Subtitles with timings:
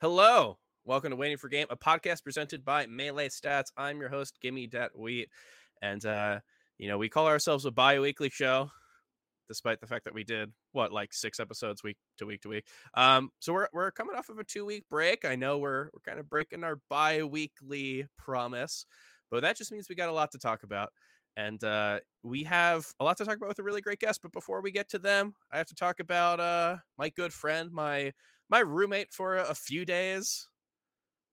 [0.00, 3.66] Hello, welcome to Waiting for Game, a podcast presented by Melee Stats.
[3.76, 5.28] I'm your host, Gimme Dat Wheat,
[5.82, 6.40] and uh,
[6.78, 8.70] you know we call ourselves a bi-weekly show,
[9.46, 12.64] despite the fact that we did what like six episodes week to week to week.
[12.94, 15.26] Um, so we're we're coming off of a two week break.
[15.26, 18.86] I know we're we're kind of breaking our bi-weekly promise,
[19.30, 20.94] but that just means we got a lot to talk about.
[21.36, 24.20] And uh, we have a lot to talk about with a really great guest.
[24.22, 27.70] But before we get to them, I have to talk about uh, my good friend,
[27.70, 28.12] my
[28.50, 30.48] my roommate for a, a few days,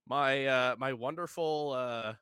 [0.08, 2.14] my uh, my wonderful uh,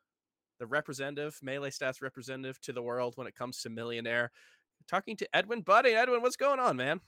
[0.59, 4.31] the representative, melee stats representative to the world when it comes to millionaire.
[4.88, 5.95] Talking to Edwin Budding.
[5.95, 7.02] Edwin, what's going on, man?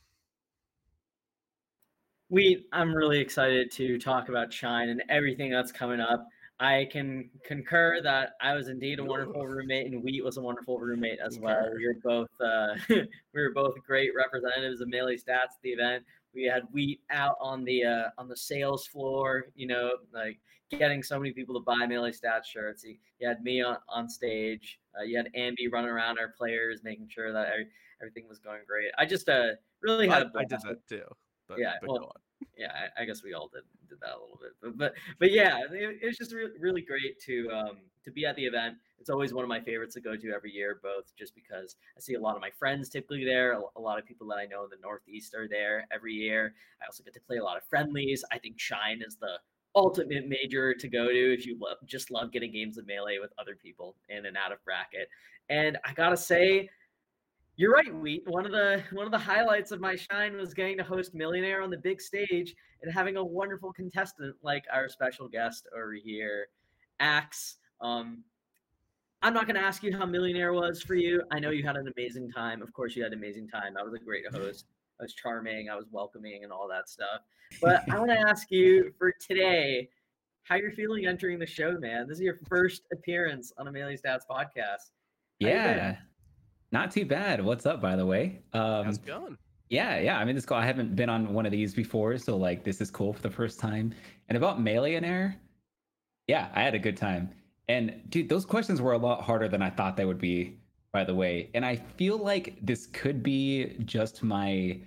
[2.29, 6.27] We, I'm really excited to talk about Shine and everything that's coming up.
[6.59, 10.79] I can concur that I was indeed a wonderful roommate, and Wheat was a wonderful
[10.79, 11.69] roommate as well.
[11.75, 16.03] We were both uh, we were both great representatives of Melee Stats at the event.
[16.37, 21.01] We had Wheat out on the uh, on the sales floor, you know, like getting
[21.01, 22.83] so many people to buy Melee Stats shirts.
[22.83, 24.79] He, he had me on, on stage.
[24.97, 27.67] Uh, you had Andy running around our players, making sure that every,
[28.01, 28.91] everything was going great.
[28.99, 30.27] I just uh, really had.
[30.35, 31.03] I, I did that too.
[31.49, 32.15] But, yeah, but well,
[32.57, 35.31] yeah, I, I, guess we all did did that a little bit, but but but
[35.31, 38.75] yeah, it, it's just really really great to um to be at the event.
[38.99, 41.99] It's always one of my favorites to go to every year, both just because I
[41.99, 44.45] see a lot of my friends typically there, a, a lot of people that I
[44.45, 46.53] know in the Northeast are there every year.
[46.81, 48.23] I also get to play a lot of friendlies.
[48.31, 49.37] I think Shine is the
[49.75, 53.31] ultimate major to go to if you love, just love getting games of melee with
[53.37, 55.07] other people in and out of bracket.
[55.49, 56.69] And I gotta say,
[57.57, 58.23] you're right, Wheat.
[58.27, 61.61] One of the one of the highlights of my shine was getting to host Millionaire
[61.61, 66.47] on the big stage and having a wonderful contestant like our special guest over here,
[66.99, 67.57] Axe.
[67.81, 68.23] Um,
[69.23, 71.23] I'm not going to ask you how Millionaire was for you.
[71.31, 72.61] I know you had an amazing time.
[72.61, 73.75] Of course, you had an amazing time.
[73.75, 74.67] I was a great host.
[74.99, 75.69] I was charming.
[75.69, 77.21] I was welcoming and all that stuff.
[77.59, 79.89] But I want to ask you for today
[80.43, 82.07] how you're feeling entering the show, man.
[82.07, 84.91] This is your first appearance on a Melee Stats podcast.
[85.41, 85.95] How yeah.
[86.71, 87.43] Not too bad.
[87.43, 88.39] What's up, by the way?
[88.53, 89.37] Um, How's it going?
[89.69, 90.17] Yeah, yeah.
[90.17, 90.57] I mean, this cool.
[90.57, 93.29] I haven't been on one of these before, so like this is cool for the
[93.29, 93.93] first time.
[94.29, 95.35] And about Millionaire,
[96.27, 97.29] yeah, I had a good time.
[97.67, 100.57] And dude, those questions were a lot harder than I thought they would be,
[100.93, 101.49] by the way.
[101.53, 104.79] And I feel like this could be just my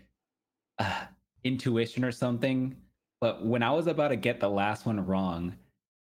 [0.78, 1.04] uh,
[1.44, 2.74] intuition or something.
[3.20, 5.54] But when I was about to get the last one wrong,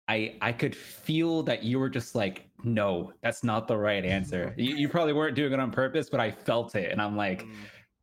[0.08, 4.54] I I could feel that you were just like, no, that's not the right answer.
[4.58, 7.44] you, you, probably weren't doing it on purpose, but I felt it, and I'm like,
[7.44, 7.54] mm.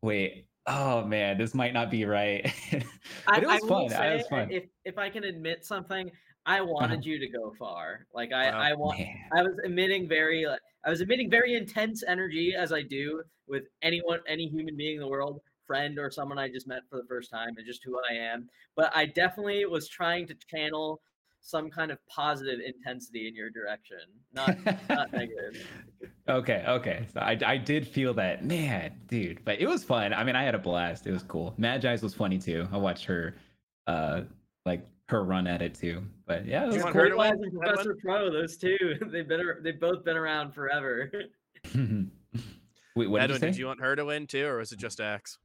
[0.03, 2.53] wait, oh man, this might not be right.
[3.27, 3.89] I, it was I fun.
[3.89, 4.51] Say, was fun.
[4.51, 6.11] If if I can admit something,
[6.47, 7.03] I wanted uh-huh.
[7.05, 8.07] you to go far.
[8.15, 9.17] Like I oh, I want man.
[9.37, 13.65] I was emitting very like I was emitting very intense energy as I do with
[13.83, 17.07] anyone any human being in the world friend or someone I just met for the
[17.07, 18.49] first time and just who I am.
[18.75, 21.01] But I definitely was trying to channel
[21.49, 23.99] some kind of positive intensity in your direction,
[24.35, 24.57] not
[24.89, 25.67] not negative.
[26.29, 27.07] Okay, okay.
[27.13, 29.43] So I I did feel that, man, dude.
[29.47, 30.13] But it was fun.
[30.13, 31.07] I mean, I had a blast.
[31.07, 31.55] It was cool.
[31.57, 32.69] Magi's was funny too.
[32.71, 33.37] I watched her,
[33.87, 34.23] uh,
[34.67, 36.03] like her run at it too.
[36.27, 36.93] But yeah, it was cool.
[36.93, 38.77] Her and Professor Pro, those two,
[39.11, 41.11] they've been they've both been around forever.
[41.75, 45.01] Wait, what Edwin, did, did you want her to win too, or was it just
[45.01, 45.39] Axe?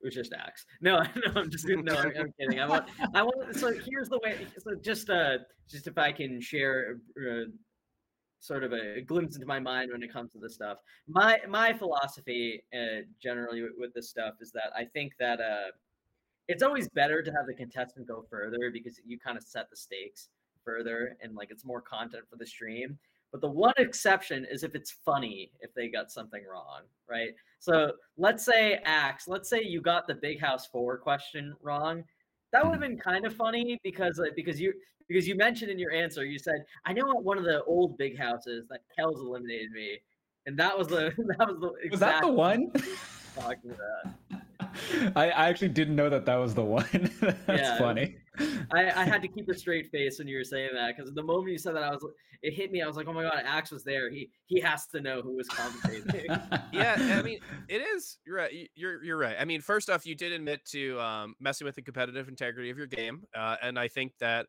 [0.00, 0.64] It was just Axe.
[0.80, 2.60] No, no, I'm just no, I'm, I'm, kidding.
[2.60, 3.56] I want, I want.
[3.56, 4.46] So here's the way.
[4.58, 5.38] So just, uh,
[5.68, 7.50] just if I can share, uh,
[8.40, 10.78] sort of a glimpse into my mind when it comes to this stuff.
[11.08, 15.70] My my philosophy, uh, generally with, with this stuff, is that I think that uh,
[16.48, 19.76] it's always better to have the contestant go further because you kind of set the
[19.76, 20.28] stakes
[20.64, 22.98] further and like it's more content for the stream.
[23.32, 27.30] But the one exception is if it's funny if they got something wrong, right?
[27.58, 32.04] So let's say Axe, let's say you got the Big House Four question wrong.
[32.52, 34.72] That would have been kind of funny because because you
[35.08, 37.98] because you mentioned in your answer you said I know at one of the old
[37.98, 39.98] big houses that Kells eliminated me,
[40.46, 42.72] and that was the that was the was that the one
[43.38, 44.14] talking about.
[45.16, 47.10] I, I actually didn't know that that was the one.
[47.20, 48.16] That's yeah, funny.
[48.72, 51.22] I, I had to keep a straight face when you were saying that because the
[51.22, 52.04] moment you said that, I was
[52.42, 52.82] it hit me.
[52.82, 54.10] I was like, oh my god, Axe was there.
[54.10, 56.26] He he has to know who was commentating.
[56.72, 58.18] yeah, I mean, it is.
[58.24, 58.70] You're right.
[58.74, 59.36] You're you're right.
[59.38, 62.78] I mean, first off, you did admit to um, messing with the competitive integrity of
[62.78, 64.46] your game, uh, and I think that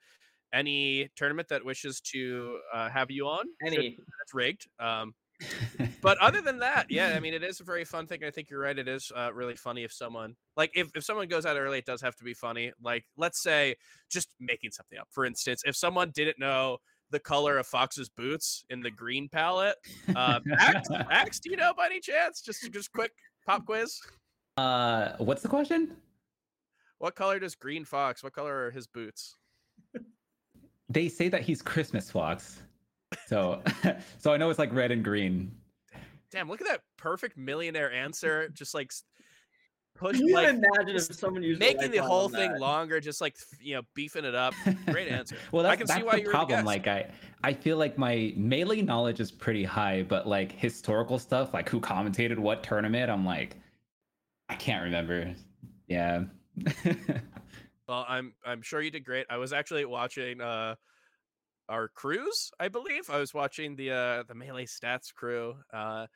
[0.54, 4.68] any tournament that wishes to uh, have you on, any that's rigged.
[4.80, 5.14] Um,
[6.02, 8.24] but other than that, yeah, I mean, it is a very fun thing.
[8.24, 8.78] I think you're right.
[8.78, 11.86] It is uh, really funny if someone like if, if someone goes out early, it
[11.86, 12.72] does have to be funny.
[12.82, 13.76] Like, let's say
[14.10, 15.08] just making something up.
[15.12, 16.78] For instance, if someone didn't know
[17.12, 19.76] the color of Fox's boots in the green palette,
[20.16, 22.42] uh, Axe, Axe, do you know by any chance?
[22.42, 23.12] Just just quick
[23.46, 24.00] pop quiz.
[24.58, 25.96] Uh, what's the question?
[26.98, 28.24] What color does Green Fox?
[28.24, 29.38] What color are his boots?
[30.90, 32.62] they say that he's Christmas Fox.
[33.30, 33.62] So
[34.18, 35.52] so I know it's like red and green.
[36.32, 38.50] Damn, look at that perfect millionaire answer.
[38.50, 39.04] Just like s-
[39.96, 42.60] push Can you like imagine if someone used making the whole thing that?
[42.60, 44.56] longer, just like you know, beefing it up.
[44.88, 45.36] Great answer.
[45.52, 46.58] well, I that's, can that's see why the you were the problem.
[46.58, 46.66] guest.
[46.66, 47.12] Like I,
[47.44, 51.80] I feel like my melee knowledge is pretty high, but like historical stuff, like who
[51.80, 53.58] commentated what tournament, I'm like,
[54.50, 55.36] I can't remember.
[55.88, 56.24] Yeah.
[57.88, 59.26] Well, I'm I'm sure you did great.
[59.32, 60.76] I was actually watching uh
[61.70, 63.10] our crews, I believe.
[63.10, 66.08] I was watching the uh the melee stats crew uh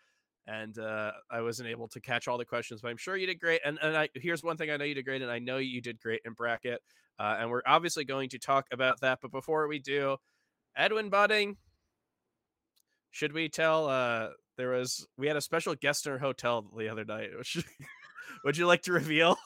[0.47, 3.39] and uh I wasn't able to catch all the questions, but I'm sure you did
[3.39, 3.61] great.
[3.63, 5.81] And and I here's one thing I know you did great and I know you
[5.81, 6.81] did great in bracket.
[7.19, 10.17] Uh and we're obviously going to talk about that, but before we do,
[10.75, 11.57] Edwin Budding
[13.11, 16.89] should we tell uh there was we had a special guest in our hotel the
[16.89, 17.29] other night.
[17.38, 17.63] Which,
[18.44, 19.38] would you like to reveal?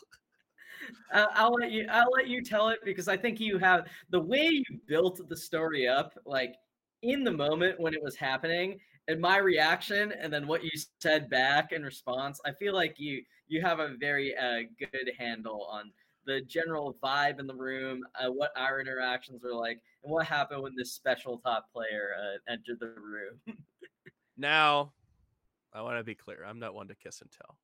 [1.13, 1.87] Uh, I'll let you.
[1.89, 5.37] I'll let you tell it because I think you have the way you built the
[5.37, 6.55] story up, like
[7.01, 11.29] in the moment when it was happening, and my reaction, and then what you said
[11.29, 12.39] back in response.
[12.45, 15.91] I feel like you you have a very uh, good handle on
[16.25, 20.61] the general vibe in the room, uh, what our interactions were like, and what happened
[20.61, 23.39] when this special top player uh, entered the room.
[24.37, 24.93] Now,
[25.73, 26.45] I want to be clear.
[26.45, 27.57] I'm not one to kiss and tell.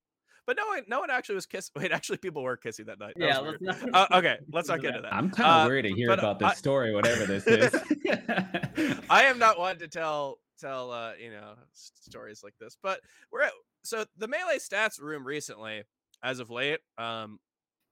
[0.46, 1.72] But no one, no one actually was kissing.
[1.82, 3.14] Wait, actually, people were kissing that night.
[3.18, 3.94] That yeah, let's not.
[3.94, 5.14] Uh, okay, let's not get into that.
[5.14, 7.74] I'm kind of Uh, worried to hear but about this I- story, whatever this is.
[9.10, 12.78] I am not one to tell tell uh, you know stories like this.
[12.82, 13.00] But
[13.32, 13.52] we're at
[13.84, 15.84] so the melee stats room recently,
[16.24, 17.40] as of late, um,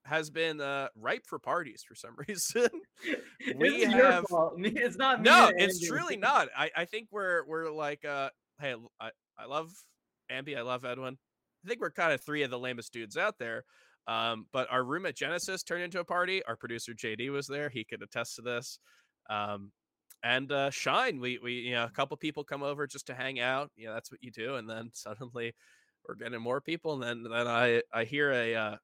[0.05, 2.67] has been uh ripe for parties for some reason.
[3.55, 4.53] we it's your have- fault.
[4.57, 5.29] It's not me.
[5.29, 5.87] no, it's Andy.
[5.87, 6.49] truly not.
[6.57, 9.71] I, I think we're we're like uh hey I, I love
[10.31, 11.17] Ambi, I love Edwin.
[11.63, 13.63] I think we're kind of three of the lamest dudes out there.
[14.07, 16.43] Um, but our room at Genesis turned into a party.
[16.45, 17.69] Our producer JD was there.
[17.69, 18.79] He could attest to this.
[19.29, 19.71] Um,
[20.23, 23.39] and uh, Shine, we we you know a couple people come over just to hang
[23.39, 23.71] out.
[23.75, 25.53] You know that's what you do, and then suddenly
[26.07, 28.75] we're getting more people, and then then I I hear a uh,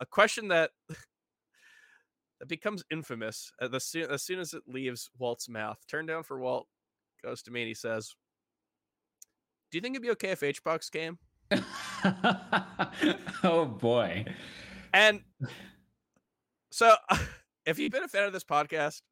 [0.00, 5.48] a question that that becomes infamous at the soon, as soon as it leaves Walt's
[5.48, 5.78] mouth.
[5.88, 6.66] Turn down for Walt
[7.22, 8.14] goes to me and he says,
[9.70, 11.18] "Do you think it'd be okay if HBox came?"
[13.42, 14.24] oh boy.
[14.92, 15.20] And
[16.70, 16.94] so,
[17.66, 19.02] if you've been a fan of this podcast,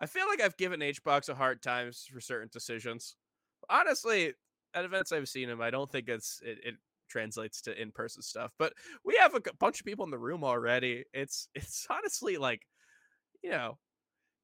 [0.00, 3.16] I feel like I've given HBox a hard time for certain decisions.
[3.70, 4.34] Honestly,
[4.74, 6.74] at events I've seen him, I don't think it's it, it
[7.08, 8.52] translates to in person stuff.
[8.58, 8.72] But
[9.04, 11.04] we have a bunch of people in the room already.
[11.12, 12.62] It's it's honestly like,
[13.42, 13.78] you know,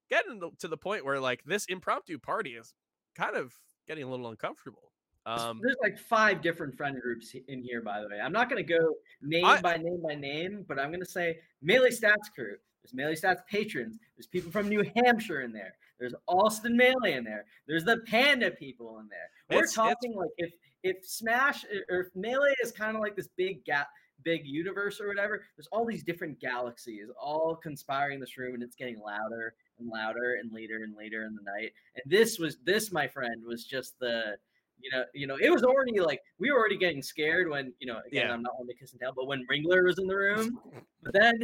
[0.09, 2.73] getting to the point where like this impromptu party is
[3.15, 3.53] kind of
[3.87, 4.90] getting a little uncomfortable.
[5.25, 8.19] Um, There's like five different friend groups in here, by the way.
[8.19, 11.05] I'm not going to go name I- by name by name, but I'm going to
[11.09, 12.55] say Melee Stats crew.
[12.83, 13.99] There's Melee Stats patrons.
[14.17, 15.75] There's people from New Hampshire in there.
[15.99, 17.45] There's Austin Melee in there.
[17.67, 19.29] There's the Panda people in there.
[19.49, 20.53] We're It's- it's- talking like if
[20.83, 23.87] if Smash or if Melee is kind of like this big gap,
[24.23, 25.45] big universe or whatever.
[25.55, 29.87] There's all these different galaxies all conspiring in this room, and it's getting louder and
[29.89, 31.73] louder and later and later in the night.
[31.93, 34.37] And this was this, my friend, was just the
[34.83, 37.87] you know, you know, it was already like we were already getting scared when, you
[37.87, 38.33] know, again, Yeah.
[38.33, 40.59] I'm not one to kiss and tell, but when Ringler was in the room,
[41.03, 41.39] but then,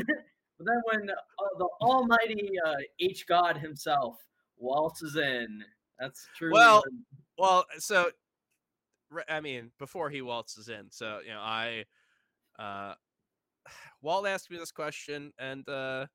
[0.57, 4.17] but then when uh, the almighty uh, H God himself
[4.57, 5.63] waltzes in,
[5.99, 6.51] that's true.
[6.51, 6.83] Well,
[7.37, 8.11] Well, so
[9.29, 11.85] I mean, before he waltzes in, so you know, I
[12.59, 12.93] uh
[14.01, 16.05] Walt asked me this question, and uh,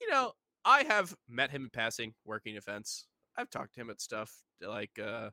[0.00, 0.32] you know,
[0.64, 3.06] I have met him in passing working events.
[3.36, 5.30] I've talked to him at stuff like uh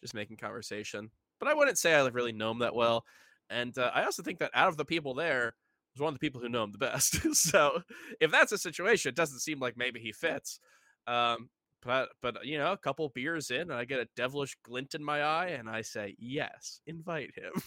[0.00, 3.04] just making conversation, but I wouldn't say I really know him that well.
[3.50, 5.54] And uh, I also think that out of the people there,
[5.94, 7.20] was one of the people who know him the best.
[7.34, 7.82] so
[8.20, 10.60] if that's a situation, it doesn't seem like maybe he fits.
[11.06, 11.48] Um,
[11.82, 15.04] but but you know, a couple beers in, and I get a devilish glint in
[15.04, 17.52] my eye, and I say, "Yes, invite him."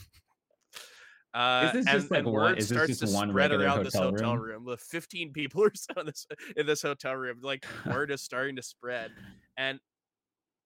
[1.33, 4.65] Uh, this and, just like word is starts to spread around this hotel room?
[4.65, 4.65] room.
[4.65, 5.63] The 15 people
[5.97, 7.39] in this in this hotel room.
[7.41, 9.11] Like word is starting to spread,
[9.55, 9.79] and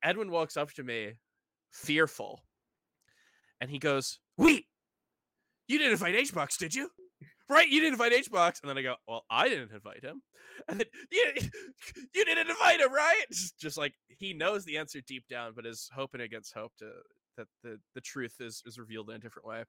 [0.03, 1.13] Edwin walks up to me,
[1.75, 2.43] fearful,
[3.59, 4.65] and he goes, "Wait,
[5.67, 6.89] you didn't invite HBox, did you?
[7.49, 10.21] Right, you didn't invite HBox." And then I go, "Well, I didn't invite him."
[10.69, 11.33] And then you,
[12.13, 13.25] you didn't invite him, right?
[13.59, 16.89] Just, like he knows the answer deep down, but is hoping against hope to
[17.35, 19.63] that the the truth is is revealed in a different way.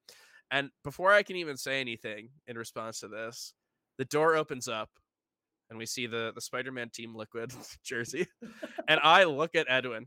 [0.52, 3.52] And before I can even say anything in response to this,
[3.98, 4.90] the door opens up
[5.70, 7.52] and we see the the Spider-Man Team Liquid
[7.84, 8.26] jersey.
[8.88, 10.06] and I look at Edwin.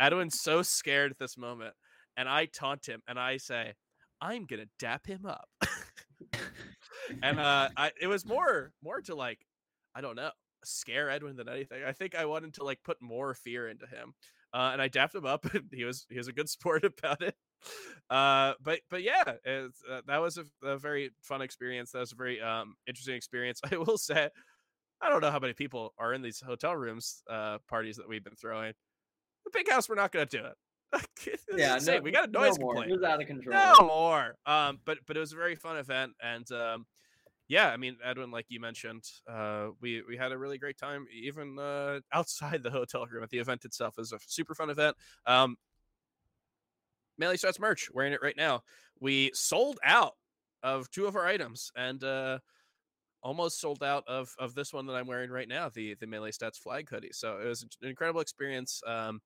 [0.00, 1.74] Edwin's so scared at this moment,
[2.16, 3.74] and I taunt him and I say,
[4.20, 5.48] "I'm gonna dap him up."
[7.22, 9.40] and uh, I, it was more more to like,
[9.94, 10.30] I don't know,
[10.64, 11.82] scare Edwin than anything.
[11.84, 14.14] I think I wanted to like put more fear into him,
[14.52, 17.22] uh, and I dapped him up, and he was he was a good sport about
[17.22, 17.34] it.
[18.10, 21.92] Uh, but but yeah, uh, that was a, a, very fun experience.
[21.92, 23.60] That was a very um interesting experience.
[23.70, 24.28] I will say,
[25.00, 28.24] I don't know how many people are in these hotel rooms uh parties that we've
[28.24, 28.74] been throwing.
[29.46, 30.54] The big house, we're not going to do it
[31.56, 32.90] yeah, no, we got a noise no complaint.
[32.90, 33.56] It was out of control.
[33.56, 34.36] No more.
[34.46, 36.86] Um, but but it was a very fun event, and um,
[37.48, 41.06] yeah, I mean, Edwin, like you mentioned, uh, we we had a really great time,
[41.12, 43.94] even uh, outside the hotel room at the event itself.
[43.96, 44.96] It was a super fun event.
[45.26, 45.56] Um,
[47.18, 48.62] Melee Stats merch, wearing it right now.
[49.00, 50.14] We sold out
[50.62, 52.38] of two of our items, and uh,
[53.26, 56.30] almost sold out of of this one that I'm wearing right now, the the Melee
[56.30, 57.10] Stats flag hoodie.
[57.12, 58.80] So it was an incredible experience.
[58.86, 59.20] Um,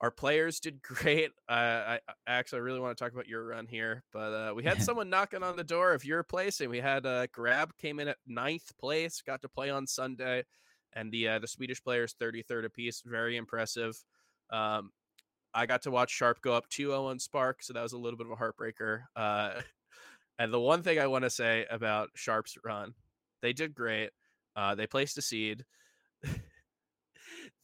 [0.00, 1.30] our players did great.
[1.48, 4.62] Uh, I, I actually really want to talk about your run here, but uh, we
[4.62, 7.98] had someone knocking on the door of your place, and we had uh, Grab came
[7.98, 10.44] in at ninth place, got to play on Sunday,
[10.92, 14.00] and the uh, the Swedish players 33rd apiece, very impressive.
[14.50, 14.92] Um,
[15.52, 18.18] I got to watch Sharp go up 2-0 on Spark, so that was a little
[18.18, 19.04] bit of a heartbreaker.
[19.16, 19.62] Uh,
[20.38, 22.94] and the one thing I want to say about Sharp's run,
[23.42, 24.10] they did great.
[24.54, 25.64] Uh, they placed a seed.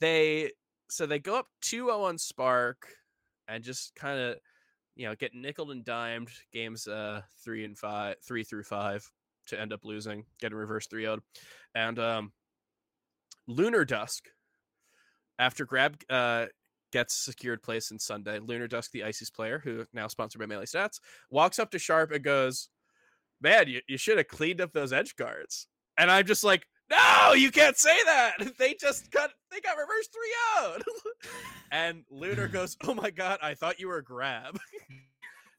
[0.01, 0.51] they
[0.91, 2.87] so they go up 2-0 on Spark
[3.49, 4.37] and just kind of
[4.95, 9.11] you know get nickel and dimed games uh 3 and 5 3 through 5
[9.49, 11.19] to end up losing getting reverse 3 0
[11.75, 12.33] and um
[13.47, 14.29] lunar dusk
[15.39, 16.47] after grab uh
[16.93, 20.65] gets secured place in sunday lunar dusk the isis player who now sponsored by melee
[20.65, 22.69] stats walks up to sharp and goes
[23.41, 25.67] man you, you should have cleaned up those edge guards
[25.99, 28.35] and i'm just like no, you can't say that.
[28.59, 30.83] They just got they got reverse three out.
[31.73, 34.59] and Lunar goes, Oh my god, I thought you were grab.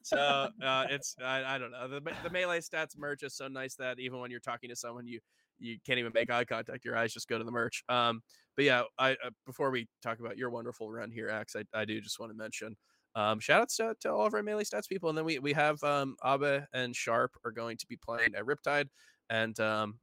[0.02, 1.88] so uh, it's I, I don't know.
[1.88, 5.06] The, the melee stats merch is so nice that even when you're talking to someone
[5.06, 5.20] you
[5.58, 6.84] you can't even make eye contact.
[6.84, 7.82] Your eyes just go to the merch.
[7.88, 8.22] Um,
[8.56, 11.84] but yeah, I uh, before we talk about your wonderful run here, Axe, I, I
[11.84, 12.76] do just want to mention
[13.16, 15.08] um, shout outs to, to all of our melee stats people.
[15.08, 18.44] And then we, we have um, Abe and Sharp are going to be playing at
[18.44, 18.88] Riptide.
[19.30, 19.98] And um,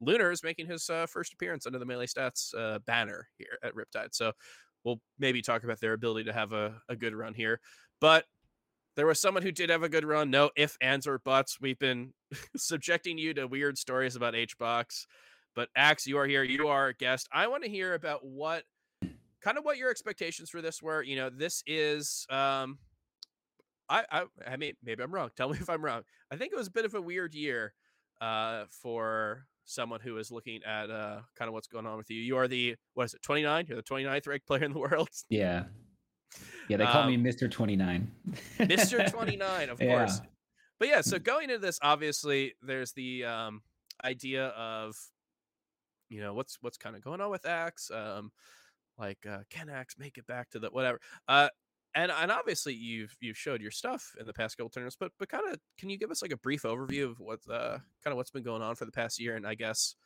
[0.00, 3.74] Lunar is making his uh, first appearance under the Melee Stats uh, banner here at
[3.74, 4.14] Riptide.
[4.14, 4.32] So
[4.84, 7.60] we'll maybe talk about their ability to have a, a good run here.
[8.00, 8.24] But
[8.96, 10.30] there was someone who did have a good run.
[10.30, 11.58] No if, ands, or buts.
[11.60, 12.12] We've been
[12.56, 15.06] subjecting you to weird stories about HBox.
[15.54, 16.42] But Axe, you are here.
[16.42, 17.28] You are a guest.
[17.32, 18.64] I want to hear about what
[19.42, 21.02] kind of what your expectations for this were.
[21.02, 22.78] You know, this is um
[23.88, 25.30] I I I mean maybe I'm wrong.
[25.36, 26.02] Tell me if I'm wrong.
[26.30, 27.74] I think it was a bit of a weird year
[28.20, 32.20] uh for someone who is looking at uh, kind of what's going on with you.
[32.20, 33.66] You are the what is it, 29?
[33.68, 35.08] You're the 29th ranked player in the world.
[35.28, 35.64] Yeah.
[36.68, 37.50] Yeah, they call um, me Mr.
[37.50, 38.10] 29.
[38.58, 39.10] Mr.
[39.12, 39.98] 29, of yeah.
[39.98, 40.20] course.
[40.78, 43.62] But yeah, so going into this, obviously, there's the um,
[44.04, 44.96] idea of,
[46.14, 47.90] you know, what's what's kind of going on with Axe.
[47.90, 48.30] Um,
[48.96, 51.00] like, uh, can Axe make it back to the whatever?
[51.26, 51.48] Uh,
[51.96, 55.28] and and obviously you've you've showed your stuff in the past couple tournaments, but but
[55.28, 58.16] kind of can you give us like a brief overview of what uh kind of
[58.16, 59.96] what's been going on for the past year, and I guess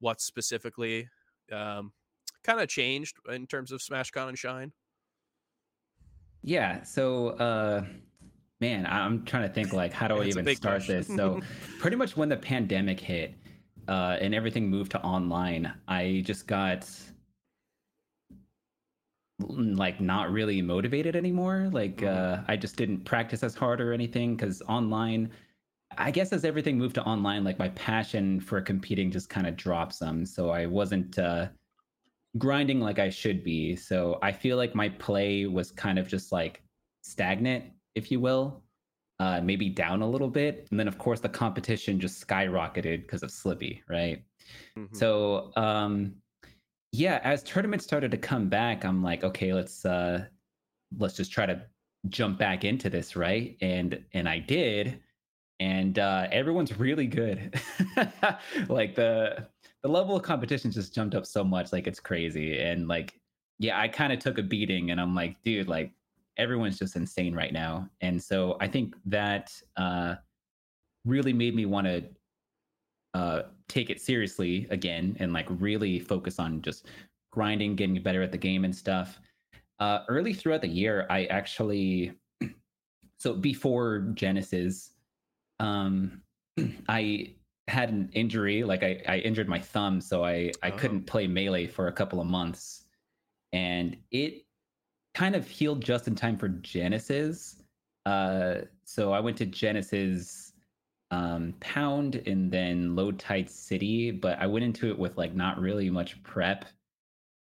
[0.00, 1.08] what specifically
[1.52, 1.92] um
[2.42, 4.72] kind of changed in terms of SmashCon and Shine?
[6.42, 7.84] Yeah, so uh
[8.60, 10.96] man, I'm trying to think like how do I even start question.
[10.98, 11.06] this?
[11.06, 11.40] So
[11.78, 13.34] pretty much when the pandemic hit
[13.88, 16.88] uh and everything moved to online, I just got
[19.48, 21.68] like not really motivated anymore.
[21.72, 22.42] Like mm-hmm.
[22.42, 25.30] uh, I just didn't practice as hard or anything because online.
[25.98, 29.56] I guess as everything moved to online, like my passion for competing just kind of
[29.56, 30.24] dropped some.
[30.24, 31.48] So I wasn't uh,
[32.38, 33.76] grinding like I should be.
[33.76, 36.62] So I feel like my play was kind of just like
[37.02, 38.61] stagnant, if you will,
[39.22, 40.66] uh, maybe down a little bit.
[40.70, 44.24] And then of course the competition just skyrocketed because of Slippi, right?
[44.76, 44.96] Mm-hmm.
[44.96, 46.14] So um,
[46.90, 50.24] yeah, as tournaments started to come back, I'm like, okay, let's uh
[50.98, 51.62] let's just try to
[52.08, 53.56] jump back into this, right?
[53.60, 54.98] And and I did.
[55.60, 57.60] And uh everyone's really good.
[58.68, 59.46] like the
[59.84, 62.58] the level of competition just jumped up so much, like it's crazy.
[62.58, 63.14] And like,
[63.60, 65.92] yeah, I kind of took a beating and I'm like, dude, like
[66.38, 67.88] everyone's just insane right now.
[68.00, 70.16] And so I think that uh
[71.04, 72.04] really made me want to
[73.14, 76.86] uh, take it seriously again and like really focus on just
[77.30, 79.20] grinding, getting better at the game and stuff.
[79.80, 82.12] Uh, early throughout the year, I actually,
[83.18, 84.92] so before Genesis,
[85.60, 86.22] um,
[86.88, 87.34] I
[87.68, 88.64] had an injury.
[88.64, 90.76] Like I, I injured my thumb, so I, I oh.
[90.76, 92.84] couldn't play melee for a couple of months,
[93.52, 94.44] and it
[95.14, 97.62] kind of healed just in time for Genesis.
[98.06, 100.52] Uh, so I went to Genesis
[101.10, 105.60] um, Pound and then Low Tide City, but I went into it with like not
[105.60, 106.64] really much prep,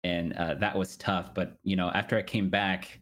[0.02, 1.32] and uh, that was tough.
[1.34, 2.99] But you know, after I came back,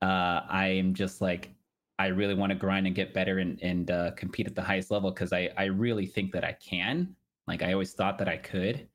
[0.00, 1.50] uh, I am just like
[1.98, 4.90] I really want to grind and get better and and uh, compete at the highest
[4.90, 7.14] level because I I really think that I can.
[7.46, 8.88] Like I always thought that I could,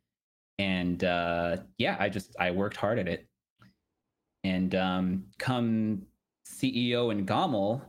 [0.57, 3.27] and uh, yeah, I just I worked hard at it,
[4.43, 6.03] and um, come
[6.45, 7.81] CEO and GOML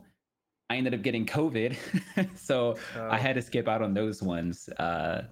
[0.69, 1.75] I ended up getting COVID,
[2.35, 3.09] so oh.
[3.09, 4.69] I had to skip out on those ones.
[4.77, 5.23] Uh,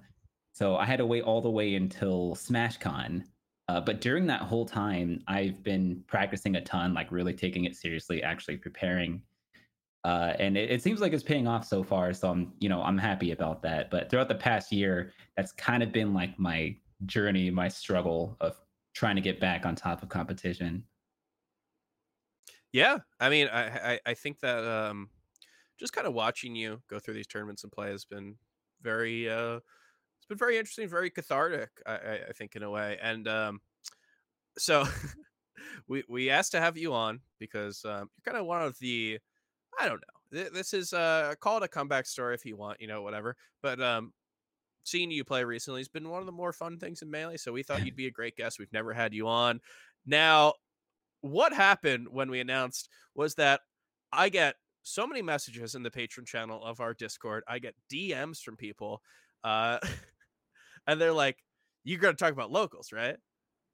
[0.52, 3.22] so I had to wait all the way until SmashCon.
[3.68, 7.76] Uh, but during that whole time, I've been practicing a ton, like really taking it
[7.76, 9.22] seriously, actually preparing.
[10.04, 12.12] Uh, and it, it, seems like it's paying off so far.
[12.14, 13.90] So I'm, you know, I'm happy about that.
[13.90, 16.74] But throughout the past year, that's kind of been like my
[17.06, 18.56] journey, my struggle of
[18.94, 20.82] trying to get back on top of competition.
[22.72, 25.10] Yeah, I mean, I I, I think that um,
[25.78, 28.36] just kind of watching you go through these tournaments and play has been
[28.82, 33.26] very uh it's been very interesting very cathartic i i, think in a way and
[33.26, 33.60] um
[34.58, 34.84] so
[35.88, 39.18] we we asked to have you on because um you're kind of one of the
[39.80, 42.86] i don't know this is uh call it a comeback story if you want you
[42.86, 44.12] know whatever but um
[44.84, 47.52] seeing you play recently has been one of the more fun things in melee so
[47.52, 49.60] we thought you'd be a great guest we've never had you on.
[50.06, 50.54] Now
[51.20, 53.60] what happened when we announced was that
[54.12, 54.54] i get
[54.88, 57.44] so many messages in the patron channel of our Discord.
[57.46, 59.02] I get DMs from people,
[59.44, 59.78] uh,
[60.86, 61.36] and they're like,
[61.84, 63.16] "You're going to talk about locals, right?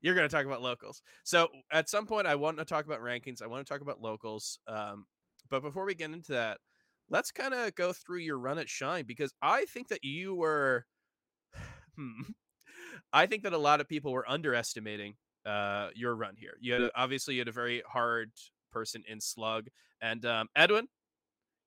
[0.01, 3.01] You're going to talk about locals." So at some point, I want to talk about
[3.01, 3.43] rankings.
[3.43, 4.59] I want to talk about locals.
[4.67, 5.07] Um,
[5.51, 6.59] but before we get into that,
[7.09, 10.87] let's kind of go through your run at Shine because I think that you were.
[11.97, 12.33] Hmm,
[13.13, 15.15] I think that a lot of people were underestimating
[15.47, 16.57] uh, your run here.
[16.61, 18.33] You had obviously you had a very hard
[18.73, 19.69] person in Slug,
[20.01, 20.89] and um, Edwin,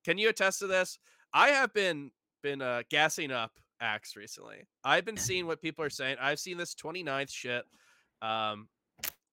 [0.05, 0.99] can you attest to this?
[1.33, 2.11] I have been
[2.43, 4.67] been uh, gassing up Axe recently.
[4.83, 6.17] I've been seeing what people are saying.
[6.19, 7.63] I've seen this 29th shit.
[8.21, 8.69] Um,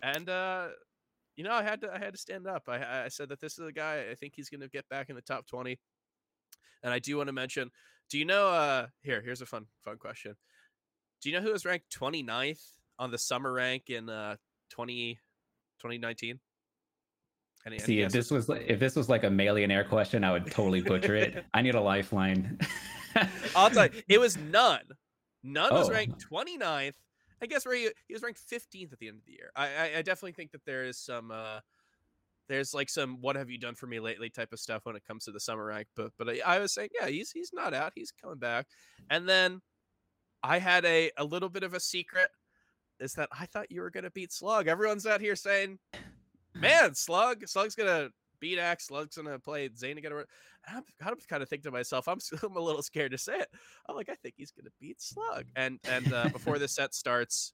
[0.02, 0.68] and uh,
[1.36, 2.64] you know, I had to I had to stand up.
[2.68, 5.08] I, I said that this is a guy I think he's going to get back
[5.08, 5.78] in the top 20.
[6.82, 7.70] And I do want to mention,
[8.10, 10.34] do you know uh here, here's a fun fun question.
[11.22, 12.62] Do you know who was ranked 29th
[12.98, 14.36] on the summer rank in uh
[14.70, 15.18] 20
[15.80, 16.40] 2019?
[17.66, 20.82] Any, See, if this was if this was like a millionaire question, I would totally
[20.82, 21.46] butcher it.
[21.54, 22.58] I need a lifeline.
[23.56, 24.82] I'll tell you, it was none.
[25.42, 25.78] None oh.
[25.78, 26.92] was ranked 29th.
[27.42, 29.50] I guess where he, he was ranked 15th at the end of the year.
[29.56, 31.60] I, I, I definitely think that there is some uh,
[32.48, 35.04] there's like some what have you done for me lately type of stuff when it
[35.06, 35.88] comes to the summer rank.
[35.96, 37.92] But but I, I was saying, yeah, he's he's not out.
[37.94, 38.66] He's coming back.
[39.08, 39.60] And then
[40.42, 42.28] I had a a little bit of a secret
[43.00, 44.68] is that I thought you were gonna beat Slug.
[44.68, 45.78] Everyone's out here saying
[46.54, 48.86] man, Slug, Slug's gonna beat Axe.
[48.86, 50.12] Slug's gonna play Zain again.
[50.66, 53.48] I'm, I'm kind of thinking to myself, I'm, I'm a little scared to say it.
[53.88, 55.46] I'm like, I think he's gonna beat Slug.
[55.56, 57.52] And and uh, before the set starts,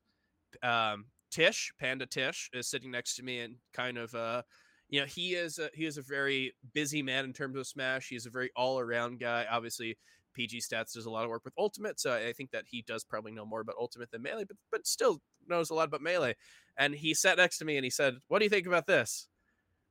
[0.63, 4.43] um, Tish, Panda Tish, is sitting next to me and kind of uh,
[4.91, 8.09] you know, he is a, he is a very busy man in terms of Smash.
[8.09, 9.47] He's a very all around guy.
[9.49, 9.97] Obviously,
[10.35, 13.05] PG Stats does a lot of work with Ultimate, so I think that he does
[13.05, 16.37] probably know more about Ultimate than Melee, but but still knows a lot about Melee.
[16.77, 19.29] And he sat next to me and he said, "What do you think about this?"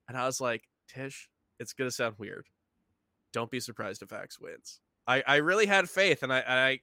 [0.08, 2.48] And I was like, "Tish, it's gonna sound weird.
[3.32, 6.80] Don't be surprised if Axe wins." I I really had faith, and I I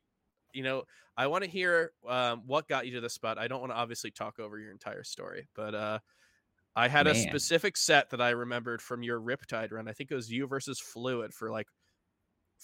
[0.52, 0.84] you know
[1.16, 3.38] I want to hear um, what got you to this spot.
[3.38, 5.98] I don't want to obviously talk over your entire story, but uh.
[6.78, 7.16] I had Man.
[7.16, 9.88] a specific set that I remembered from your Riptide run.
[9.88, 11.68] I think it was you versus Fluid for like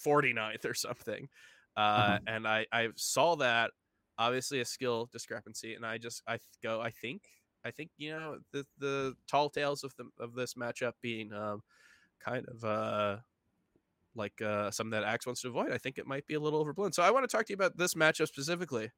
[0.04, 1.28] 49th or something.
[1.76, 2.24] Uh, mm-hmm.
[2.26, 3.70] And I, I saw that
[4.22, 7.22] obviously a skill discrepancy, and I just I go I think
[7.64, 11.62] I think you know the the tall tales of the of this matchup being um,
[12.20, 13.16] kind of uh
[14.14, 15.72] like uh something that Axe wants to avoid.
[15.72, 16.92] I think it might be a little overblown.
[16.92, 18.90] So I want to talk to you about this matchup specifically.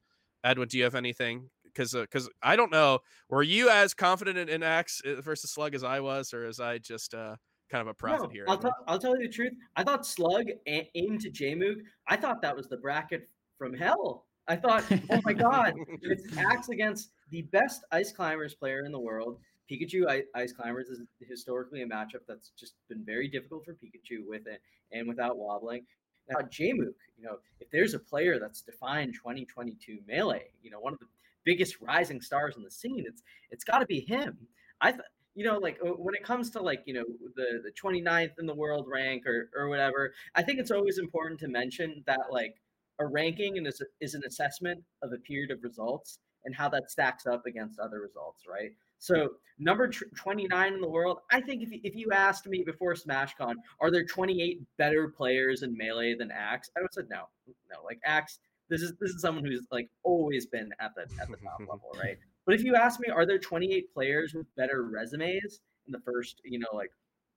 [0.43, 1.49] Edwin, do you have anything?
[1.65, 5.51] Because because uh, I don't know, were you as confident in, in Axe uh, versus
[5.51, 7.37] Slug as I was, or as I just uh
[7.71, 8.45] kind of a prophet no, here.
[8.47, 9.53] I'll, t- I'll tell you the truth.
[9.75, 11.77] I thought Slug a- aimed to Jmook.
[12.07, 14.27] I thought that was the bracket from hell.
[14.47, 19.01] I thought, oh my god, it's Axe against the best ice climbers player in the
[19.01, 19.39] world.
[19.71, 20.05] Pikachu
[20.35, 24.61] Ice Climbers is historically a matchup that's just been very difficult for Pikachu with it
[24.93, 25.87] and without wobbling.
[26.29, 30.93] Now, Jmook, you know, if there's a player that's defined 2022 melee, you know, one
[30.93, 31.07] of the
[31.45, 34.37] biggest rising stars in the scene, it's it's got to be him.
[34.81, 37.05] I thought you know, like uh, when it comes to like, you know,
[37.35, 41.41] the, the 29th in the world rank or, or whatever, I think it's always important
[41.41, 42.55] to mention that like
[42.99, 47.27] a ranking is, is an assessment of a period of results and how that stacks
[47.27, 48.73] up against other results, right?
[48.99, 51.19] So number tr- 29 in the world.
[51.31, 55.77] I think if, if you asked me before SmashCon, are there 28 better players in
[55.77, 56.71] Melee than Axe?
[56.77, 57.25] I would have said no.
[57.47, 61.29] No, like Axe, this is this is someone who's like always been at the at
[61.29, 62.17] the top level, right?
[62.47, 66.41] But if you ask me, are there 28 players with better resumes in the first,
[66.45, 66.91] you know, like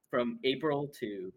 [0.09, 1.31] from April to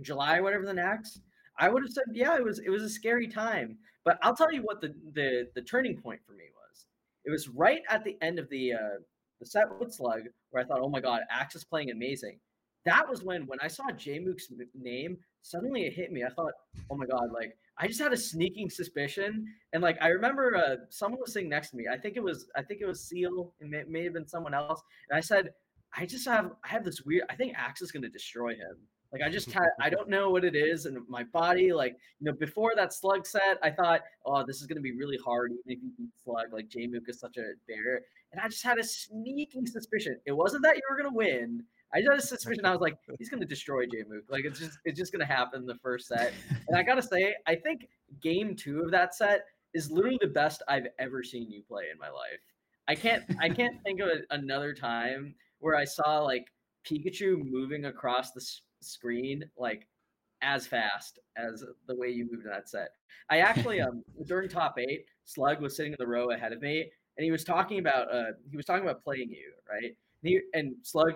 [0.00, 1.20] July, whatever the next?
[1.58, 3.78] I would have said, yeah, it was it was a scary time.
[4.04, 6.86] But I'll tell you what the the the turning point for me was.
[7.24, 8.98] It was right at the end of the uh,
[9.40, 12.38] the set with Slug, where I thought, oh my god, Axe is playing amazing.
[12.84, 16.24] That was when when I saw Jmook's name, suddenly it hit me.
[16.24, 16.52] I thought,
[16.90, 20.76] oh my god, like I just had a sneaking suspicion, and like I remember uh,
[20.90, 21.86] someone was sitting next to me.
[21.92, 24.54] I think it was I think it was Seal, and may, may have been someone
[24.54, 24.80] else.
[25.10, 25.50] And I said,
[25.96, 27.24] I just have I have this weird.
[27.28, 28.76] I think Axe is going to destroy him.
[29.12, 32.26] Like I just had, I don't know what it is, and my body, like you
[32.26, 35.62] know, before that slug set, I thought, oh, this is gonna be really hard, even
[35.66, 36.52] if you beat slug.
[36.52, 40.18] Like Jmook is such a bear, and I just had a sneaking suspicion.
[40.26, 41.62] It wasn't that you were gonna win.
[41.94, 42.66] I just had a suspicion.
[42.66, 44.28] I was like, he's gonna destroy Jmook.
[44.28, 46.32] Like it's just, it's just gonna happen the first set.
[46.68, 47.88] And I gotta say, I think
[48.20, 51.98] game two of that set is literally the best I've ever seen you play in
[51.98, 52.40] my life.
[52.88, 56.46] I can't, I can't think of another time where I saw like
[56.86, 58.40] Pikachu moving across the
[58.80, 59.86] screen like
[60.42, 62.90] as fast as the way you moved in that set.
[63.30, 66.90] I actually um during top eight, Slug was sitting in the row ahead of me,
[67.16, 69.96] and he was talking about uh he was talking about playing you right.
[70.22, 71.14] And, he, and Slug,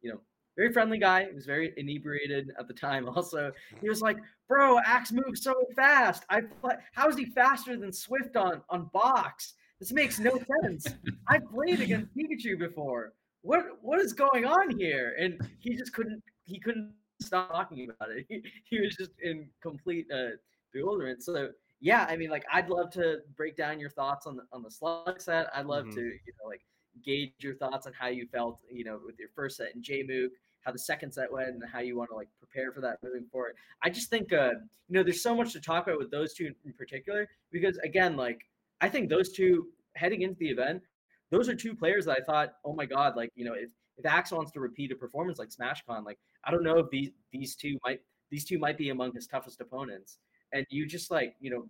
[0.00, 0.20] you know,
[0.56, 1.26] very friendly guy.
[1.26, 3.08] He was very inebriated at the time.
[3.14, 6.24] Also, he was like, "Bro, Axe moves so fast.
[6.28, 9.54] I play, how is he faster than Swift on on box?
[9.80, 10.86] This makes no sense.
[11.28, 13.12] I played against Pikachu before.
[13.42, 18.10] What what is going on here?" And he just couldn't he couldn't stop talking about
[18.10, 18.26] it.
[18.28, 20.36] He, he was just in complete uh,
[20.72, 21.22] bewilderment.
[21.22, 21.50] So
[21.80, 24.70] yeah, I mean, like I'd love to break down your thoughts on the on the
[24.70, 25.48] slug set.
[25.54, 25.96] I'd love mm-hmm.
[25.96, 26.62] to you know like
[27.04, 30.28] gauge your thoughts on how you felt you know with your first set in Jmook,
[30.62, 33.26] how the second set went, and how you want to like prepare for that moving
[33.30, 33.54] forward.
[33.82, 34.52] I just think uh,
[34.88, 38.16] you know there's so much to talk about with those two in particular because again,
[38.16, 38.40] like
[38.80, 40.82] I think those two heading into the event,
[41.30, 44.06] those are two players that I thought, oh my god, like you know if if
[44.06, 47.54] Axe wants to repeat a performance like SmashCon, like I don't know if these these
[47.56, 50.18] two might these two might be among his toughest opponents.
[50.52, 51.66] And you just like you know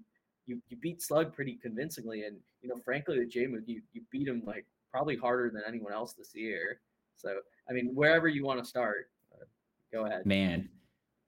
[0.47, 4.29] you, you beat Slug pretty convincingly, and you know frankly with Jmook you you beat
[4.29, 6.81] him like probably harder than anyone else this year.
[7.17, 9.45] So I mean wherever you want to start, uh,
[9.93, 10.27] go ahead.
[10.27, 10.69] Man,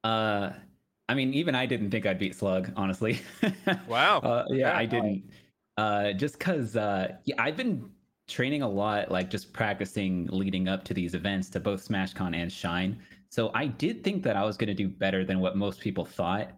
[0.04, 0.50] uh,
[1.08, 3.20] I mean even I didn't think I'd beat Slug honestly.
[3.88, 4.18] Wow.
[4.20, 5.24] uh, yeah, I didn't.
[5.76, 7.90] Uh, just because uh, yeah, I've been
[8.28, 12.50] training a lot, like just practicing leading up to these events to both SmashCon and
[12.50, 12.98] Shine.
[13.30, 16.04] So I did think that I was going to do better than what most people
[16.04, 16.50] thought,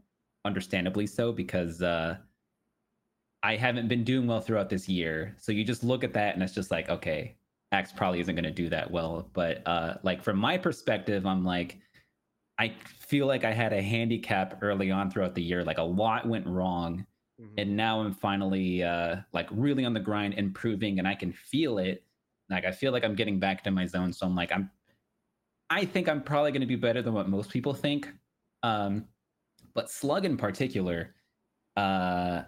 [0.45, 2.17] understandably so, because uh,
[3.43, 5.35] I haven't been doing well throughout this year.
[5.39, 7.37] So you just look at that and it's just like, okay,
[7.73, 9.29] Axe probably isn't going to do that well.
[9.33, 11.79] But uh, like from my perspective, I'm like,
[12.59, 15.65] I feel like I had a handicap early on throughout the year.
[15.65, 17.07] Like a lot went wrong
[17.41, 17.55] Mm-hmm.
[17.59, 21.79] And now I'm finally uh, like really on the grind, improving, and I can feel
[21.79, 22.05] it.
[22.51, 24.13] Like I feel like I'm getting back to my zone.
[24.13, 24.71] So I'm like, I'm,
[25.71, 28.13] I think I'm probably going to be better than what most people think.
[28.63, 29.05] Um,
[29.75, 31.15] but Slug in particular,
[31.77, 32.43] uh,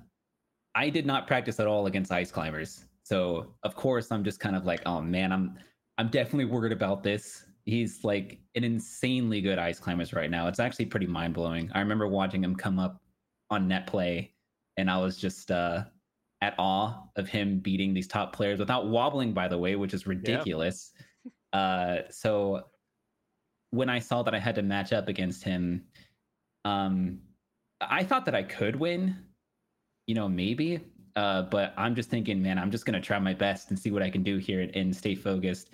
[0.74, 2.84] I did not practice at all against ice climbers.
[3.02, 5.58] So of course I'm just kind of like, oh man, I'm
[5.98, 7.44] I'm definitely worried about this.
[7.66, 10.48] He's like an insanely good ice climbers right now.
[10.48, 11.70] It's actually pretty mind blowing.
[11.74, 13.02] I remember watching him come up
[13.50, 14.32] on net play
[14.76, 15.84] and I was just uh,
[16.40, 20.06] at awe of him beating these top players without wobbling, by the way, which is
[20.06, 20.92] ridiculous.
[21.52, 21.60] Yeah.
[21.60, 22.64] uh, so
[23.70, 25.84] when I saw that I had to match up against him,
[26.64, 27.20] um,
[27.80, 29.16] I thought that I could win,
[30.06, 30.80] you know, maybe.
[31.16, 34.02] Uh, but I'm just thinking, man, I'm just gonna try my best and see what
[34.02, 35.70] I can do here and, and stay focused.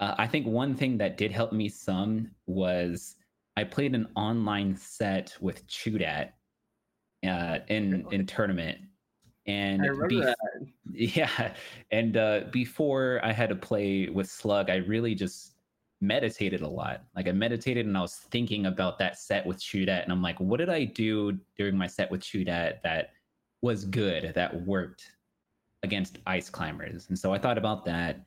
[0.00, 3.16] Uh, I think one thing that did help me some was
[3.56, 6.30] I played an online set with Chudat
[7.26, 8.78] uh, in in tournament.
[9.46, 10.36] And I remember that.
[10.90, 11.52] Yeah,
[11.92, 15.57] and uh, before I had to play with Slug, I really just
[16.00, 17.02] meditated a lot.
[17.16, 20.38] Like I meditated and I was thinking about that set with Chudat, and I'm like,
[20.38, 23.10] what did I do during my set with Chudat that
[23.62, 25.12] was good, that worked
[25.82, 27.08] against ice climbers?
[27.08, 28.24] And so I thought about that.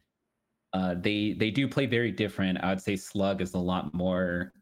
[0.73, 2.57] Uh, they they do play very different.
[2.61, 4.53] I would say Slug is a lot more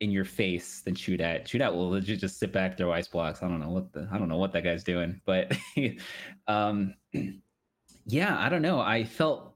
[0.00, 1.48] in your face than Chudat.
[1.48, 3.42] Shoot at will legit just sit back, throw ice blocks.
[3.42, 5.56] I don't know what the I don't know what that guy's doing, but
[6.48, 6.94] um,
[8.06, 8.80] yeah, I don't know.
[8.80, 9.54] I felt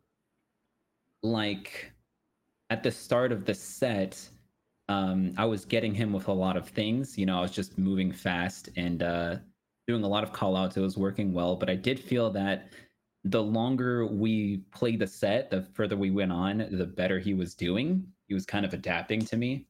[1.23, 1.92] like
[2.73, 4.19] at the start of the set,
[4.89, 7.19] um, I was getting him with a lot of things.
[7.19, 9.37] You know, I was just moving fast and uh,
[9.87, 10.79] doing a lot of call outs.
[10.79, 12.73] It was working well, but I did feel that
[13.25, 17.55] the longer we played the set, the further we went on, the better he was
[17.55, 18.07] doing.
[18.27, 19.67] He was kind of adapting to me.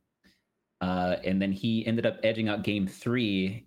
[0.81, 3.67] Uh, and then he ended up edging out game three,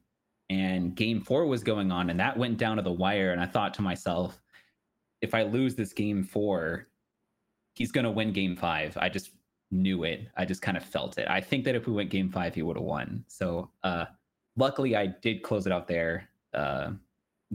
[0.50, 3.34] and game four was going on, and that went down to the wire.
[3.34, 4.42] And I thought to myself,
[5.22, 6.88] if I lose this game four,
[7.76, 8.98] he's going to win game five.
[9.00, 9.32] I just
[9.72, 10.28] knew it.
[10.38, 11.28] I just kind of felt it.
[11.30, 13.24] I think that if we went game five, he would have won.
[13.28, 14.06] So, uh,
[14.58, 16.92] luckily, I did close it out there, uh,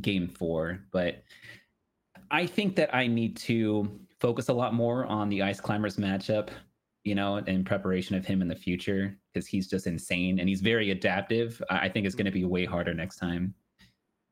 [0.00, 0.80] game four.
[0.92, 1.22] But
[2.30, 6.50] I think that I need to focus a lot more on the Ice Climbers matchup,
[7.04, 10.60] you know, in preparation of him in the future because he's just insane and he's
[10.60, 11.62] very adaptive.
[11.70, 13.54] I think it's going to be way harder next time.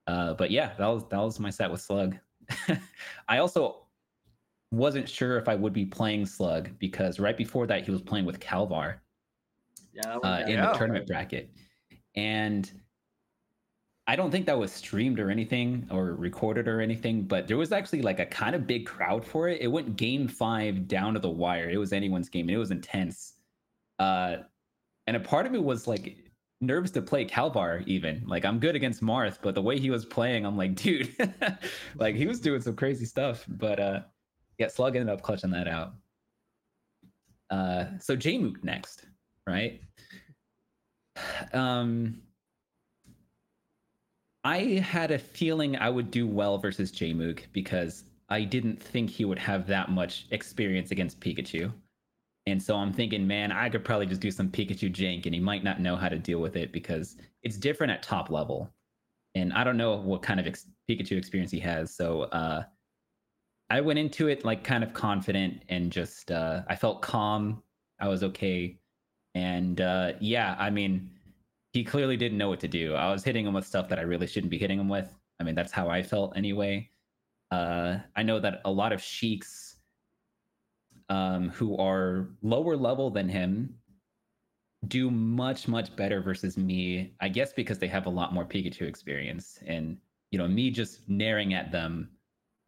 [0.06, 2.16] Uh, but yeah, that was that was my set with Slug.
[3.28, 3.87] I also
[4.70, 8.26] wasn't sure if I would be playing Slug because right before that he was playing
[8.26, 9.00] with Kalvar
[9.92, 10.66] Yeah, uh, in Yeah.
[10.66, 11.50] the tournament bracket,
[12.14, 12.70] and
[14.06, 17.72] I don't think that was streamed or anything or recorded or anything, but there was
[17.72, 19.60] actually like a kind of big crowd for it.
[19.60, 21.68] It went game five down to the wire.
[21.68, 23.34] It was anyone's game and it was intense.
[23.98, 24.38] Uh,
[25.06, 28.24] and a part of me was like nervous to play Kalvar even.
[28.26, 31.14] Like I'm good against Marth, but the way he was playing, I'm like, dude,
[31.96, 33.44] like he was doing some crazy stuff.
[33.48, 34.02] But uh
[34.58, 35.94] yeah, Slug ended up clutching that out.
[37.50, 39.06] Uh so Jmook next,
[39.46, 39.80] right?
[41.52, 42.22] Um
[44.44, 49.24] I had a feeling I would do well versus Jmook because I didn't think he
[49.24, 51.72] would have that much experience against Pikachu.
[52.46, 55.40] And so I'm thinking, man, I could probably just do some Pikachu jank and he
[55.40, 58.72] might not know how to deal with it because it's different at top level.
[59.34, 61.94] And I don't know what kind of ex- Pikachu experience he has.
[61.94, 62.64] So uh,
[63.70, 67.62] I went into it like kind of confident and just, uh, I felt calm.
[68.00, 68.78] I was okay.
[69.34, 71.10] And uh, yeah, I mean,
[71.72, 72.94] he clearly didn't know what to do.
[72.94, 75.12] I was hitting him with stuff that I really shouldn't be hitting him with.
[75.38, 76.90] I mean, that's how I felt anyway.
[77.50, 79.76] Uh, I know that a lot of sheiks
[81.08, 83.74] um, who are lower level than him
[84.86, 87.12] do much much better versus me.
[87.20, 89.98] I guess because they have a lot more Pikachu experience, and
[90.30, 92.10] you know, me just naring at them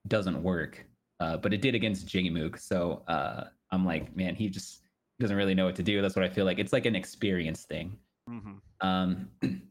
[0.09, 0.85] doesn't work.
[1.21, 4.81] Uh, but it did against Jmook, so uh, I'm like, man, he just
[5.21, 6.01] doesn't really know what to do.
[6.01, 6.59] That's what I feel like.
[6.59, 7.97] It's like an experience thing.
[8.29, 8.87] Mm-hmm.
[8.87, 9.29] Um,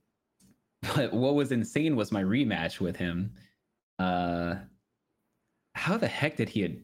[0.95, 3.31] but what was insane was my rematch with him.
[3.97, 4.55] Uh,
[5.73, 6.81] how the heck did he?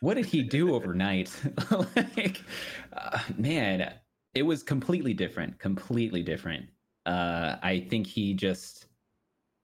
[0.00, 1.30] What did he do overnight?
[2.16, 2.40] like,
[2.96, 3.94] uh, man,
[4.34, 5.58] it was completely different.
[5.58, 6.66] Completely different.
[7.04, 8.86] Uh, I think he just.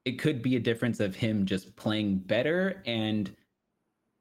[0.04, 3.34] It could be a difference of him just playing better, and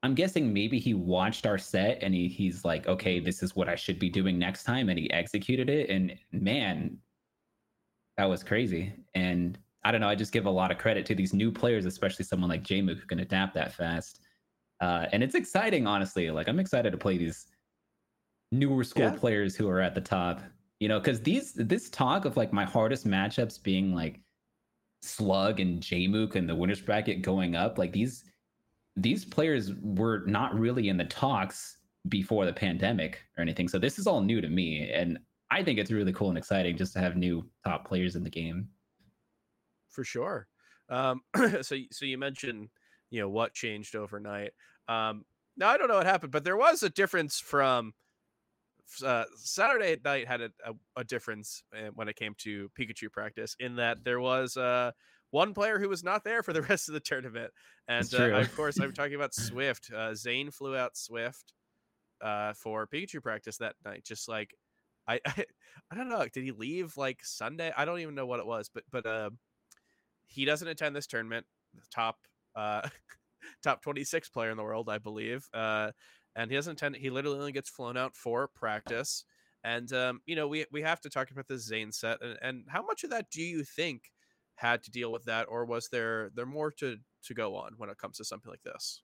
[0.04, 3.70] I'm guessing maybe he watched our set and he he's like, okay, this is what
[3.70, 5.90] I should be doing next time, and he executed it.
[5.90, 6.98] And man,
[8.18, 8.94] that was crazy.
[9.16, 10.10] And I don't know.
[10.10, 13.00] I just give a lot of credit to these new players, especially someone like Jmook
[13.00, 14.20] who can adapt that fast.
[14.82, 16.30] Uh, and it's exciting, honestly.
[16.32, 17.48] Like I'm excited to play these
[18.52, 19.16] newer school Yeah.
[19.16, 20.42] players who are at the top.
[20.80, 24.20] You know, because these this talk of like my hardest matchups being like
[25.02, 28.26] Slug and Jmook and the winners bracket going up, like these
[28.96, 31.78] these players were not really in the talks
[32.10, 33.68] before the pandemic or anything.
[33.68, 36.78] So this is all new to me, and I think it's really cool and exciting
[36.78, 38.70] just to have new top players in the game.
[39.90, 40.48] for sure.
[40.90, 41.22] Um,
[41.62, 42.70] so so you mentioned
[43.10, 44.52] you know what changed overnight.
[44.88, 45.26] Um,
[45.56, 47.94] now I don't know what happened, but there was a difference from
[49.06, 53.56] uh, Saturday night had a, a, a difference uh, when it came to Pikachu practice
[53.60, 54.92] in that there was uh,
[55.34, 57.52] one player who was not there for the rest of the tournament,
[57.88, 59.92] and uh, of course I'm talking about Swift.
[59.92, 61.54] Uh, Zain flew out Swift
[62.22, 64.54] uh, for Pikachu practice that night, just like.
[65.06, 65.44] I, I
[65.92, 66.26] I don't know.
[66.32, 67.74] Did he leave like Sunday?
[67.76, 69.32] I don't even know what it was, but but uh,
[70.28, 71.46] he doesn't attend this tournament.
[71.74, 72.20] The top
[72.56, 72.88] uh,
[73.64, 75.50] top 26 player in the world, I believe.
[75.54, 75.92] Uh,
[76.38, 76.96] and he doesn't attend.
[76.96, 79.26] He literally only gets flown out for practice.
[79.66, 82.64] And um, you know, we we have to talk about the Zain set and, and
[82.70, 84.13] how much of that do you think
[84.56, 87.90] had to deal with that, or was there there more to to go on when
[87.90, 89.04] it comes to something like this?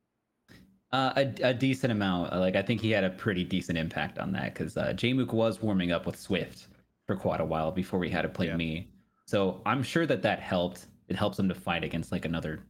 [0.91, 2.33] Uh, a, a decent amount.
[2.33, 5.61] Like I think he had a pretty decent impact on that because uh, Jmook was
[5.61, 6.67] warming up with Swift
[7.05, 8.55] for quite a while before we had to play Yeah.
[8.55, 8.91] me.
[9.25, 10.87] So I'm sure that that helped.
[11.07, 12.65] It helps him to fight against like another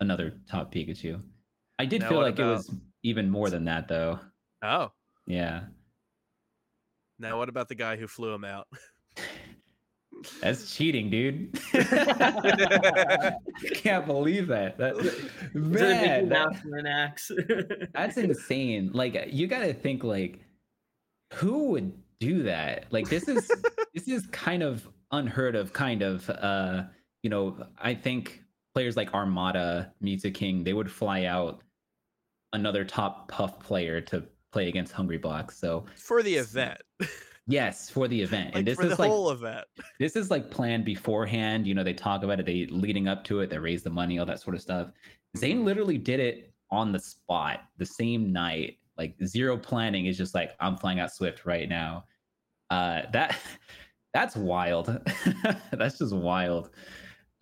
[0.00, 1.22] another top Pikachu.
[1.78, 2.70] I did Now feel like it was
[3.02, 4.20] even more than that though.
[4.62, 4.92] Oh,
[5.26, 5.68] Yeah,
[7.18, 8.68] now what about the guy who flew him out?
[10.40, 11.58] that's cheating, dude.
[11.74, 13.34] I
[13.74, 14.78] can't believe that.
[14.78, 14.96] that
[15.54, 17.30] man, that- Mouse and an axe.
[17.94, 18.90] That's insane.
[18.92, 20.40] Like you got to think like
[21.34, 22.86] who would do that?
[22.90, 23.50] Like this is
[23.94, 26.84] this is kind of unheard of kind of uh
[27.22, 28.42] you know, I think
[28.74, 31.62] players like Armada, Mew2King, they would fly out
[32.52, 35.52] another top puff player to play against Hungrybox.
[35.52, 36.80] So for the event.
[37.46, 38.54] Yes, for the event.
[38.54, 39.66] like and this is the like whole event.
[40.00, 41.66] this is like planned beforehand.
[41.66, 44.18] You know, they talk about it, they leading up to it, they raise the money,
[44.18, 44.88] all that sort of stuff.
[45.36, 48.78] Zain literally did it on the spot the same night.
[48.96, 52.04] Like zero planning is just like, I'm flying out Swift right now.
[52.70, 53.36] Uh that
[54.14, 54.86] that's wild.
[55.72, 56.70] that's just wild.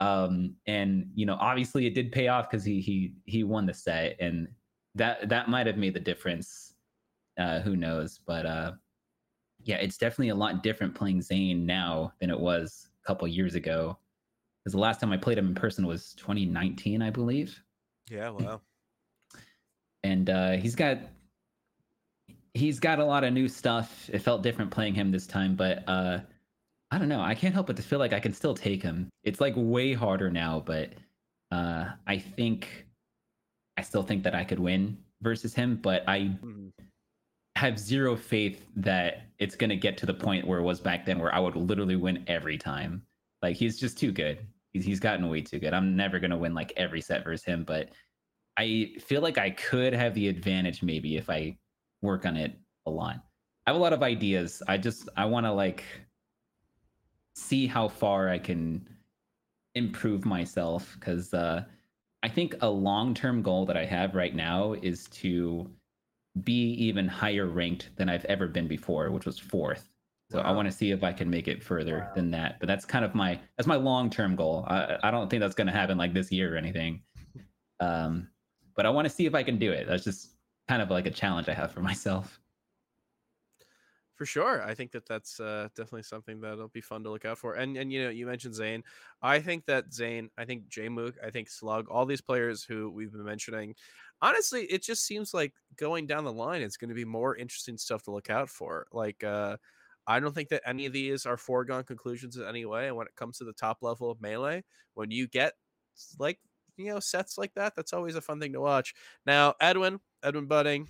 [0.01, 3.75] Um, and you know, obviously it did pay off because he he he won the
[3.75, 4.49] set, and
[4.97, 6.75] that that might have made the difference.
[7.39, 8.19] Uh, who knows?
[8.27, 8.73] But uh,
[9.65, 13.55] yeah, it's definitely a lot different playing Zain now than it was a couple years
[13.55, 13.99] ago.
[14.63, 17.63] Because the last time I played him in person was 2019, I believe.
[18.09, 18.61] Yeah, wow.
[20.05, 20.99] And uh, he's got
[22.55, 24.11] he's got a lot of new stuff.
[24.13, 26.19] It felt different playing him this time, but uh,
[26.91, 27.21] I don't know.
[27.21, 29.09] I can't help but to feel like I can still take him.
[29.23, 30.93] It's like way harder now, but
[31.53, 32.87] uh, I think
[33.77, 35.77] I still think that I could win versus him.
[35.77, 36.73] But I Mhm.
[37.63, 41.07] Have zero faith that it's going to get to the point where it was back
[41.07, 43.03] then where I would literally win every time.
[43.41, 44.45] Like he's just too good.
[44.73, 45.73] He's, he's gotten way too good.
[45.73, 47.91] I'm never going to win like every set versus him, but
[48.59, 51.57] I feel like I could have the advantage maybe if I
[52.03, 53.17] work on it a lot.
[53.67, 54.61] I have a lot of ideas.
[54.67, 55.85] I just I want to like
[57.37, 58.89] see how far I can
[59.77, 61.65] improve myself cuz uh
[62.25, 65.71] I think a long-term goal that I have right now is to
[66.43, 69.89] be even higher ranked than I've ever been before, which was fourth.
[70.31, 72.13] So I want to see if I can make it further Wow.
[72.15, 72.59] than that.
[72.59, 74.65] But that's kind of my that's my long term goal.
[74.67, 77.03] I, I don't think that's going to happen like this year or anything.
[77.81, 78.29] Um,
[78.77, 79.89] but I want to see if I can do it.
[79.89, 80.37] That's just
[80.69, 82.39] kind of like a challenge I have for myself.
[84.23, 87.39] For sure, I think that that's uh, definitely something that'll be fun to look out
[87.39, 87.55] for.
[87.55, 88.85] And and you know, you mentioned Zain.
[89.21, 93.11] I think that Zain, I think Jmook, I think Slug, all these players who we've
[93.11, 93.75] been mentioning.
[94.21, 97.77] Honestly, it just seems like going down the line, it's going to be more interesting
[97.77, 98.87] stuff to look out for.
[98.93, 99.57] Like, uh,
[100.07, 102.87] I don't think that any of these are foregone conclusions in any way.
[102.87, 104.63] And when it comes to the top level of melee,
[104.95, 105.55] when you get
[106.21, 106.39] like
[106.77, 108.95] you know sets like that, that's always a fun thing to watch.
[109.27, 110.87] Now, Edwin, Edwin Budding,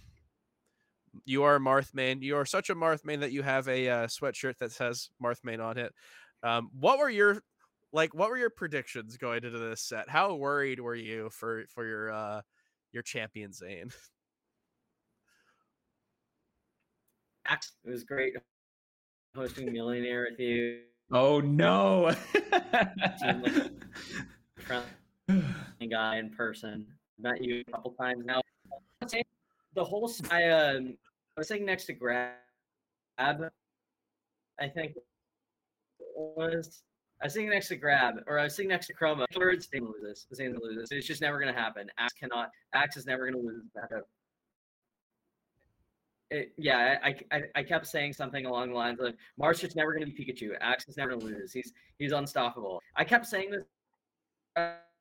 [1.25, 2.23] you are a Marth.
[2.23, 5.45] You are such a Marth main that you have a uh, sweatshirt that says Marth
[5.45, 5.93] main on it.
[6.43, 7.43] Um, what were your
[7.93, 8.15] like?
[8.15, 10.09] What were your predictions going into this set?
[10.09, 12.43] How worried were you for for your uh
[12.93, 13.91] your champion Zain?
[17.85, 18.35] It was great
[19.35, 20.81] hosting Millionaire with you.
[21.11, 22.15] Oh no.
[24.59, 24.87] Friendly
[25.91, 26.87] guy in person.
[27.19, 28.41] Met you a couple times now.
[29.75, 30.97] The whole I um
[31.37, 32.33] I was sitting next to Grab.
[33.19, 34.95] I think
[36.15, 36.83] was
[37.21, 39.27] I was sitting next to Grab, or I was sitting next to Chroma.
[39.37, 40.27] Words, they lose this.
[40.37, 40.91] They lose this.
[40.91, 41.89] It's just never gonna happen.
[41.99, 42.51] Axe cannot.
[42.75, 44.09] Axe is never gonna lose back up.
[46.31, 49.93] It, yeah, I, I I kept saying something along the lines of Mars just never
[49.93, 50.57] gonna be Pikachu.
[50.61, 51.53] Axe is never gonna lose.
[51.53, 52.81] He's he's unstoppable.
[52.97, 53.65] I kept saying this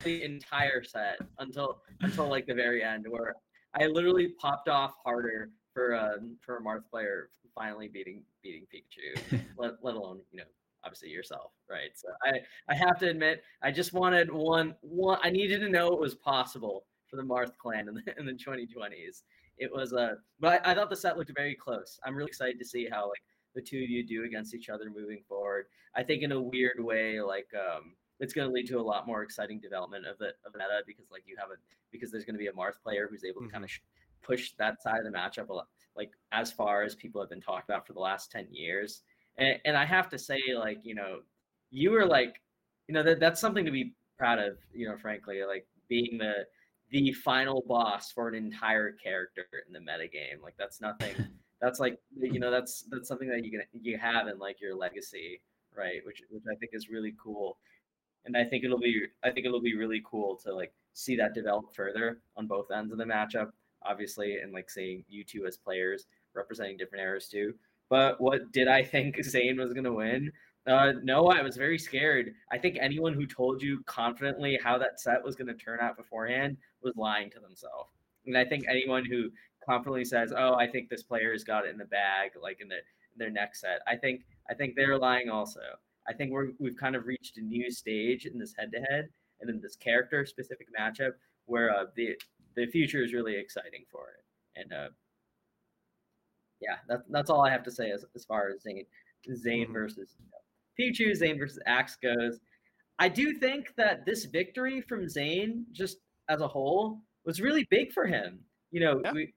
[0.04, 3.34] the entire set until until like the very end, where
[3.74, 9.40] I literally popped off harder for um for a Marth player finally beating beating Pikachu
[9.58, 10.44] let, let alone you know
[10.84, 11.90] obviously yourself right?
[11.94, 15.92] So i i have to admit i just wanted one one i needed to know
[15.92, 19.22] it was possible for the marth clan in the, in the 2020s
[19.58, 21.98] it was uh but I, I thought the set looked very close.
[22.04, 23.22] I'm really excited to see how like
[23.54, 25.66] the two of you do against each other moving forward.
[25.94, 29.04] I think in a weird way like um it's going to lead to a lot
[29.04, 31.56] more exciting development of the of meta because like you have a
[31.90, 33.84] because there's going to be a marth player who's able to kind of mm-hmm.
[33.84, 37.28] sh- push that side of the matchup a lot like as far as people have
[37.28, 39.02] been talking about for the last 10 years.
[39.38, 41.20] And, and i have to say like you know
[41.70, 42.40] you were like
[42.86, 46.46] you know that, that's something to be proud of you know frankly like being the
[46.90, 50.42] the final boss for an entire character in the meta game.
[50.42, 51.16] Like that's nothing
[51.60, 54.76] that's like you know that's that's something that you can you have in like your
[54.76, 55.40] legacy
[55.74, 56.04] right?
[56.04, 57.56] Which which i think is really cool
[58.26, 61.34] and i think it'll be i think it'll be really cool to like see that
[61.34, 63.50] develop further on both ends of the matchup
[63.84, 67.54] obviously, and like seeing you two as players representing different eras too.
[67.88, 70.32] But what did I think Zain was to win?
[70.66, 72.32] Uh, no, I was very scared.
[72.50, 76.56] I think anyone who told you confidently how that set was to turn out beforehand
[76.82, 77.90] was lying to themselves.
[78.26, 79.30] And I think anyone who
[79.68, 82.76] confidently says, "Oh, I think this player's got it in the bag," like in, the,
[82.76, 85.60] in their next set, I think I think they're lying also.
[86.08, 89.08] I think we're we've kind of reached a new stage in this head-to-head
[89.40, 91.12] and in this character-specific matchup
[91.46, 92.16] where uh, the
[92.56, 94.60] the future is really exciting for it.
[94.60, 94.88] And uh,
[96.60, 98.84] yeah, that's that's all I have to say as, as far as Zain
[99.34, 99.72] Zain Mhm.
[99.72, 100.38] versus you know,
[100.78, 102.40] Pichu, Zain versus Axe goes.
[102.98, 105.98] I do think that this victory from Zain, just
[106.28, 109.12] as a whole, was really big for him you know, Yeah.
[109.12, 109.34] we,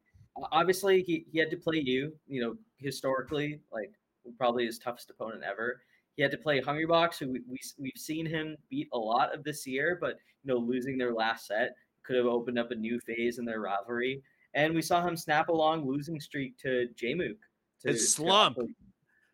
[0.54, 2.18] obviously he, he had to play you.
[2.26, 3.92] You know, historically, like
[4.38, 5.82] probably his toughest opponent ever.
[6.16, 9.44] He had to play Hungrybox, who we, we we've seen him beat a lot of
[9.44, 13.00] this year, but you know, losing their last set could have opened up a new
[13.02, 14.22] phase in their rivalry.
[14.54, 17.38] And we saw him snap a long losing streak to Jmook.
[17.82, 18.58] to- to slump.
[18.58, 18.70] also-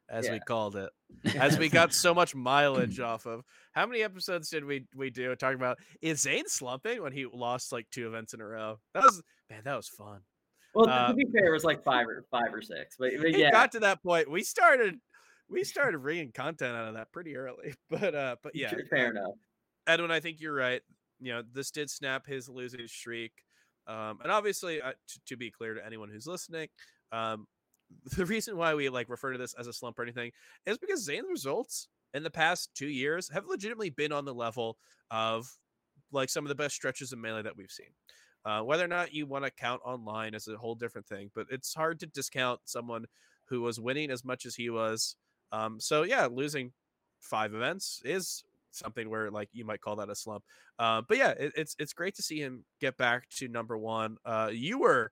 [0.10, 0.90] as we called it,
[1.38, 3.44] as we got so much mileage off of.
[3.72, 7.72] How many episodes did we we do talking about is Zain slumping when he lost
[7.72, 8.80] like two events in a row?
[8.94, 10.20] That was man, that was fun.
[10.74, 13.28] Well, to uh, be fair, it was like five or five or six, but, but
[13.28, 14.30] It yeah, got to that point.
[14.30, 15.00] We started
[15.52, 17.76] we started wringing content out of that pretty early.
[17.90, 19.34] But uh but yeah, fair uh, enough.
[19.86, 20.82] Edwin, I think you're right.
[21.20, 23.34] You know, this did snap his losing streak.
[23.88, 26.70] Um, and obviously, uh, t- to be clear to anyone who's listening,
[27.12, 27.48] um,
[28.16, 30.32] the reason why we like refer to this as a slump or anything
[30.66, 34.78] is because Zain's results in the past two years have legitimately been on the level
[35.10, 35.52] of
[36.12, 37.88] like some of the best stretches of melee that we've seen.
[38.44, 41.46] Uh, whether or not you want to count online is a whole different thing, but
[41.52, 43.06] it's hard to discount someone
[43.46, 45.16] who was winning as much as he was.
[45.52, 46.72] Um, so yeah, losing
[47.20, 50.44] five events is something where like you might call that a slump.
[50.80, 54.18] Uh, but yeah, it, it's it's great to see him get back to number one.
[54.26, 55.12] Uh, you were,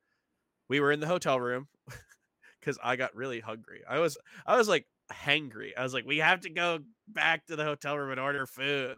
[0.70, 1.68] we were in the hotel room
[2.60, 3.82] because I got really hungry.
[3.88, 5.72] I was I was like hangry.
[5.78, 8.98] I was like, we have to go back to the hotel room and order food.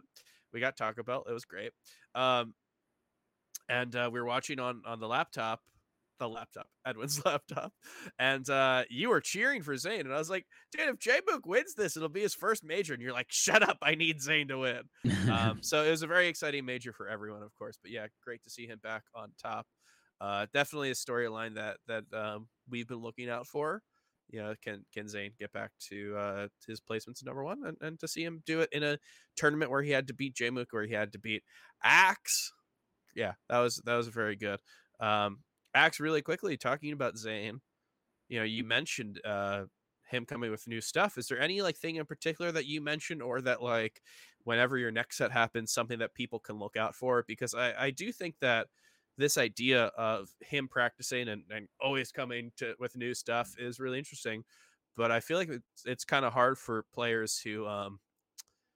[0.52, 1.24] We got Taco Bell.
[1.28, 1.72] It was great.
[2.14, 2.54] Um,
[3.68, 5.60] and uh, we were watching on on the laptop,
[6.22, 7.72] the laptop, Edwin's laptop,
[8.18, 11.46] and uh, you were cheering for Zain, and I was like, dude, if J Mook
[11.46, 14.48] wins this, it'll be his first major, and you're like, shut up, I need Zain
[14.48, 14.82] to win.
[15.30, 17.78] Um, so it was a very exciting major for everyone, of course.
[17.82, 19.66] But yeah, great to see him back on top.
[20.20, 23.82] Uh, definitely a storyline that that um, we've been looking out for.
[24.30, 27.98] You know, can can Zain get back to uh, his placements number one, and, and
[28.00, 28.98] to see him do it in a
[29.36, 31.42] tournament where he had to beat Jmook, where he had to beat
[31.82, 32.52] Axe.
[33.14, 34.60] Yeah, that was that was very good.
[35.00, 35.40] Um,
[35.74, 37.60] Axe, really quickly talking about Zain.
[38.28, 39.64] You know, you mentioned uh,
[40.08, 41.18] him coming with new stuff.
[41.18, 44.02] Is there any like thing in particular that you mentioned, or that like
[44.44, 47.24] whenever your next set happens, something that people can look out for?
[47.26, 48.68] Because I I do think that
[49.18, 53.98] this idea of him practicing and, and always coming to with new stuff is really
[53.98, 54.42] interesting
[54.96, 58.00] but i feel like it's, it's kind of hard for players who um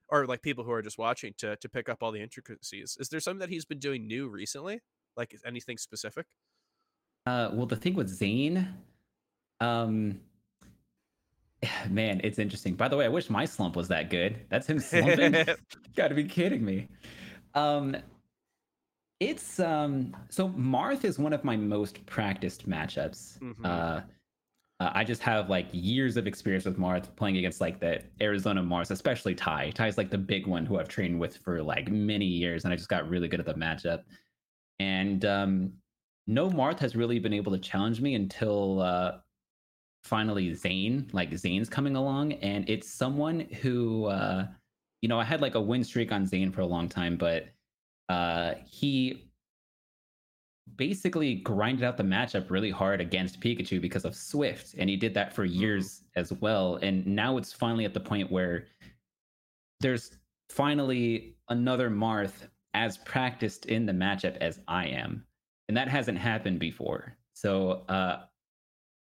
[0.08, 3.08] or like people who are just watching to to pick up all the intricacies is
[3.08, 4.80] there something that he's been doing new recently
[5.16, 6.26] like anything specific
[7.26, 8.68] Uh, well, the thing with Zain,
[9.60, 10.20] um,
[11.90, 12.74] man, it's interesting.
[12.74, 14.46] By the way, I wish my slump was that good.
[14.48, 15.32] That's him slumping.
[15.96, 16.88] Got to be kidding me.
[17.54, 17.96] Um,
[19.18, 23.38] it's um, so Marth is one of my most practiced matchups.
[23.38, 23.64] Mhm.
[23.64, 24.02] Uh,
[24.78, 28.62] uh, I just have like years of experience with Marth playing against like the Arizona
[28.62, 29.70] Marths, especially Ty.
[29.70, 32.76] Ty's like the big one who I've trained with for like many years, and I
[32.76, 34.02] just got really good at the matchup.
[34.78, 35.72] And um,
[36.26, 39.18] no Marth has really been able to challenge me until uh,
[40.04, 41.08] finally Zain.
[41.12, 44.46] Like Zain's coming along, and it's someone who, uh,
[45.02, 47.48] you know, I had like a win streak on Zain for a long time, but
[48.08, 49.30] uh, he
[50.74, 55.14] basically grinded out the matchup really hard against Pikachu because of Swift, and he did
[55.14, 56.76] that for years as well.
[56.82, 58.66] And now it's finally at the point where
[59.80, 60.18] there's
[60.50, 65.24] finally another Marth as practiced in the matchup as I am,
[65.68, 67.16] and that hasn't happened before.
[67.34, 68.24] So uh,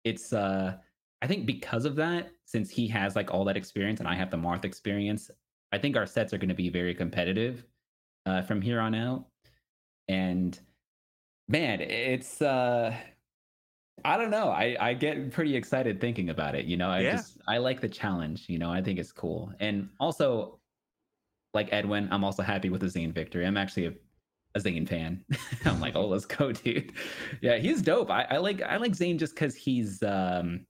[0.03, 0.77] it's uh,
[1.21, 4.31] I think because of that, since he has like all that experience and I have
[4.31, 5.29] the Marth experience,
[5.71, 7.65] I think our sets are going to be very competitive
[8.25, 9.25] uh, from here on out.
[10.07, 10.59] And
[11.47, 12.95] man, it's uh
[14.03, 14.49] I don't know.
[14.49, 16.89] I I get pretty excited thinking about it, you know.
[16.89, 17.11] I Yeah.
[17.13, 18.71] just I like the challenge, you know.
[18.71, 19.53] I think it's cool.
[19.59, 20.59] And also
[21.53, 23.45] like Edwin, I'm also happy with the Zain victory.
[23.45, 23.93] I'm actually a,
[24.55, 25.25] a Zain fan.
[25.65, 26.93] I'm like, "Oh, let's go, dude."
[27.41, 28.09] Yeah, he's dope.
[28.11, 30.65] I, I like I like Zain just cuz he's um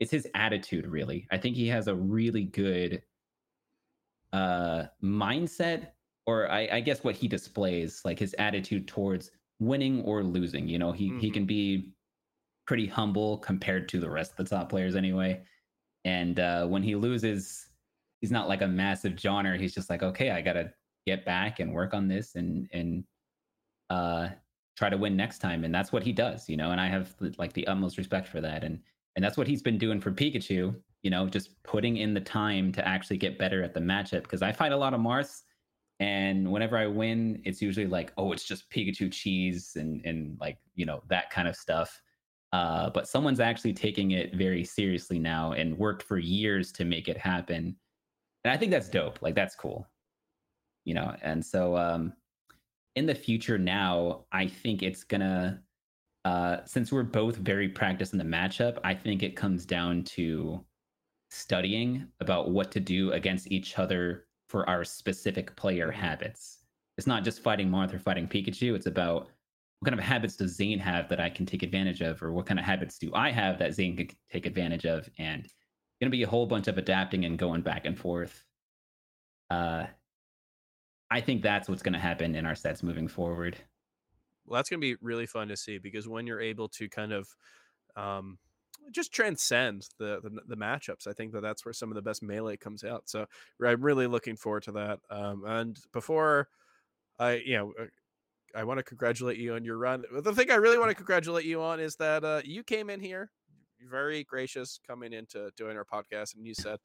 [0.00, 1.26] it's his attitude really.
[1.32, 3.02] I think he has a really good
[4.32, 5.92] uh mindset
[6.26, 10.68] or I, I guess what he displays, like his attitude towards winning or losing.
[10.68, 11.30] You know, he he Mhm.
[11.30, 11.94] can be
[12.66, 15.44] pretty humble compared to the rest of the top players anyway.
[16.04, 17.68] And uh, when he loses,
[18.20, 19.56] he's not like a massive joner.
[19.58, 20.74] He's just like, okay, I gotta
[21.06, 23.04] get back and work on this and and
[23.90, 24.28] uh,
[24.76, 25.64] try to win next time.
[25.64, 26.70] And that's what he does, you know.
[26.70, 28.64] And I have like the utmost respect for that.
[28.64, 28.80] And
[29.16, 30.74] and that's what he's been doing for Pikachu.
[31.02, 34.22] You know, just putting in the time to actually get better at the matchup.
[34.22, 35.44] Because I fight a lot of Marths,
[36.00, 40.58] and whenever I win, it's usually like, oh, it's just Pikachu cheese and and like
[40.74, 42.00] you know that kind of stuff.
[42.52, 47.08] Uh, but someone's actually taking it very seriously now and worked for years to make
[47.08, 47.76] it happen,
[48.44, 49.20] and I think that's dope.
[49.22, 49.86] Like that's cool,
[50.84, 51.14] you know.
[51.22, 52.12] And so um,
[52.96, 55.62] in the future now, I think it's gonna
[56.24, 60.64] uh, since we're both very practiced in the matchup, I think it comes down to
[61.30, 66.00] studying about what to do against each other for our specific player Mm-hmm.
[66.00, 66.64] habits.
[66.98, 68.74] It's not just fighting Marth or fighting Pikachu.
[68.74, 69.28] It's about
[69.78, 72.46] what kind of habits does Zain have that I can take advantage of, or what
[72.46, 75.54] kind of habits do I have that Zain can take advantage of, and it's
[76.00, 78.44] going to be a whole bunch of adapting and going back and forth.
[79.50, 79.86] Uh,
[81.10, 83.56] I think that's what's going to happen in our sets moving forward.
[84.44, 87.12] Well, that's going to be really fun to see because when you're able to kind
[87.12, 87.28] of
[87.96, 88.38] um,
[88.92, 92.22] just transcend the, the the matchups, I think that that's where some of the best
[92.22, 93.04] melee comes out.
[93.06, 93.26] So
[93.64, 95.00] I'm really looking forward to that.
[95.10, 96.48] Um, and before
[97.18, 97.86] I, you know, uh,
[98.54, 100.04] I want to congratulate you on your run.
[100.12, 103.00] The thing I really want to congratulate you on is that uh, you came in
[103.00, 103.30] here,
[103.88, 106.78] very gracious coming into doing our podcast, and you said,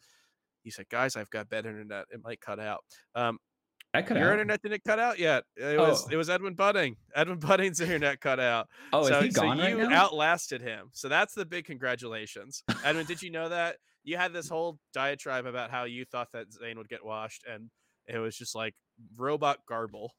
[0.64, 2.06] you said, guys, I've got bad internet.
[2.12, 2.84] It might cut out.
[3.16, 3.40] Um,
[3.94, 4.34] I could your out.
[4.34, 5.44] internet didn't cut out yet.
[5.58, 6.10] It was Oh.
[6.12, 6.96] it was Edwin Budding.
[7.16, 8.70] Edwin Budding's internet cut out.
[8.94, 10.06] Oh, so, is he so right you now?
[10.06, 10.90] outlasted him.
[10.94, 12.64] So that's the big congratulations.
[12.86, 13.78] Edwin, did you know that?
[14.04, 17.70] You had this whole diatribe about how you thought that Zain would get washed, and
[18.08, 18.74] it was just like
[19.16, 20.16] robot garble.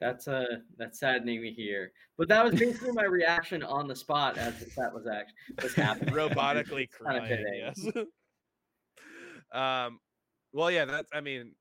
[0.00, 0.44] That's uh
[0.78, 1.92] that's saddening to hear.
[2.18, 6.14] But that was basically my reaction on the spot as that was actually was happening.
[6.14, 7.44] robotically Kinda crying.
[7.54, 7.86] Yes.
[9.52, 9.98] um.
[10.52, 10.84] Well, yeah.
[10.86, 11.08] That's.
[11.12, 11.54] I mean,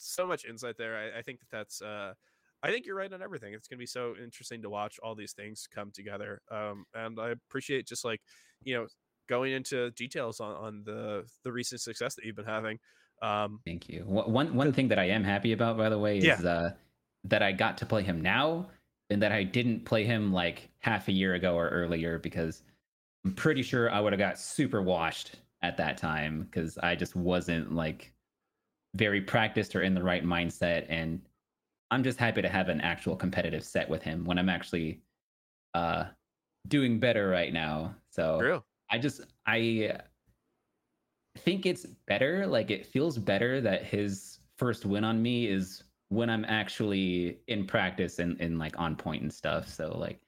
[0.00, 0.96] so much insight there.
[0.96, 1.82] I, I think that that's.
[1.82, 2.14] Uh,
[2.62, 3.54] I think you're right on everything.
[3.54, 6.42] It's gonna be so interesting to watch all these things come together.
[6.50, 8.20] Um, and I appreciate just like,
[8.62, 8.86] you know,
[9.28, 12.78] going into details on on the the recent success that you've been having.
[13.22, 14.04] Um, Thank you.
[14.04, 16.34] One one one thing that I am happy about, by the way, is Yeah.
[16.42, 16.70] uh,
[17.24, 18.70] that I got to play him now,
[19.10, 22.62] and that I didn't play him like half a year ago or earlier because
[23.24, 27.14] I'm pretty sure I would have got super washed at that time because I just
[27.16, 28.12] wasn't like
[28.94, 30.86] very practiced or in the right mindset.
[30.88, 31.20] And
[31.90, 35.02] I'm just happy to have an actual competitive set with him when I'm actually
[35.74, 36.04] uh,
[36.68, 37.94] doing better right now.
[38.10, 38.62] So true.
[38.90, 39.98] I just I
[41.38, 42.46] think it's better.
[42.46, 47.66] Like it feels better that his first win on me is when I'm actually in
[47.66, 49.68] practice and, and like on point and stuff.
[49.68, 50.20] So like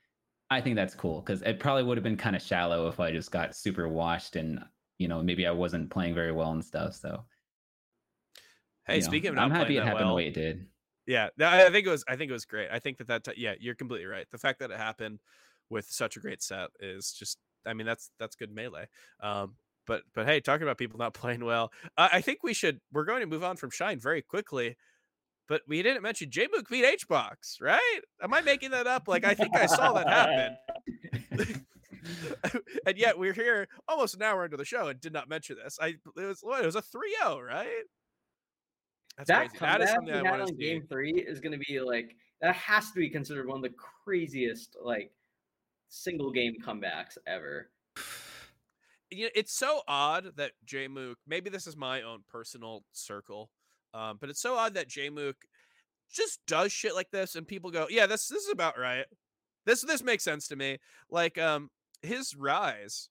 [0.50, 3.10] I think that's cool because it probably would have been kind of shallow if I
[3.10, 4.62] just got super washed and
[4.98, 6.94] you know maybe I wasn't playing very well and stuff.
[6.94, 7.24] So
[8.86, 10.26] Hey, you know, speaking of not I'm happy playing it that happened well, the way
[10.28, 10.66] it did.
[11.06, 12.04] Yeah, I think it was.
[12.08, 12.68] I think it was great.
[12.70, 13.24] I think that that.
[13.24, 14.26] t- Yeah, you're completely right.
[14.30, 15.20] The fact that it happened
[15.68, 17.38] with such a great set is just.
[17.66, 18.86] I mean, that's that's good melee.
[19.20, 19.54] Um,
[19.86, 22.80] but but hey, talking about people not playing well, I, I think we should.
[22.92, 24.76] We're going to move on from Shine very quickly.
[25.48, 28.00] But we didn't mention Jmook beat H Box, right?
[28.22, 29.08] Am I making that up?
[29.08, 31.64] Like I think I saw that happen.
[32.86, 35.78] and yet we're here almost an hour into the show and did not mention this.
[35.80, 37.84] I it was what, it was a 3-0, right?
[39.16, 39.58] That's that crazy.
[39.60, 40.60] That is comeback something I had want on to see.
[40.60, 43.76] game three is going to be like that has to be considered one of the
[44.04, 45.12] craziest like
[45.88, 47.70] single game comebacks ever.
[49.10, 53.50] you know, it's so odd that Jmook, maybe this is my own personal circle,
[53.94, 55.34] um, but it's so odd that Jmook
[56.10, 59.06] just does shit like this and people go, yeah, this this is about right.
[59.66, 60.78] This this makes sense to me.
[61.10, 61.70] Like um
[62.02, 63.08] his rise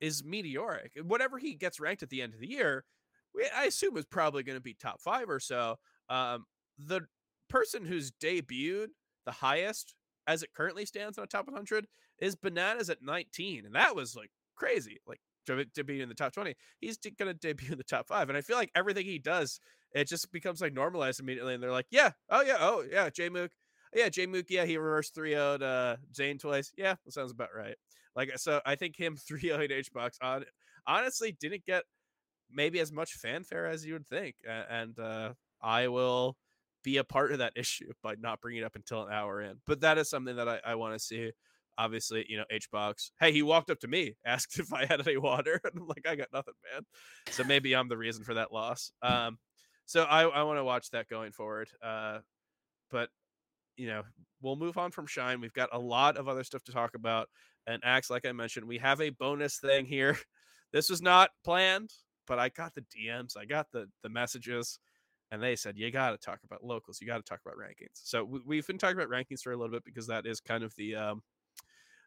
[0.00, 0.92] is meteoric.
[1.02, 2.84] Whatever he gets ranked at the end of the year,
[3.56, 5.76] I assume is probably going to be top 5 or so.
[6.08, 6.46] Um
[6.78, 7.02] the
[7.48, 8.88] person who's debuted
[9.24, 9.94] the highest
[10.26, 11.86] as it currently stands on a top 100
[12.18, 14.98] is Bananas at 19 and that was like crazy.
[15.06, 18.28] Like debut in the top 20, he's going to debut in the top five.
[18.28, 19.60] And I feel like everything he does,
[19.92, 21.54] it just becomes like normalized immediately.
[21.54, 23.52] And they're like, yeah, oh, yeah, oh, yeah, J Mook.
[23.94, 26.72] Yeah, J Mook, yeah, he reversed 3 0'd uh, Zain twice.
[26.76, 27.76] Yeah, that sounds about right.
[28.14, 30.44] Like, so I think him 3 0 H box on
[30.86, 31.84] honestly didn't get
[32.50, 34.36] maybe as much fanfare as you would think.
[34.46, 35.32] And uh,
[35.62, 36.36] I will
[36.82, 39.56] be a part of that issue by not bringing it up until an hour in.
[39.66, 41.32] But that is something that I, I want to see
[41.78, 43.12] obviously, you know, H box.
[43.20, 46.06] Hey, he walked up to me, asked if I had any water, and I'm like,
[46.08, 46.82] I got nothing, man.
[47.30, 48.92] So maybe I'm the reason for that loss.
[49.02, 49.38] Um,
[49.84, 51.68] so I, I want to watch that going forward.
[51.84, 52.18] Uh,
[52.90, 53.08] but
[53.76, 54.02] you know,
[54.40, 55.40] we'll move on from Shine.
[55.40, 57.28] We've got a lot of other stuff to talk about.
[57.66, 60.18] And Axe, like I mentioned, we have a bonus thing here.
[60.72, 61.90] This was not planned,
[62.26, 64.78] but I got the DMs, I got the the messages,
[65.30, 68.00] and they said you got to talk about locals, you got to talk about rankings.
[68.04, 70.64] So we, we've been talking about rankings for a little bit because that is kind
[70.64, 71.22] of the um,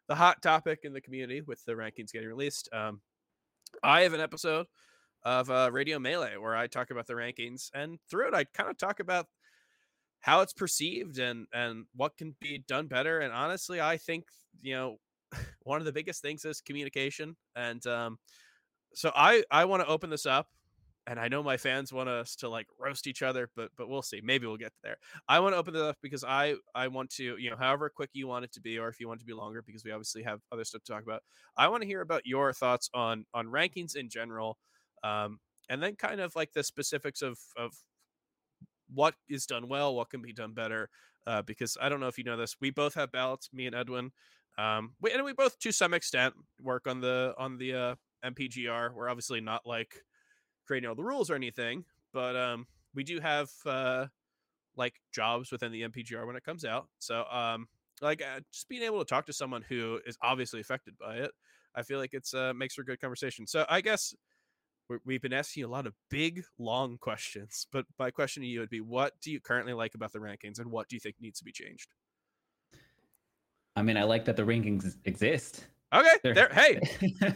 [0.08, 2.68] the hot topic in the community with the rankings getting released.
[2.72, 3.00] Um,
[3.82, 4.66] I have an episode
[5.22, 8.70] of uh, Radio Melee where I talk about the rankings, and through it, I kind
[8.70, 9.26] of talk about
[10.20, 13.20] how it's perceived and and what can be done better.
[13.20, 14.24] And honestly, I think
[14.62, 14.96] you know
[15.62, 17.36] one of the biggest things is communication.
[17.56, 18.18] And um,
[18.94, 20.48] so I I want to open this up
[21.06, 24.02] and I know my fans want us to like roast each other, but but we'll
[24.02, 24.20] see.
[24.22, 24.96] Maybe we'll get there.
[25.28, 28.10] I want to open it up because I I want to you know however quick
[28.12, 29.90] you want it to be, or if you want it to be longer, because we
[29.90, 31.22] obviously have other stuff to talk about.
[31.56, 34.58] I want to hear about your thoughts on on rankings in general,
[35.02, 37.72] um, and then kind of like the specifics of of
[38.92, 40.90] what is done well, what can be done better.
[41.26, 43.74] Uh, because I don't know if you know this, we both have ballots, me and
[43.74, 44.10] Edwin.
[44.58, 47.94] Um, we, and we both to some extent work on the on the uh,
[48.24, 48.94] MPGR.
[48.94, 50.04] We're obviously not like
[50.66, 54.06] creating all the rules or anything, but um, we do have uh,
[54.76, 56.88] like jobs within the MPGR when it comes out.
[56.98, 57.68] So um,
[58.00, 61.30] like uh, just being able to talk to someone who is obviously affected by it,
[61.74, 63.46] I feel like it's uh, makes for good conversation.
[63.46, 64.14] So I guess
[65.04, 68.60] we have been asking a lot of big, long questions, but my question to you
[68.60, 71.16] would be: What do you currently like about the rankings, and what do you think
[71.20, 71.92] needs to be changed?
[73.76, 75.66] I mean, I like that the rankings exist.
[75.92, 76.48] Okay, there.
[76.52, 76.80] Hey,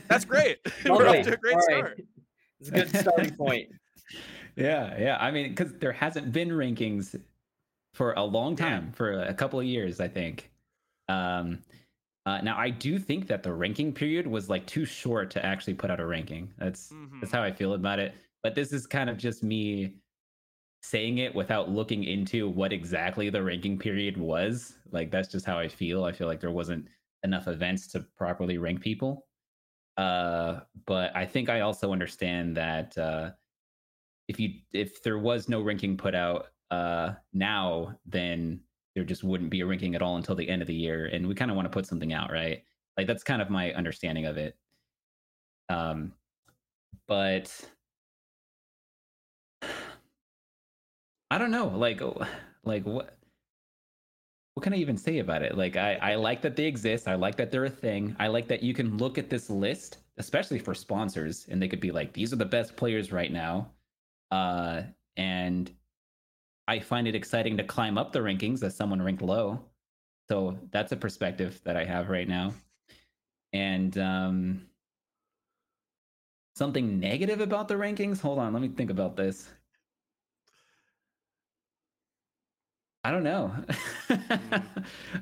[0.09, 0.59] that's great.
[0.85, 2.01] We're off to a great start.
[2.61, 3.69] It's a good starting point.
[4.57, 5.17] yeah, yeah.
[5.21, 7.21] I mean, because there hasn't been rankings
[7.95, 8.97] for a long time, yeah.
[8.97, 10.51] for a couple of years, I think.
[11.09, 11.59] Um,
[12.27, 15.75] uh, now I do think that the ranking period was like too short to actually
[15.75, 16.51] put out a ranking.
[16.57, 17.21] That's mm-hmm.
[17.21, 18.15] that's how I feel about it.
[18.43, 19.95] But this is kind of just me
[20.83, 24.77] saying it without looking into what exactly the ranking period was.
[24.91, 26.05] Like that's just how I feel.
[26.05, 26.87] I feel like there wasn't
[27.25, 29.27] enough events to properly rank people.
[29.97, 33.31] Uh, but I think I also understand that uh,
[34.29, 38.61] if you if there was no ranking put out uh, now, then
[38.95, 41.27] there just wouldn't be a ranking at all until the end of the year, and
[41.27, 42.63] we kind of want to put something out, right?
[42.97, 44.57] Like that's kind of my understanding of it.
[45.69, 46.13] Um,
[47.07, 47.51] but
[51.31, 52.01] I don't know, like
[52.65, 53.17] like what
[54.55, 55.57] what can I even say about it?
[55.57, 57.09] Like I, I like that they exist.
[57.09, 58.15] I like that they're a thing.
[58.21, 61.81] I like that you can look at this list, especially for sponsors, and they could
[61.81, 63.71] be like, these are the best players right now.
[64.31, 64.83] Uh,
[65.17, 65.73] and
[66.69, 69.61] I find it exciting to climb up the rankings as someone ranked low.
[70.29, 72.55] So that's a perspective that I have right now.
[73.53, 74.67] And um,
[76.55, 78.21] something negative about the rankings.
[78.21, 79.49] Hold on, let me think about this.
[83.05, 83.55] I don't know.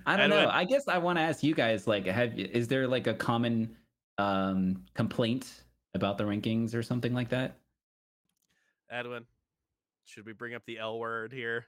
[0.06, 0.48] I don't know.
[0.52, 3.76] I guess I want to ask you guys like have is there like a common
[4.18, 5.64] um complaint
[5.94, 7.56] about the rankings or something like that?
[8.90, 9.24] Edwin,
[10.04, 11.66] should we bring up the L word here?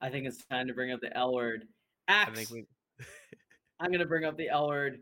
[0.00, 1.66] I think it's time to bring up the L word.
[2.08, 2.30] Axe.
[2.30, 2.66] I think we...
[3.80, 5.00] I'm going to bring up the L word.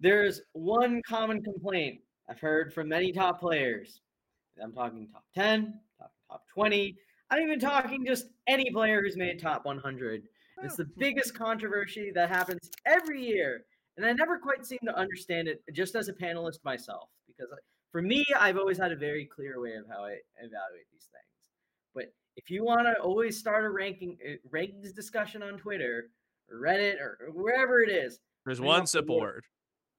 [0.00, 4.00] There's one common complaint I've heard from many top players.
[4.62, 6.96] I'm talking top 10, top, top 20,
[7.30, 10.22] I'm even talking just any player who's made top 100.
[10.62, 13.64] It's the biggest controversy that happens every year.
[13.96, 17.48] And I never quite seem to understand it just as a panelist myself, because
[17.92, 21.50] for me, I've always had a very clear way of how I evaluate these things.
[21.94, 26.10] But if you want to always start a ranking uh, rankings discussion on Twitter
[26.50, 29.44] or Reddit or wherever it is, there's one simple word.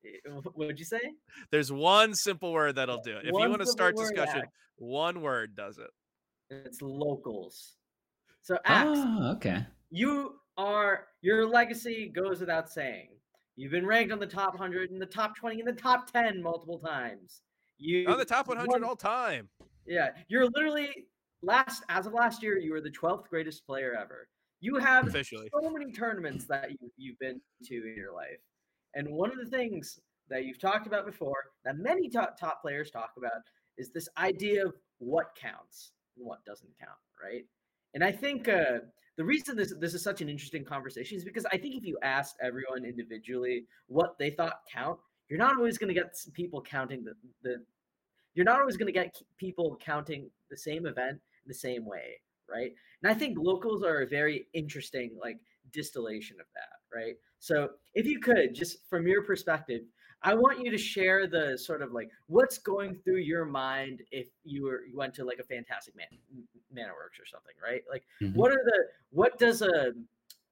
[0.03, 0.43] word.
[0.43, 1.01] What would you say?
[1.51, 3.25] There's one simple word that'll do it.
[3.25, 4.43] If one you want to start discussion,
[4.77, 5.89] one word does it.
[6.49, 7.73] It's locals.
[8.41, 9.65] So Axe, oh, okay.
[9.89, 13.09] You are your legacy goes without saying.
[13.55, 16.41] You've been ranked on the top 100 in the top 20 in the top 10
[16.41, 17.41] multiple times.
[17.77, 19.49] You on the top 100 won, all time.
[19.85, 21.07] Yeah, you're literally
[21.41, 24.27] last as of last year you were the 12th greatest player ever.
[24.59, 25.49] You have Officially.
[25.61, 28.39] so many tournaments that you, you've been to in your life.
[28.95, 32.89] And one of the things that you've talked about before that many top, top players
[32.89, 33.41] talk about
[33.77, 37.45] is this idea of what counts what doesn't count, right?
[37.93, 38.79] And I think uh,
[39.17, 41.97] the reason this this is such an interesting conversation is because I think if you
[42.03, 44.99] asked everyone individually what they thought count,
[45.29, 47.13] you're not always going to get people counting the
[47.43, 47.63] the.
[48.33, 52.71] You're not always going to get people counting the same event the same way, right?
[53.01, 55.37] And I think locals are a very interesting like
[55.73, 57.15] distillation of that, right?
[57.39, 59.81] So if you could just from your perspective,
[60.23, 64.27] I want you to share the sort of like what's going through your mind if
[64.43, 66.07] you were you went to like a fantastic man
[66.73, 67.83] mana works or something, right?
[67.89, 68.37] Like mm-hmm.
[68.37, 69.93] what are the what does a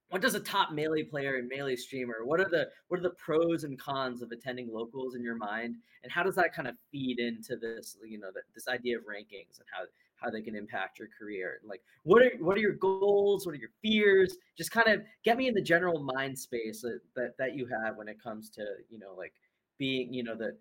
[0.09, 3.09] what does a top melee player and melee streamer what are the what are the
[3.11, 6.75] pros and cons of attending locals in your mind and how does that kind of
[6.91, 9.83] feed into this you know this idea of rankings and how
[10.15, 13.59] how they can impact your career like what are what are your goals what are
[13.59, 17.55] your fears just kind of get me in the general mind space that, that that
[17.55, 19.33] you have when it comes to you know like
[19.77, 20.55] being you know the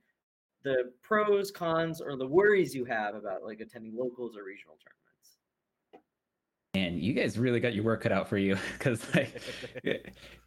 [0.64, 5.38] the pros cons or the worries you have about like attending locals or regional tournaments
[6.74, 9.40] and you guys really got your work cut out for you because like
[9.84, 9.98] eh,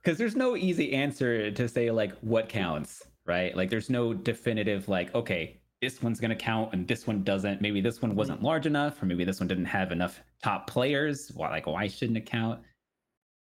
[0.01, 4.87] because there's no easy answer to say like what counts right like there's no definitive
[4.89, 7.61] like okay this one's going to count and this one doesn't.
[7.61, 8.47] Maybe this one wasn't mm-hmm.
[8.47, 11.31] large enough, or maybe this one didn't have enough top players.
[11.35, 12.61] Why, like, why shouldn't it count?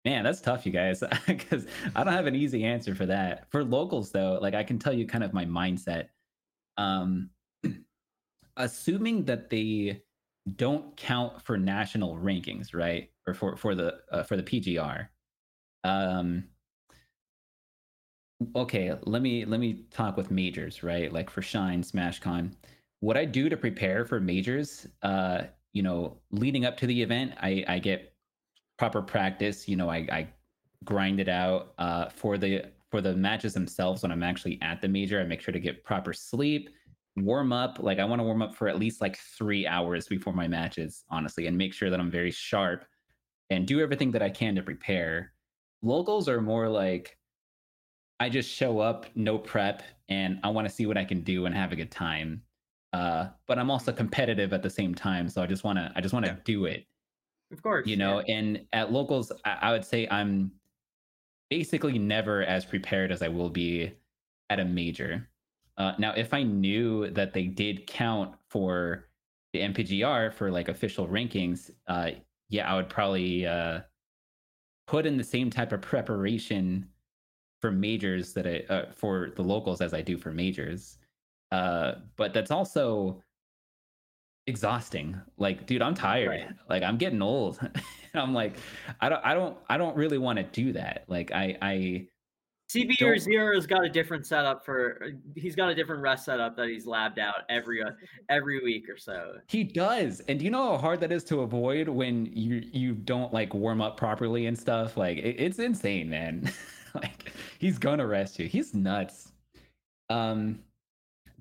[0.07, 3.51] Man, that's tough, you guys, because I don't have an easy answer for that.
[3.51, 6.11] For locals, though, like I can tell you kind of my mindset.
[6.77, 7.31] Um,
[8.57, 10.03] assuming that they
[10.55, 15.09] don't count for national rankings, right, or for for the uh, for the PGR.
[15.83, 16.45] Um,
[18.55, 21.13] okay, let me let me talk with majors, right?
[21.13, 22.53] Like for Shine, SmashCon.
[23.01, 27.33] What I do to prepare for majors, uh, you know, leading up to the event,
[27.41, 28.16] I, I get
[28.79, 29.69] proper practice.
[29.69, 30.29] You know, I, I
[30.85, 34.03] grind it out uh, for the for the matches themselves.
[34.03, 36.71] When I'm actually at the major, I make sure to get proper sleep,
[37.17, 37.79] warm up.
[37.81, 41.05] Like I want to warm up for at least like three hours before my matches,
[41.11, 42.85] honestly, and make sure that I'm very sharp
[43.51, 45.33] and do everything that I can to prepare.
[45.83, 47.17] Locals are more like
[48.19, 51.47] I just show up, no prep, and I want to see what I can do
[51.47, 52.43] and have a good time.
[52.93, 56.01] Uh, but I'm also competitive at the same time, so I just want to I
[56.01, 56.39] just want to yeah.
[56.45, 56.87] do it.
[57.53, 58.23] Of course, you know.
[58.27, 58.37] Yeah.
[58.37, 60.51] And at locals, I, I would say I'm
[61.51, 63.93] basically never as prepared as I will be
[64.51, 65.29] at a major.
[65.79, 69.09] Uh, now, if I knew that they did count for
[69.53, 72.11] the MPGR for like official rankings, uh,
[72.49, 73.81] yeah, I would probably uh,
[74.87, 76.89] put in the same type of preparation
[77.61, 80.99] for majors that I uh, for the locals as I do for majors.
[81.53, 83.23] Uh, but that's also
[84.47, 85.21] exhausting.
[85.39, 86.29] Like, dude, I'm tired.
[86.29, 86.49] Right.
[86.69, 87.59] Like, I'm getting old.
[88.15, 88.57] I'm like,
[89.01, 91.05] I don't, I don't, I don't really want to do that.
[91.09, 92.07] Like, I, I.
[92.73, 95.13] CB or Zero's got a different setup for.
[95.37, 97.91] He's got a different rest setup that he's labbed out every uh,
[98.29, 99.37] every week or so.
[99.47, 102.95] He does, and do you know how hard that is to avoid when you you
[102.95, 104.97] don't like warm up properly and stuff?
[104.97, 106.53] Like, it, it's insane, man.
[106.95, 107.31] like
[107.61, 108.49] he's gonna rest you.
[108.49, 109.31] He's nuts.
[110.11, 110.59] Um,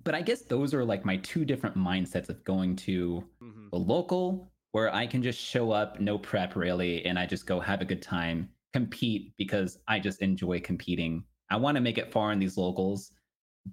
[0.06, 3.68] but I guess those are like my two different mindsets of going to mm-hmm.
[3.74, 7.60] a local where I can just show up, no prep really, and I just go
[7.60, 11.24] have a good time, compete because I just enjoy competing.
[11.50, 13.12] I want to make it far in these locals,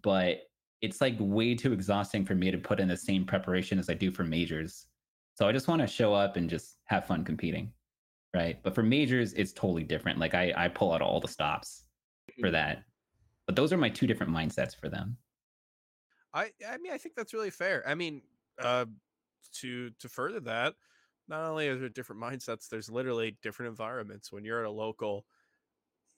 [0.02, 0.38] but
[0.80, 3.94] it's like way too exhausting for me to put in the same preparation as I
[3.94, 4.86] do for majors.
[5.34, 7.72] So I just want to show up and just have fun competing
[8.34, 8.58] right?
[8.62, 10.18] But for majors, it's totally different.
[10.18, 11.84] Like I, I pull out all the stops
[12.40, 12.52] for mm-hmm.
[12.52, 12.82] that.
[13.46, 15.16] But those are my two different mindsets for them.
[16.34, 17.82] I, I mean, I think that's really fair.
[17.86, 18.22] I mean,
[18.58, 18.86] uh,
[19.60, 20.74] to to further that,
[21.28, 24.32] not only are there different mindsets, there's literally different environments.
[24.32, 25.24] When you're at a local,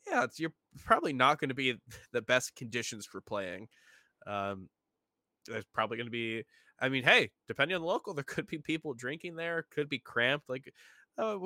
[0.07, 0.53] yeah, you're
[0.85, 1.77] probably not going to be
[2.13, 3.69] the best conditions for playing.
[4.27, 4.69] Um,
[5.47, 6.45] there's probably going to be.
[6.81, 9.99] I mean, hey, depending on the local, there could be people drinking there, could be
[9.99, 10.49] cramped.
[10.49, 10.73] Like,
[11.19, 11.39] uh,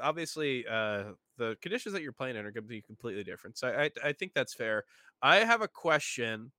[0.00, 1.04] obviously uh,
[1.36, 3.58] the conditions that you're playing in are going to be completely different.
[3.58, 4.84] So I, I think that's fair.
[5.22, 6.52] I have a question,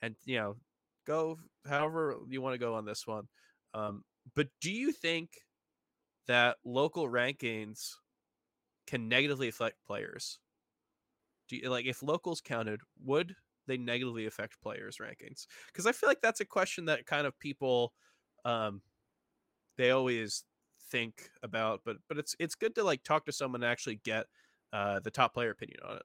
[0.00, 0.56] and you know,
[1.10, 3.24] go however you want to go on this one.
[3.74, 4.02] Um,
[4.34, 5.30] but do you think
[6.26, 7.94] that local rankings
[8.86, 10.38] can negatively affect players?
[11.48, 13.34] Do you, like if locals counted, would
[13.66, 15.46] they negatively affect players' rankings?
[15.66, 17.92] Because I feel like that's a question that kind of people
[18.44, 18.82] um,
[19.76, 20.44] they always
[20.90, 24.26] think about, but but it's it's good to like talk to someone and actually get
[24.72, 26.02] uh, the top player opinion on it.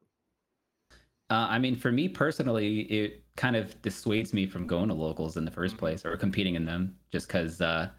[1.29, 5.37] Uh, I mean, for me personally, it kind of dissuades me from going to locals
[5.37, 5.77] in the 1st mm-hmm.
[5.77, 7.89] place or competing in them, just because uh,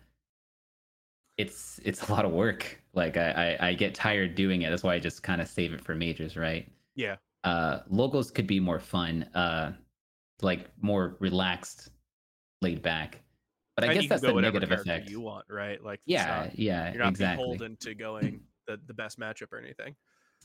[1.37, 2.81] it's it's a lot of work.
[2.95, 4.70] Like I, I, I get tired doing it.
[4.70, 6.70] That's why I just kind of save it for majors, right?
[6.95, 7.16] Yeah.
[7.45, 9.72] Uh, locals could be more fun, uh,
[10.41, 11.91] like more relaxed,
[12.62, 13.20] laid back.
[13.77, 15.83] But I and guess that's the negative effect you want, right?
[15.85, 17.45] Like, yeah, yeah, you're not exactly.
[17.45, 19.95] beholden to going the, the best matchup or anything.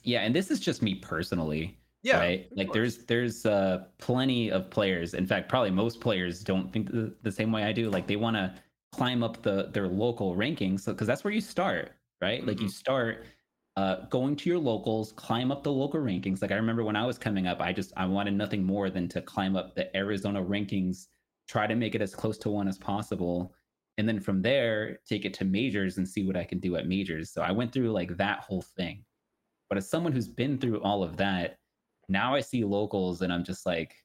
[0.04, 1.80] Yeah, and this is just me personally.
[2.04, 2.48] Yeah, right.
[2.56, 2.76] Like, course.
[2.76, 5.14] there's there's uh, plenty of players.
[5.14, 7.90] In fact, probably most players don't think the, the same way I do.
[7.90, 8.54] Like they want to
[8.92, 11.92] climb up the their local rankings because that's where you start,
[12.22, 12.40] right?
[12.40, 12.48] Mm-hmm.
[12.48, 12.72] Like you mm-hmm.
[12.72, 13.26] start
[13.78, 16.42] uh, going to your locals, climb up the local rankings.
[16.42, 19.08] Like I remember when I was coming up, I just I wanted nothing more than
[19.10, 21.08] to climb up the Arizona rankings
[21.52, 23.54] try to make it as close to one as possible
[23.98, 26.88] and then from there take it to majors and see what i can do at
[26.88, 29.04] majors so i went through like that whole thing
[29.68, 31.58] but as someone who's been through all of that
[32.12, 33.96] now i see locals and i'm just like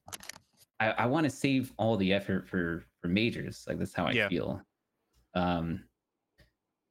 [0.79, 4.11] i, I want to save all the effort for for majors like that's how i
[4.11, 4.29] yeah.
[4.29, 4.61] feel
[5.35, 5.83] um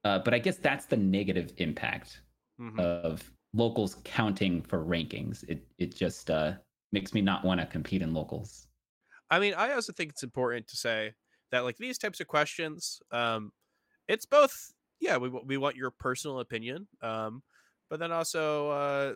[0.04, 2.20] uh, but i guess that's the negative impact
[2.60, 2.78] mm-hmm.
[2.78, 6.52] of locals counting for rankings it it just uh
[6.92, 8.68] makes me not want to compete in locals
[9.30, 11.12] I mean, I also think it's important to say
[11.50, 13.52] that like these types of questions, um,
[14.08, 14.54] it's both.
[15.00, 17.42] Yeah, we we want your personal opinion, um,
[17.90, 19.14] but then also, uh,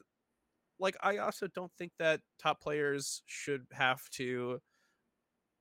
[0.80, 4.60] like, I also don't think that top players should have to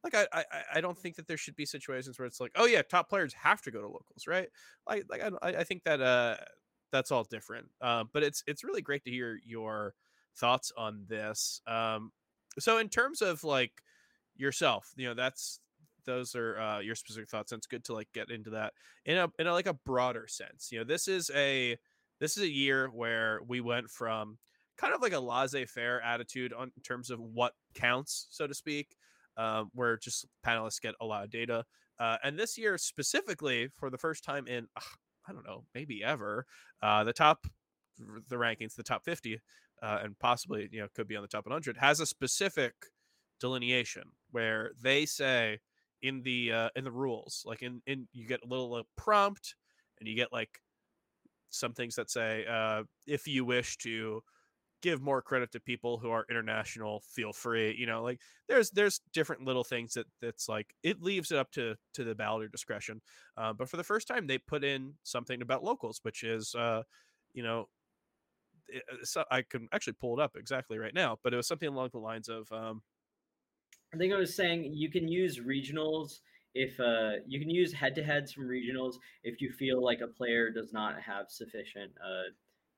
[0.03, 0.45] like I, I
[0.75, 3.33] I don't think that there should be situations where it's like, oh yeah, top players
[3.33, 4.49] have to go to locals, right?
[4.87, 6.37] Like like I I think that uh
[6.91, 7.67] that's all different.
[7.81, 9.93] Um, but it's it's really great to hear your
[10.35, 11.61] thoughts on this.
[11.67, 12.11] Um,
[12.57, 13.83] so in terms of like
[14.35, 15.59] yourself, you know, that's
[16.05, 18.73] those are uh, your specific thoughts, and it's good to like get into that
[19.05, 20.71] in a in a, like a broader sense.
[20.71, 21.77] You know, this is a
[22.19, 24.37] this is a year where we went from
[24.79, 28.95] kind of like a laissez-faire attitude on in terms of what counts, so to speak,
[29.37, 31.65] um, where just panelists get a lot of data.
[31.99, 34.81] Uh, and this year specifically, for the first time in uh,
[35.27, 36.45] I don't know, maybe ever,
[36.81, 37.45] uh, the top
[38.29, 39.39] the rankings, the top 50,
[39.83, 42.73] uh, and possibly you know could be on the top 100, has a specific
[43.39, 45.59] delineation where they say
[46.01, 49.55] in the uh, in the rules, like in in you get a little uh, prompt,
[49.99, 50.59] and you get like
[51.49, 54.21] some things that say uh, if you wish to
[54.81, 59.01] give more credit to people who are international feel free you know like there's there's
[59.13, 63.01] different little things that that's like it leaves it up to to the balloter discretion
[63.37, 66.81] uh, but for the first time they put in something about locals which is uh
[67.33, 67.67] you know
[68.67, 71.47] it, uh, so i can actually pull it up exactly right now but it was
[71.47, 72.81] something along the lines of um
[73.93, 76.19] i think i was saying you can use regionals
[76.55, 80.73] if uh, you can use head-to-heads from regionals if you feel like a player does
[80.73, 82.31] not have sufficient uh,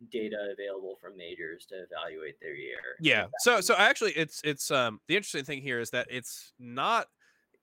[0.10, 2.98] data available from majors to evaluate their year.
[3.00, 3.26] Yeah.
[3.40, 7.08] So so actually it's it's um the interesting thing here is that it's not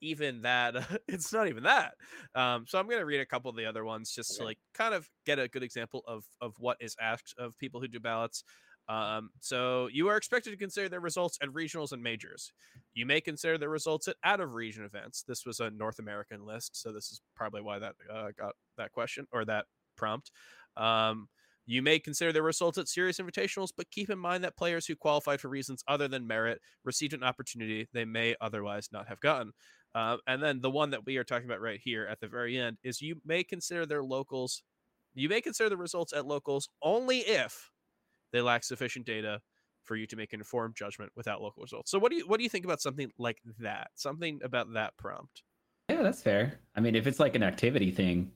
[0.00, 0.76] even that
[1.08, 1.94] it's not even that.
[2.34, 4.38] Um so I'm going to read a couple of the other ones just okay.
[4.38, 7.80] to like kind of get a good example of of what is asked of people
[7.80, 8.44] who do ballots.
[8.88, 12.52] Um, so you are expected to consider their results at regionals and majors.
[12.94, 15.24] You may consider the results at out of region events.
[15.28, 18.92] This was a North American list, so this is probably why that uh, got that
[18.92, 19.66] question or that
[19.96, 20.30] prompt.
[20.76, 21.28] Um,
[21.68, 24.96] you may consider their results at serious invitationals, but keep in mind that players who
[24.96, 29.52] qualified for reasons other than merit received an opportunity they may otherwise not have gotten.
[29.94, 32.58] Uh, and then the one that we are talking about right here at the very
[32.58, 34.62] end is you may consider their locals,
[35.14, 37.70] you may consider the results at locals only if
[38.32, 39.38] they lack sufficient data
[39.84, 41.90] for you to make an informed judgment without local results.
[41.90, 43.88] So what do you what do you think about something like that?
[43.94, 45.42] Something about that prompt?
[45.90, 46.60] Yeah, that's fair.
[46.76, 48.30] I mean, if it's like an activity thing,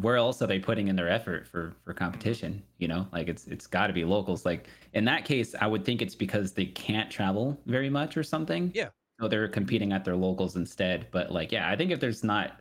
[0.00, 2.62] where else are they putting in their effort for for competition?
[2.78, 4.44] You know like it's it's got to be locals.
[4.44, 8.22] Like in that case i would think it's because they can't travel very much or
[8.22, 8.70] something.
[8.74, 8.90] Yeah.
[9.20, 11.06] So they're competing at their locals instead.
[11.10, 12.60] But like yeah i think if there's not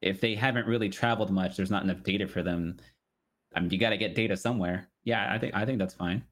[0.00, 2.76] if they haven't really traveled much there's not enough data for them
[3.54, 4.88] i mean you got to get data somewhere.
[5.04, 6.22] Yeah i think i think that's fine.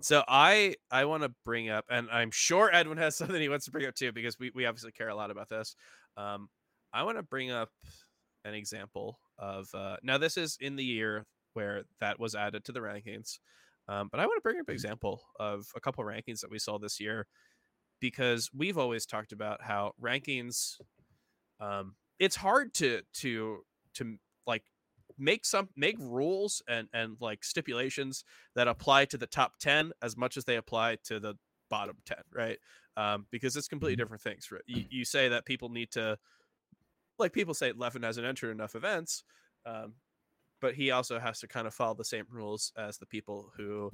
[0.00, 3.64] So i i want to bring up and i'm sure edwin has something he wants
[3.64, 5.74] to bring up too because we, we obviously care a lot about this.
[6.16, 6.48] Um
[6.92, 7.68] i want to bring up
[8.46, 12.72] an example of uh, now this is in the year where that was added to
[12.72, 13.38] the rankings
[13.88, 14.72] um, but i want to bring up an mm-hmm.
[14.72, 17.26] example of a couple of rankings that we saw this year
[18.00, 20.76] because we've always talked about how rankings
[21.60, 23.58] um, it's hard to to
[23.94, 24.16] to
[24.46, 24.62] like
[25.18, 28.24] make some make rules and and like stipulations
[28.54, 31.34] that apply to the top 10 as much as they apply to the
[31.70, 32.58] bottom 10 right
[32.96, 34.02] um, because it's completely mm-hmm.
[34.02, 36.18] different things you, you say that people need to
[37.18, 39.24] like people say Leffen hasn't entered enough events,
[39.64, 39.94] um,
[40.60, 43.90] but he also has to kind of follow the same rules as the people who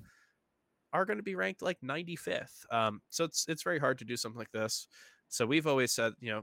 [0.92, 2.64] are going to be ranked like 95th.
[2.70, 4.86] Um, so it's it's very hard to do something like this.
[5.28, 6.42] So we've always said, you know,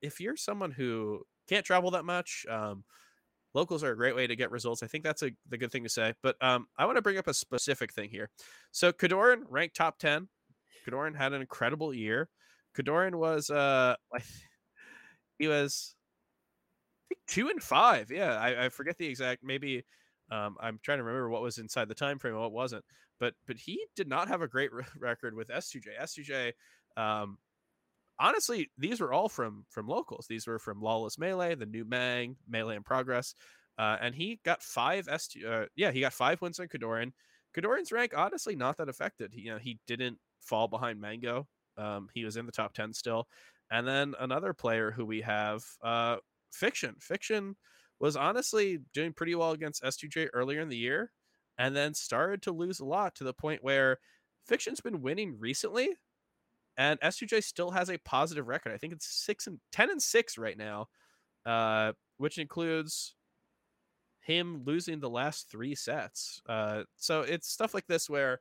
[0.00, 2.84] if you're someone who can't travel that much, um,
[3.52, 4.82] locals are a great way to get results.
[4.82, 6.14] I think that's a the good thing to say.
[6.22, 8.30] But um, I want to bring up a specific thing here.
[8.72, 10.28] So Kodorin ranked top 10.
[10.86, 12.28] Kodorin had an incredible year.
[12.76, 13.94] Kodorin was uh
[15.38, 15.94] he was
[17.14, 18.10] think two and five.
[18.10, 19.42] Yeah, I, I forget the exact.
[19.42, 19.84] Maybe
[20.30, 22.84] um, I'm trying to remember what was inside the time frame and what wasn't.
[23.20, 26.00] But but he did not have a great re- record with S2J.
[26.00, 26.52] S2J.
[26.96, 27.38] Um,
[28.18, 30.26] honestly, these were all from from locals.
[30.28, 33.34] These were from Lawless Melee, the new Mang, Melee in Progress,
[33.78, 35.44] uh, and he got five S2.
[35.46, 37.12] Uh, yeah, he got five wins on Kodorin.
[37.56, 39.32] Kodorin's rank honestly not that affected.
[39.32, 41.46] He, you know, he didn't fall behind Mango.
[41.76, 43.28] Um, he was in the top ten still.
[43.70, 46.16] And then another player who we have uh,
[46.54, 46.96] Fiction.
[47.00, 47.56] Fiction
[48.00, 51.12] was honestly doing pretty well against S2J earlier in the year
[51.58, 53.98] and then started to lose a lot to the point where
[54.44, 55.90] Fiction's been winning recently
[56.76, 58.72] and S2J still has a positive record.
[58.72, 60.88] I think it's 6 and 10 and 6 right now.
[61.46, 63.14] Uh, which includes
[64.20, 66.40] him losing the last 3 sets.
[66.48, 68.40] Uh, so it's stuff like this where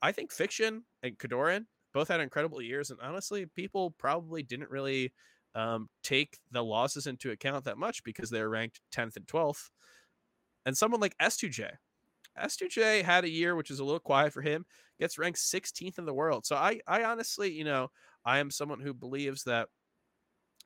[0.00, 5.12] I think Fiction and Kodorin both had incredible years and honestly people probably didn't really
[5.54, 9.70] um, take the losses into account that much because they're ranked 10th and 12th.
[10.66, 11.70] And someone like S2J,
[12.42, 14.64] S2J had a year which is a little quiet for him,
[14.98, 16.46] gets ranked 16th in the world.
[16.46, 17.90] So I, I honestly, you know,
[18.24, 19.68] I am someone who believes that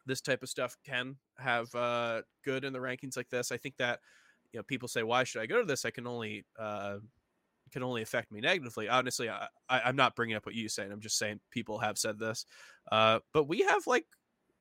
[0.08, 3.52] this type of stuff can have uh, good in the rankings like this.
[3.52, 4.00] I think that
[4.52, 6.96] you know people say, "Why should I go to this?" I can only uh,
[7.70, 8.88] can only affect me negatively.
[8.88, 10.90] Honestly, I, I am not bringing up what you saying.
[10.90, 12.46] I'm just saying people have said this,
[12.90, 14.06] uh, but we have like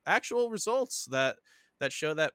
[0.08, 1.38] actual results that
[1.80, 2.34] that show that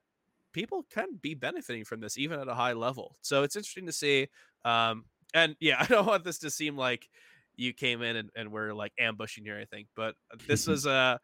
[0.53, 3.17] people can be benefiting from this even at a high level.
[3.23, 4.29] So it's interesting to see.
[4.65, 7.09] Um, and yeah, I don't want this to seem like
[7.57, 10.15] you came in and, and we're like ambushing you or anything, but
[10.47, 11.19] this was uh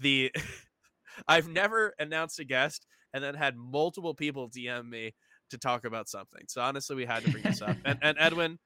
[0.00, 0.32] the
[1.28, 5.14] I've never announced a guest and then had multiple people DM me
[5.50, 6.42] to talk about something.
[6.48, 7.76] So honestly, we had to bring this up.
[7.84, 8.58] And, and Edwin,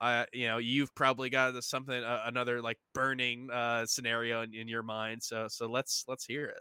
[0.00, 4.68] uh, you know, you've probably got something, uh, another like burning uh, scenario in, in
[4.68, 5.22] your mind.
[5.22, 6.60] So so let's let's hear it.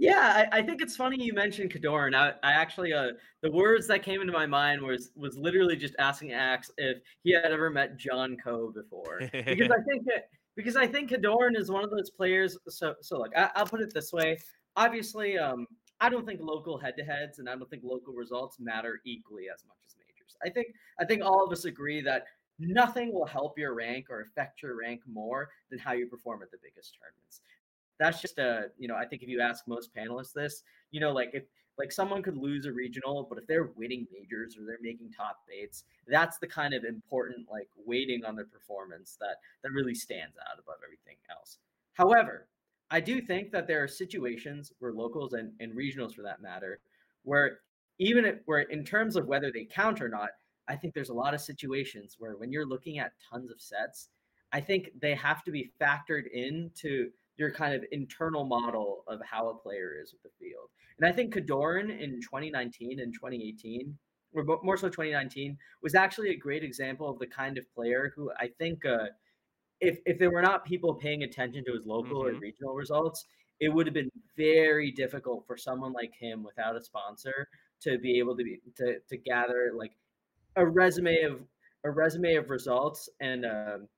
[0.00, 2.14] Yeah, I, I, think it's funny you mentioned Kodorin.
[2.14, 3.08] I, I actually, uh,
[3.42, 7.32] the words that came into my mind was was literally just asking Axe if he
[7.32, 11.70] had ever met John Coe before, because I think that because I think Kodorin is
[11.70, 12.56] one of those players.
[12.68, 14.38] So, so like I, will put it this way.
[14.76, 15.66] Obviously, um,
[16.00, 19.76] I don't think local head-to-heads and I don't think local results matter equally as much
[19.86, 20.36] as majors.
[20.42, 22.24] I think I think all of us agree that
[22.60, 26.50] nothing will help your rank or affect your rank more than how you perform at
[26.50, 27.40] the biggest tournaments.
[27.98, 31.12] That's just a you know i think if you ask most panelists this you know
[31.12, 31.44] like if
[31.78, 35.36] like someone could lose a regional but if they're winning majors or they're making top
[35.52, 40.34] eights that's the kind of important like weighting on their performance that that really stands
[40.50, 41.58] out above everything else.
[41.92, 42.48] However
[42.90, 46.80] i do think that there are situations where locals and, and regionals for that matter
[47.24, 47.58] where
[47.98, 50.30] even if, where in terms of whether they count or not
[50.70, 54.08] i think there's a lot of situations where when you're looking at tons of sets
[54.52, 57.10] i think they have to be factored into
[57.40, 60.68] your kind of internal model of how a player is with the field.
[60.98, 63.96] And I think Kodorin in 2019 and 2018,
[64.34, 68.30] or more so 2019, was actually a great example of the kind of player who
[68.38, 69.06] I think, uh,
[69.80, 72.36] if if there were not people paying attention to his local mm-hmm.
[72.36, 73.24] or regional results,
[73.58, 77.48] it would have been very difficult for someone like him without a sponsor
[77.80, 79.92] to be able to be to to gather like
[80.60, 81.40] a resume of
[81.84, 83.88] a resume of results and um,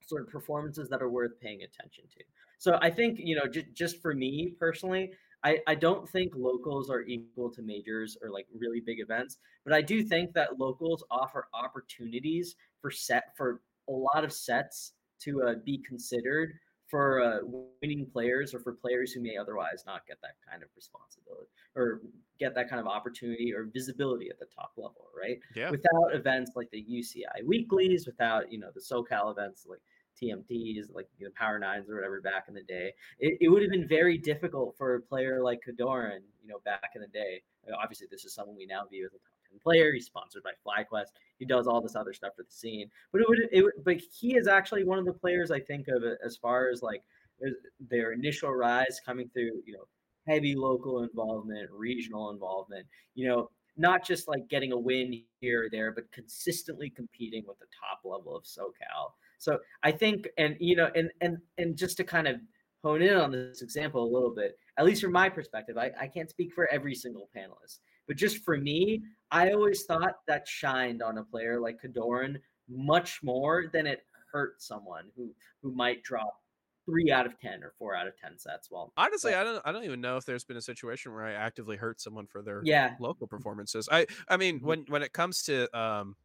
[0.00, 2.24] sort of performances that are worth paying attention to.
[2.58, 5.10] So I think, you know, j- just for me personally,
[5.44, 9.74] I, I don't think locals are equal to majors or like really big events, but
[9.74, 14.92] I do think that locals offer opportunities for set for a lot of sets
[15.22, 16.52] to uh, be considered
[16.92, 17.38] for uh,
[17.80, 22.02] winning players or for players who may otherwise not get that kind of responsibility or
[22.38, 25.38] get that kind of opportunity or visibility at the top level, right?
[25.56, 25.70] Yeah.
[25.70, 29.80] Without events like the UCI weeklies, without you know the SoCal events like
[30.22, 32.92] TMTs, like you know, Power Nines or whatever back in the day.
[33.18, 36.90] It, it would have been very difficult for a player like Kodorin, you know, back
[36.94, 37.42] in the day.
[37.82, 39.92] Obviously, this is someone we now view as a top 10 player.
[39.92, 41.12] He's sponsored by FlyQuest.
[41.38, 42.88] He does all this other stuff for the scene.
[43.12, 45.88] But it would, it would, but he is actually one of the players I think
[45.88, 47.02] of as far as like
[47.46, 47.50] uh,
[47.90, 49.86] their initial rise coming through, you know,
[50.26, 55.70] heavy local involvement, regional involvement, you know, not just like getting a win here or
[55.70, 59.12] there, but consistently competing with the top level of SoCal.
[59.38, 62.36] So I think, and you know, and and and just to kind of
[62.84, 66.06] hone in on this example a little bit, at least from my perspective, I, I
[66.06, 71.02] can't speak for every single panelist, but just for me, I always thought that shined
[71.02, 72.36] on a player like Kodorin
[72.68, 75.30] much more than it hurt someone who
[75.62, 76.40] who might drop
[76.86, 78.70] three out of ten or four out of ten sets.
[78.70, 81.24] Well, honestly, but, I don't I don't even know if there's been a situation where
[81.24, 83.88] I actively hurt someone for their yeah local performances.
[83.90, 84.66] I I mean mm-hmm.
[84.66, 86.16] when when it comes to um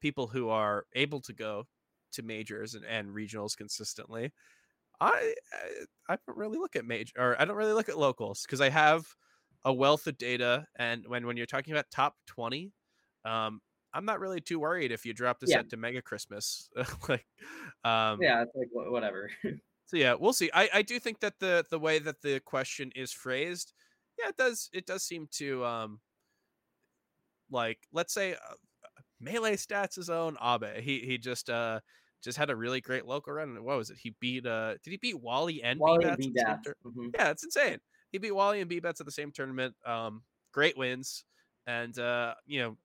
[0.00, 1.66] people who are able to go
[2.12, 4.32] to majors and, and regionals consistently.
[5.00, 5.34] I
[6.08, 8.68] I don't really look at major or I don't really look at locals because I
[8.70, 9.06] have
[9.64, 12.72] a wealth of data and when when you're talking about top 20
[13.24, 13.60] um
[13.94, 15.58] I'm not really too worried if you drop the yeah.
[15.58, 16.68] set to Mega Christmas
[17.08, 17.26] like
[17.84, 19.30] um yeah it's like whatever
[19.86, 22.90] so yeah we'll see I I do think that the the way that the question
[22.94, 23.72] is phrased
[24.18, 26.00] yeah it does it does seem to um
[27.50, 28.54] like let's say uh,
[29.20, 30.80] melee stats' his own Abe.
[30.80, 31.80] He he just uh
[32.22, 33.62] just had a really great local run.
[33.62, 33.98] What was it?
[34.00, 36.68] He beat uh did he beat Wally and Wally B Bats?
[36.84, 37.08] Mm-hmm.
[37.14, 37.78] Yeah, it's insane.
[38.10, 39.74] He beat Wally and B Bats at the same tournament.
[39.84, 41.24] Um, great wins,
[41.66, 42.76] and uh, you know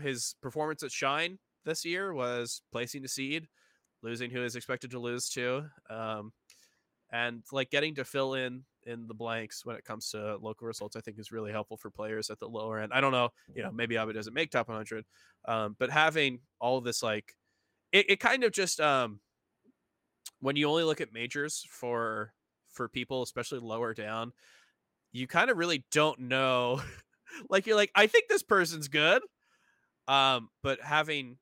[0.00, 3.48] his performance at Shine this year was placing the seed,
[4.02, 6.32] losing who is expected to lose to, um,
[7.12, 10.96] and like getting to fill in in the blanks when it comes to local results,
[10.96, 12.92] I think is really helpful for players at the lower end.
[12.94, 15.04] I don't know, you know, maybe Abe doesn't make top 100,
[15.46, 17.34] um, but having all this like,
[17.92, 19.20] it, it kind of just um,
[20.40, 22.34] when you only look at majors for
[22.68, 24.32] for people, especially lower down,
[25.12, 26.82] you kind of really don't know.
[27.50, 29.22] like you're like, I think this person's good,
[30.08, 31.38] um, but having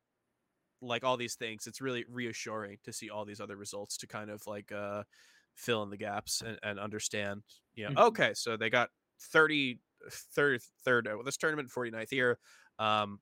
[0.82, 4.30] like all these things, it's really reassuring to see all these other results to kind
[4.30, 5.04] of like uh
[5.54, 7.42] fill in the gaps and, and understand,
[7.74, 7.98] you know, Mhm.
[7.98, 8.90] okay, so they got
[9.20, 9.80] 30
[10.10, 12.38] third third uh, this tournament 49th year.
[12.78, 13.20] Um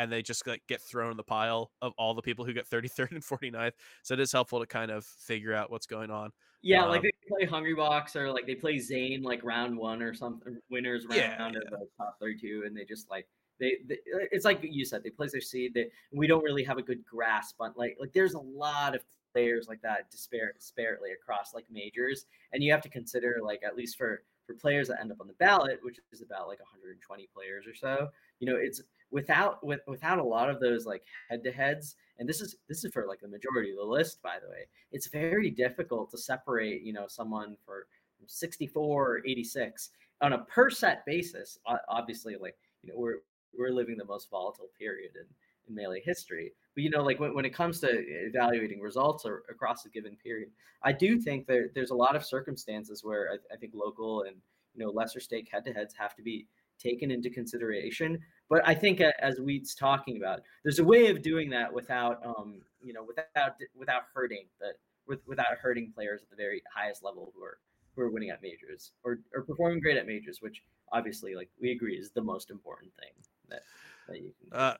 [0.00, 2.68] and they just like get thrown in the pile of all the people who get
[2.68, 3.74] 33rd and 49th.
[4.02, 6.30] So it is helpful to kind of figure out what's going on.
[6.62, 10.12] Yeah, Um, like they play Hungrybox or like they play Zain like round one or
[10.12, 13.26] something, winners round Yeah, of the top 32, and they just like
[13.58, 15.72] they, they it's like you said, they place their seed.
[15.74, 19.02] That we don't really have a good grasp on like like there's a lot of
[19.32, 23.74] players like that disparate disparately across like majors, and you have to consider like at
[23.76, 27.26] least for for players that end up on the ballot, which is about like 120
[27.34, 28.08] players or so.
[28.38, 32.28] You know, it's without with without a lot of those like head to heads, and
[32.28, 34.66] this is this is for like the majority of the list, by the way.
[34.92, 37.86] It's very difficult to separate, you know, someone for
[38.26, 39.90] 64 or 86
[40.20, 41.58] on a per set basis.
[41.88, 43.18] Obviously, like you know, we're
[43.56, 45.26] we're living the most volatile period in,
[45.68, 46.52] in melee history.
[46.74, 50.16] But you know, like when, when it comes to evaluating results or, across a given
[50.16, 50.50] period,
[50.82, 54.36] I do think there there's a lot of circumstances where I, I think local and
[54.74, 56.46] you know lesser stake head to heads have to be
[56.78, 58.18] taken into consideration.
[58.50, 62.60] But I think as Wheat's talking about, there's a way of doing that without um
[62.82, 64.72] you know without without hurting the
[65.06, 67.58] with, without hurting players at the very highest level who are
[67.96, 71.70] who are winning at majors or, or performing great at majors, which obviously like we
[71.70, 73.10] agree is the most important thing
[73.48, 73.62] that,
[74.08, 74.56] that you can do.
[74.56, 74.74] Uh,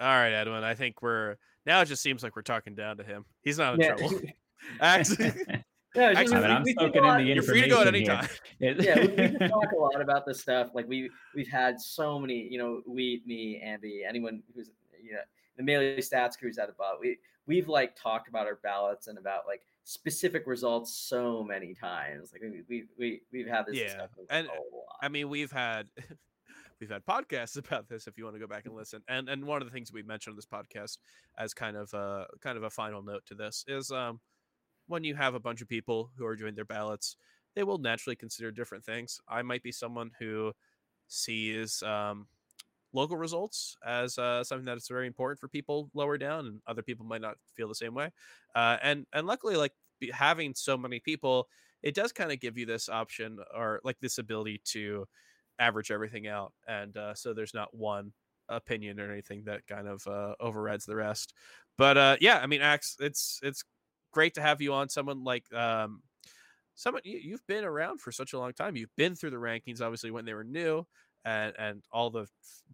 [0.00, 0.64] all right, Edwin.
[0.64, 1.80] I think we're now.
[1.82, 3.24] It just seems like we're talking down to him.
[3.42, 3.94] He's not in Yeah.
[3.94, 4.20] trouble.
[4.80, 5.32] Actually,
[5.94, 7.60] Yeah, it's Actually, just- I mean, we- I'm we soaking in lot- the you're free
[7.62, 8.38] to go at any information time.
[8.60, 8.76] here.
[8.78, 10.70] yeah, we, we talk a lot about this stuff.
[10.74, 14.70] Like we we've had so many, you know, we, me, Ambi, anyone who's
[15.02, 15.20] you know
[15.56, 16.98] the melee stats crews at above.
[17.00, 22.32] We we've like talked about our ballots and about like specific results so many times.
[22.32, 24.96] Like we we we we've had this Yeah, discussion and, a lot.
[25.02, 25.88] I mean, we've had
[26.80, 28.06] we've had podcasts about this.
[28.06, 30.02] If you want to go back and listen, and and one of the things we
[30.04, 30.98] mentioned on this podcast
[31.36, 34.20] as kind of a kind of a final note to this is um
[34.90, 37.16] when you have a bunch of people who are doing their ballots,
[37.54, 39.20] they will naturally consider different things.
[39.28, 40.52] I might be someone who
[41.08, 42.28] sees um
[42.92, 46.82] local results as uh, something that is very important for people lower down, and other
[46.82, 48.10] people might not feel the same way.
[48.54, 49.72] Uh, and and luckily, like
[50.12, 51.48] having so many people,
[51.82, 55.06] it does kind of give you this option or like this ability to
[55.58, 58.12] average everything out, and uh, so there's not one
[58.48, 61.34] opinion or anything that kind of uh, overrides the rest.
[61.78, 62.96] But uh, yeah, I mean, it's
[63.42, 63.64] it's
[64.10, 64.88] great to have you on.
[64.88, 66.02] Someone like um,
[66.74, 68.76] someone you, you've been around for such a long time.
[68.76, 70.84] You've been through the rankings, obviously when they were new,
[71.24, 72.26] and and all the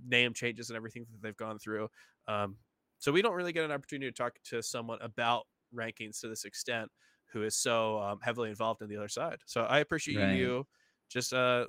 [0.05, 1.89] name changes and everything that they've gone through.
[2.29, 2.59] Um,
[2.99, 6.45] so we don't really get an opportunity to talk to someone about rankings to this
[6.45, 6.91] extent
[7.33, 9.39] who is so um, heavily involved in the other side.
[9.47, 10.29] So I appreciate Right.
[10.29, 10.67] you
[11.09, 11.67] just uh,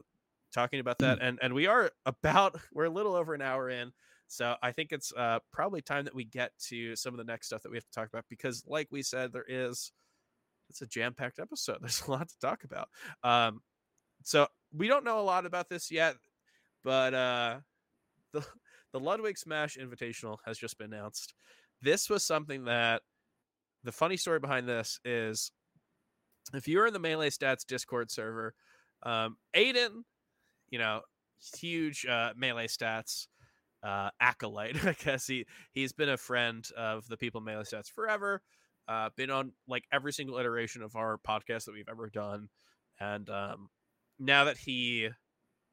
[0.53, 1.19] talking about that.
[1.21, 3.91] And and we are about we're a little over an hour in.
[4.27, 7.47] So I think it's uh, probably time that we get to some of the next
[7.47, 9.91] stuff that we have to talk about because, like we said, there is
[10.69, 11.77] it's a jam-packed episode.
[11.81, 12.89] There's a lot to talk about.
[13.23, 13.61] Um,
[14.23, 16.15] so we don't know a lot about this yet,
[16.83, 17.59] but uh,
[18.33, 18.45] the
[18.93, 21.33] the Ludwig Smash Invitational has just been announced.
[21.81, 23.01] This was something that
[23.83, 25.51] the funny story behind this is
[26.53, 28.53] if you're in the Melee Stats Discord server,
[29.03, 30.03] um, Aiden,
[30.69, 31.01] you know,
[31.57, 33.27] huge uh, Melee Stats
[33.83, 34.83] uh, acolyte.
[34.85, 38.41] I guess he he's been a friend of the people Melee Stats forever.
[38.87, 42.49] Uh, been on like every single iteration of our podcast that we've ever done,
[42.99, 43.69] and um,
[44.19, 45.09] now that he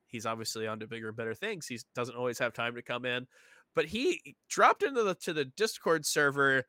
[0.06, 3.04] he's obviously on to bigger and better things, he doesn't always have time to come
[3.04, 3.26] in.
[3.74, 6.64] But he dropped into the to the Discord server.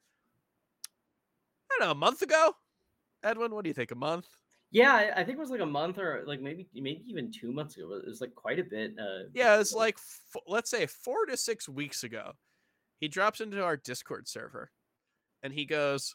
[1.71, 2.53] I don't know a month ago.
[3.23, 3.91] Edwin, what do you think?
[3.91, 4.27] A month?
[4.75, 7.77] Yeah, I, think it was like a month or like maybe maybe even two months
[7.77, 7.93] ago.
[7.93, 8.91] It was like quite a bit.
[8.99, 12.33] Uh, Yeah, it's like f- let's say four to six weeks ago.
[12.99, 14.71] He drops into our Discord server,
[15.41, 16.13] and he goes,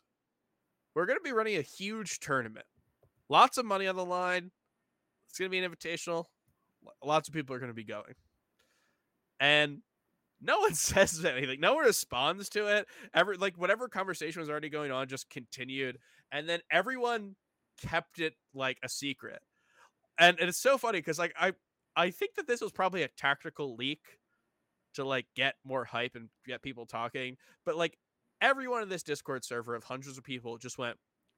[0.95, 2.67] "We're going to be running a huge tournament.
[3.31, 4.51] Lots of money on the line.
[5.31, 6.27] It's going to be an invitational.
[7.03, 8.15] Lots of people are going to be going."
[9.41, 9.79] And
[10.39, 11.61] no one says anything.
[11.61, 12.87] No one responds to it.
[13.15, 15.97] Ever like whatever conversation was already going on just continued,
[16.31, 17.37] and then everyone
[17.81, 19.41] kept it like a secret.
[20.19, 21.53] And, and it's so funny because like I
[21.97, 24.01] I think that this was probably a tactical leak
[24.95, 27.37] to like get more hype and get people talking.
[27.65, 27.97] But like
[28.41, 30.97] everyone in this Discord server of hundreds of people just went,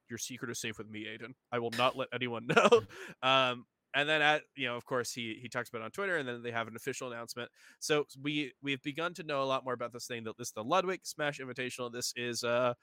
[0.09, 1.33] "Your secret is safe with me, Aiden.
[1.51, 2.81] I will not let anyone know."
[3.23, 6.27] um, and then at you know, of course, he he talks about on Twitter, and
[6.27, 7.49] then they have an official announcement.
[7.79, 10.23] So we we've begun to know a lot more about this thing.
[10.23, 11.91] That this is the Ludwig Smash Invitational.
[11.91, 12.73] This is uh,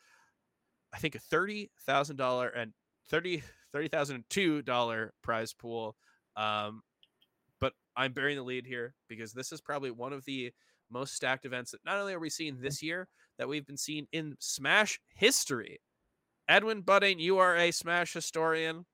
[0.92, 2.72] I think a thirty thousand dollar and
[3.08, 5.96] thirty thirty thousand two dollar prize pool.
[6.36, 6.82] Um,
[7.60, 10.52] but I'm bearing the lead here because this is probably one of the
[10.90, 13.08] most stacked events that not only are we seeing this year,
[13.38, 15.80] that we've been seeing in Smash history.
[16.48, 18.84] Edwin Budding, you are a Smash historian.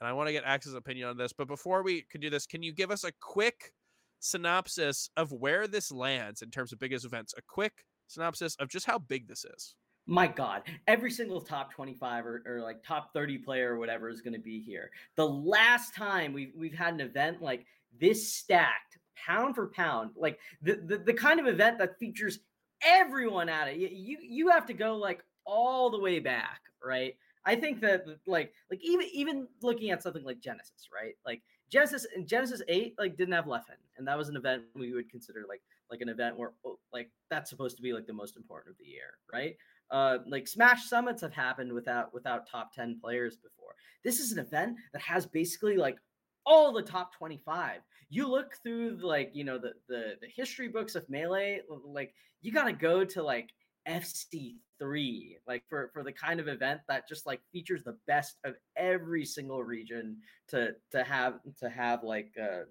[0.00, 1.32] and I want to get Axe's opinion on this.
[1.32, 3.72] But before we can do this, can you give us a quick
[4.20, 7.34] synopsis of where this lands in terms of biggest events?
[7.38, 9.74] A quick synopsis of just how big this is.
[10.06, 14.20] My God, every single top 25 or, or like top 30 player or whatever is
[14.20, 14.90] going to be here.
[15.16, 17.66] The last time we've, we've had an event like
[17.98, 22.40] this stacked, pound for pound, like the, the, the kind of event that features
[22.84, 23.76] everyone at it.
[23.76, 27.14] You, you have to go like all the way back, right?
[27.46, 31.14] I think that like like even even looking at something like Genesis, right?
[31.26, 33.76] Like Genesis and Genesis 8 like didn't have Leffen.
[33.96, 37.10] And that was an event we would consider like like an event where oh, like
[37.30, 39.56] that's supposed to be like the most important of the year, right?
[39.90, 43.74] Uh, like Smash Summits have happened without without top 10 players before.
[44.02, 45.98] This is an event that has basically like
[46.46, 47.80] all the top 25.
[48.10, 52.52] You look through like, you know, the the the history books of Melee, like you
[52.52, 53.50] got to go to like
[53.88, 58.54] FC3 like for for the kind of event that just like features the best of
[58.76, 60.16] every single region
[60.48, 62.64] to to have to have like uh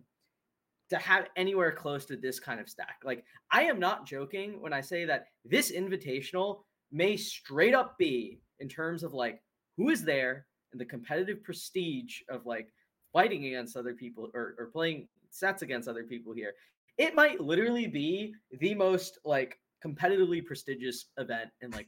[0.89, 2.97] to have anywhere close to this kind of stack.
[3.03, 6.61] Like I am not joking when I say that this invitational
[6.93, 9.41] may straight up be in terms of like
[9.75, 12.71] who is there and the competitive prestige of like
[13.11, 16.53] fighting against other people or, or playing sets against other people here.
[16.97, 21.87] It might literally be the most like competitively prestigious event in like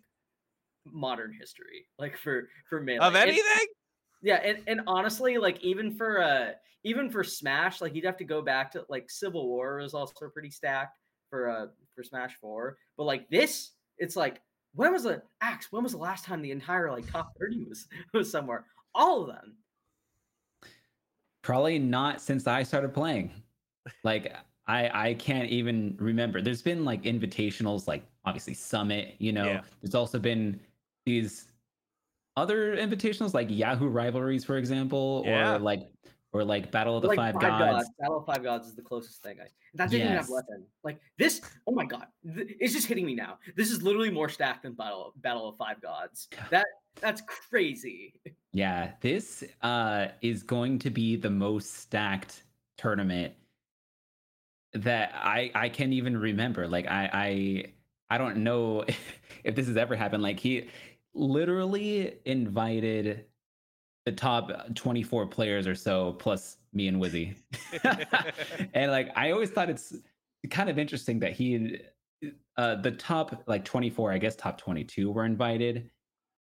[0.86, 3.68] modern history, like for for melee of anything.
[4.22, 6.52] Yeah, and, and honestly, like even for uh
[6.84, 10.30] even for Smash, like you'd have to go back to like Civil War was also
[10.34, 10.98] pretty stacked
[11.30, 14.42] for uh for Smash Four, but like this, it's like
[14.76, 15.72] when was the axe?
[15.72, 18.66] When was the last time the entire like top thirty was was somewhere?
[18.94, 19.56] All of them.
[21.42, 23.32] Probably not since I started playing.
[24.04, 24.36] Like
[24.68, 26.42] I I can't even remember.
[26.42, 29.16] There's been like invitationals, like obviously Summit.
[29.20, 29.62] You know, yeah.
[29.82, 30.60] there's also been
[31.06, 31.48] these
[32.38, 35.56] other invitationals like Yahoo Rivalries, for example, yeah.
[35.56, 35.88] or like
[36.36, 37.72] or like Battle of the like Five, Five Gods.
[37.72, 37.90] Gods.
[37.98, 39.38] Battle of Five Gods is the closest thing.
[39.42, 40.24] I that didn't yes.
[40.24, 40.66] have weapon.
[40.84, 41.40] Like this.
[41.66, 43.38] Oh my god, it's just hitting me now.
[43.56, 46.28] This is literally more stacked than Battle Battle of Five Gods.
[46.52, 46.66] That
[47.00, 48.14] that's crazy.
[48.52, 52.44] Yeah, this uh is going to be the most stacked
[52.78, 53.34] tournament
[54.74, 56.66] that I I can't even remember.
[56.66, 57.66] Like I I
[58.10, 58.86] I don't know
[59.44, 60.24] if this has ever happened.
[60.24, 60.70] Like he
[61.14, 63.26] literally invited
[64.06, 67.36] the top 24 players or so plus me and Wizzy.
[68.74, 69.96] and like I always thought it's
[70.52, 71.80] kind of interesting that he
[72.58, 75.90] uh the top like 24, I guess top 22 were invited.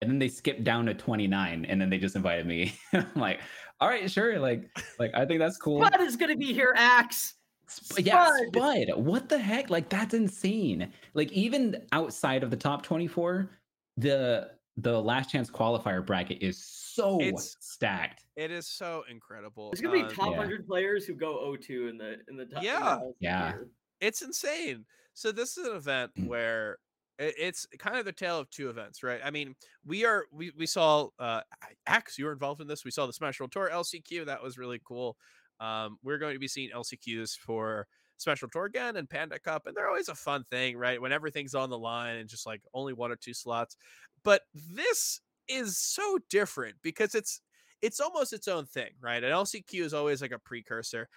[0.03, 2.75] And then they skipped down to 29 and then they just invited me.
[2.93, 3.41] I'm like,
[3.81, 4.39] all right, sure.
[4.39, 5.79] Like like I think that's cool.
[5.79, 7.35] What is gonna be here, Axe?
[7.69, 8.07] Spud.
[8.07, 8.95] Yeah, Spud.
[8.95, 9.71] What the heck?
[9.71, 10.93] Like that's insane.
[11.15, 13.51] Like even outside of the top 24,
[13.97, 16.59] the the last chance qualifier bracket is
[16.97, 18.25] so it's, stacked.
[18.37, 19.71] It is so incredible.
[19.71, 20.37] There's gonna be top yeah.
[20.37, 22.63] hundred players who go O2 in the in the top.
[22.63, 23.55] Yeah, yeah.
[24.01, 24.85] It's insane.
[25.15, 26.27] So this is an event mm.
[26.27, 26.79] where
[27.19, 29.21] it's kind of the tale of two events, right?
[29.25, 29.55] I mean,
[29.87, 31.41] we are we we saw uh
[31.87, 32.85] Axe, you were involved in this.
[32.85, 34.27] We saw the Smash World Tour LCQ.
[34.27, 35.17] That was really cool.
[35.61, 37.87] Um, we're going to be seeing LCQs for
[38.19, 41.01] Special Tour again and Panda Cup, and they're always a fun thing, right?
[41.01, 43.77] When everything's on the line and just like only one or two slots.
[44.23, 47.41] But this is so different because it's
[47.83, 49.23] it's almost its own thing, right?
[49.23, 51.09] An LCQ is always like a precursor.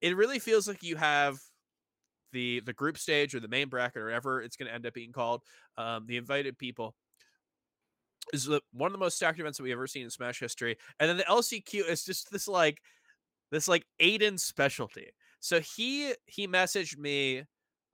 [0.00, 1.38] It really feels like you have
[2.32, 4.94] the the group stage or the main bracket or whatever it's going to end up
[4.94, 5.42] being called.
[5.78, 6.94] Um, the invited people
[8.32, 11.08] is one of the most stacked events that we've ever seen in Smash history, and
[11.08, 12.80] then the LCQ is just this like
[13.50, 15.08] this like Aiden specialty.
[15.40, 17.44] So he he messaged me.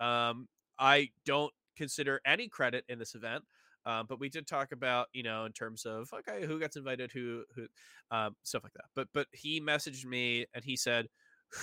[0.00, 0.48] Um,
[0.78, 3.44] I don't consider any credit in this event.
[3.84, 7.10] Um, but we did talk about, you know, in terms of okay, who gets invited,
[7.12, 7.66] who who
[8.10, 8.86] um, stuff like that.
[8.94, 11.08] But but he messaged me and he said,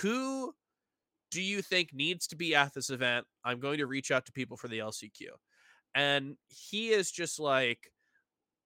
[0.00, 0.52] "Who
[1.30, 3.26] do you think needs to be at this event?
[3.44, 5.28] I'm going to reach out to people for the LCQ."
[5.94, 7.90] And he is just like,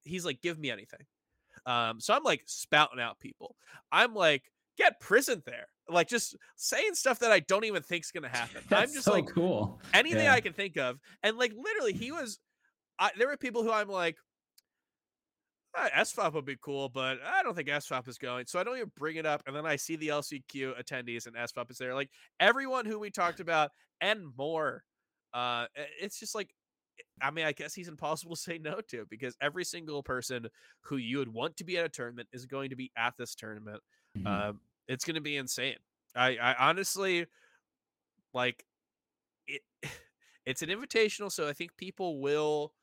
[0.03, 1.07] he's like, "Give me anything."
[1.67, 3.57] Um, so I'm like spouting out people.
[3.93, 8.29] I'm like, get prison there like just saying stuff that I don't even think's gonna
[8.29, 8.63] happen.
[8.69, 9.81] That's I'm just so like cool.
[9.93, 10.33] Anything yeah.
[10.33, 12.39] I can think of, and like literally, he was.
[12.99, 14.17] I, there were people who I'm like,
[15.77, 18.77] ah, SFOP would be cool, but I don't think SFOP is going, so I don't
[18.77, 19.43] even bring it up.
[19.47, 22.11] And then I see the LCQ attendees and SFOP is there, like
[22.41, 24.85] everyone who we talked about and more.
[25.33, 25.67] Uh,
[26.01, 26.55] it's just like
[27.23, 30.49] I mean, I guess he's impossible to say no to because every single person
[30.83, 33.35] who you would want to be at a tournament is going to be at this
[33.35, 33.81] tournament.
[34.17, 34.27] Mm-hmm.
[34.27, 35.77] Um, it's going to be insane.
[36.15, 37.27] I, I honestly
[38.33, 38.65] like
[39.47, 39.63] it.
[40.47, 42.75] It's an invitational, so I think people will.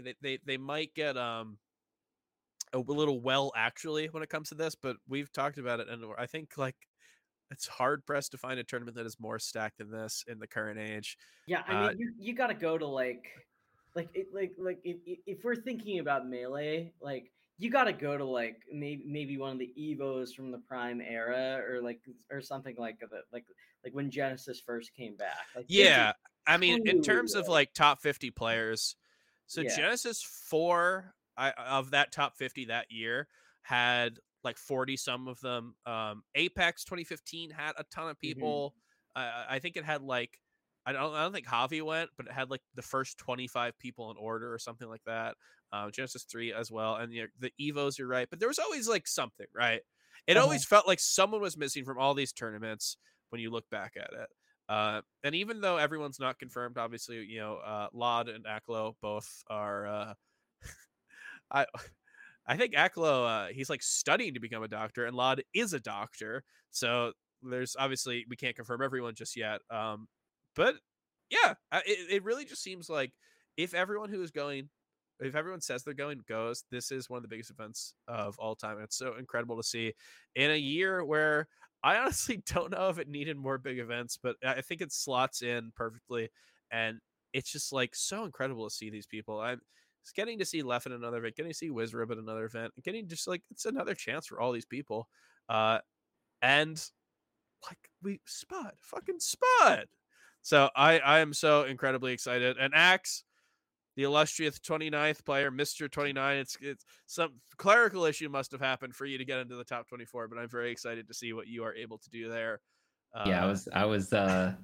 [0.00, 1.58] They they, they might get um
[2.72, 6.04] a little well actually when it comes to this, but we've talked about it, and
[6.18, 6.76] I think like
[7.50, 10.46] it's hard pressed to find a tournament that is more stacked than this in the
[10.46, 11.16] current age.
[11.46, 13.26] Yeah, I mean, uh, you you got to go to like,
[13.94, 14.96] like it, like like if
[15.26, 19.52] if we're thinking about melee, like you got to go to like maybe maybe one
[19.52, 22.00] of the evos from the prime era or like
[22.30, 23.44] or something like that like
[23.84, 26.12] like when genesis first came back like, yeah
[26.46, 28.96] i mean in terms of like top 50 players
[29.46, 29.76] so yeah.
[29.76, 33.28] genesis 4 I, of that top 50 that year
[33.62, 38.20] had like 40 some of them um apex 2015 had a ton of mm-hmm.
[38.20, 38.80] people mm-hmm.
[39.16, 40.38] I think it had like
[40.86, 44.10] I don't, I don't think Javi went, but it had like the first 25 people
[44.10, 45.34] in order or something like that.
[45.72, 46.96] Uh, Genesis 3 as well.
[46.96, 48.28] And you know, the Evos, you're right.
[48.28, 49.80] But there was always like something, right?
[50.26, 50.44] It uh-huh.
[50.44, 52.98] always felt like someone was missing from all these tournaments
[53.30, 54.28] when you look back at it.
[54.68, 59.42] Uh, and even though everyone's not confirmed, obviously, you know, uh, Laud and Aklo both
[59.48, 59.86] are.
[59.86, 60.14] Uh,
[61.50, 61.66] I,
[62.46, 65.80] I think Aklo, uh, he's like studying to become a doctor, and Laud is a
[65.80, 66.44] doctor.
[66.70, 67.12] So
[67.42, 69.60] there's obviously we can't confirm everyone just yet.
[69.70, 70.08] Um,
[70.56, 70.76] but
[71.30, 73.12] yeah, it, it really just seems like
[73.56, 74.68] if everyone who is going,
[75.20, 78.54] if everyone says they're going goes, this is one of the biggest events of all
[78.54, 78.76] time.
[78.76, 79.92] And it's so incredible to see
[80.34, 81.48] in a year where
[81.84, 85.42] I honestly don't know if it needed more big events, but I think it slots
[85.42, 86.30] in perfectly.
[86.72, 86.98] And
[87.32, 89.38] it's just like so incredible to see these people.
[89.38, 89.60] I'm
[90.16, 93.28] getting to see Leffen another event, getting to see Wizzrobe at another event, getting just
[93.28, 95.08] like it's another chance for all these people.
[95.48, 95.78] Uh,
[96.42, 96.82] and
[97.66, 99.86] like we spud, fucking spud.
[100.42, 102.56] So I I am so incredibly excited.
[102.58, 103.24] And Axe,
[103.96, 105.90] the illustrious 29th player, Mr.
[105.90, 109.64] 29, it's it's some clerical issue must have happened for you to get into the
[109.64, 112.60] top 24, but I'm very excited to see what you are able to do there.
[113.14, 114.54] Uh, yeah, I was I was uh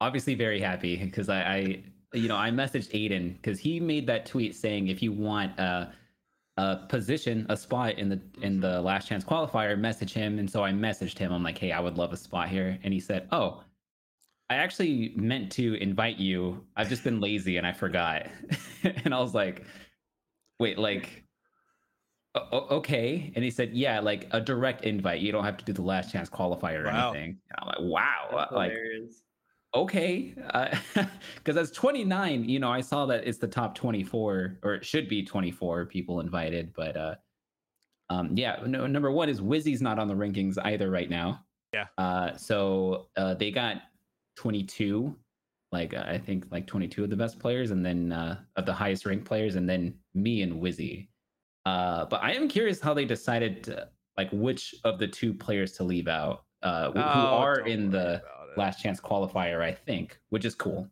[0.00, 1.82] obviously very happy because I, I
[2.14, 5.86] you know I messaged Aiden because he made that tweet saying if you want uh
[6.58, 10.38] a position, a spot in the in the last chance qualifier, message him.
[10.38, 11.32] And so I messaged him.
[11.32, 12.78] I'm like, hey, I would love a spot here.
[12.82, 13.62] And he said, Oh,
[14.48, 16.64] I actually meant to invite you.
[16.76, 18.26] I've just been lazy and I forgot.
[18.82, 19.64] and I was like,
[20.60, 21.24] wait, like,
[22.52, 23.32] okay.
[23.34, 25.20] And he said, yeah, like a direct invite.
[25.20, 27.10] You don't have to do the last chance qualifier or wow.
[27.10, 27.38] anything.
[27.50, 28.28] And I'm like, wow.
[28.30, 29.22] That's like, hilarious.
[29.74, 30.34] okay.
[31.34, 34.84] Because uh, as 29, you know, I saw that it's the top 24, or it
[34.84, 36.72] should be 24 people invited.
[36.76, 37.14] But uh,
[38.10, 41.40] um, yeah, no, number one is Wizzy's not on the rankings either right now.
[41.72, 41.86] Yeah.
[41.98, 43.82] Uh, so uh, they got
[44.36, 45.14] 22
[45.72, 48.72] like uh, i think like 22 of the best players and then uh, of the
[48.72, 51.08] highest ranked players and then me and wizzy
[51.64, 55.72] uh, but i am curious how they decided to, like which of the two players
[55.72, 58.22] to leave out uh, who, oh, are in the
[58.56, 60.88] last chance qualifier i think which is cool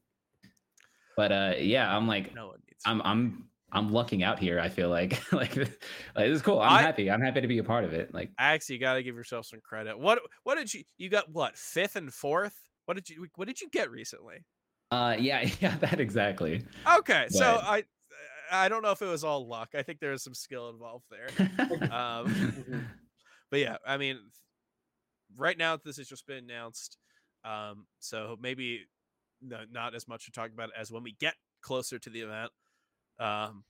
[1.16, 2.54] but uh yeah i'm like no
[2.84, 3.44] i'm i'm
[3.74, 4.60] I'm lucking out here.
[4.60, 5.80] I feel like like, like
[6.14, 6.60] this is cool.
[6.60, 7.10] I'm I, happy.
[7.10, 8.14] I'm happy to be a part of it.
[8.14, 9.98] Like actually, you got to give yourself some credit.
[9.98, 11.28] What what did you you got?
[11.30, 12.56] What fifth and fourth?
[12.86, 14.44] What did you What did you get recently?
[14.90, 16.62] Uh, yeah, yeah, that exactly.
[16.98, 17.32] Okay, but...
[17.32, 17.84] so I
[18.50, 19.70] I don't know if it was all luck.
[19.74, 21.90] I think there was some skill involved there.
[21.90, 22.88] um,
[23.50, 24.18] but yeah, I mean,
[25.36, 26.98] right now this has just been announced,
[27.44, 28.82] um, so maybe
[29.42, 32.50] no, not as much to talk about as when we get closer to the event,
[33.18, 33.64] um,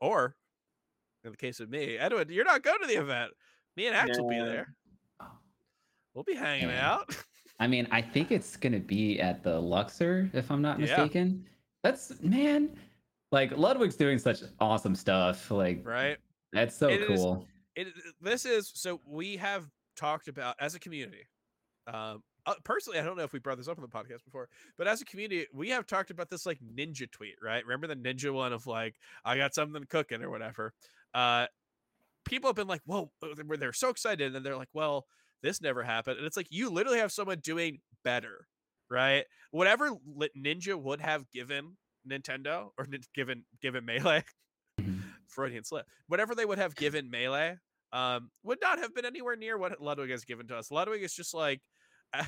[0.00, 0.36] or
[1.24, 3.32] in the case of me, Edwin, you're not going to the event.
[3.76, 4.22] Me and Axe yeah.
[4.22, 4.74] will be there.
[6.14, 6.92] We'll be hanging yeah.
[6.92, 7.16] out.
[7.60, 11.42] I mean, I think it's gonna be at the Luxor, if I'm not mistaken.
[11.44, 11.50] Yeah.
[11.84, 12.70] That's man,
[13.32, 15.50] like Ludwig's doing such awesome stuff.
[15.50, 16.18] Like, right?
[16.52, 17.46] That's so it cool.
[17.76, 21.26] Is, it this is so we have talked about as a community.
[21.86, 24.48] Um, uh, personally, I don't know if we brought this up on the podcast before,
[24.76, 27.64] but as a community, we have talked about this like ninja tweet, right?
[27.64, 30.74] Remember the ninja one of like, I got something cooking or whatever.
[31.14, 31.46] Uh,
[32.24, 33.10] people have been like, whoa,
[33.58, 35.06] they're so excited, and they're like, well,
[35.44, 36.16] this never happened.
[36.16, 38.46] And it's like you literally have someone doing better,
[38.90, 39.24] right?
[39.50, 39.90] Whatever
[40.36, 41.76] Ninja would have given
[42.10, 44.24] Nintendo or given given Melee,
[44.80, 45.00] mm-hmm.
[45.28, 47.58] Freudian slip, whatever they would have given Melee,
[47.92, 50.70] um, would not have been anywhere near what Ludwig has given to us.
[50.70, 51.60] Ludwig is just like.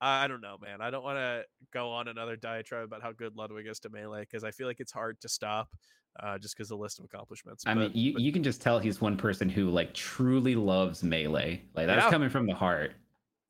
[0.00, 0.80] I don't know, man.
[0.80, 4.20] I don't want to go on another diatribe about how good Ludwig is to melee
[4.20, 5.68] because I feel like it's hard to stop
[6.20, 7.64] uh, just because the list of accomplishments.
[7.66, 8.22] I but, mean, you, but...
[8.22, 11.62] you can just tell he's one person who like truly loves melee.
[11.74, 12.10] Like that's yeah.
[12.10, 12.92] coming from the heart.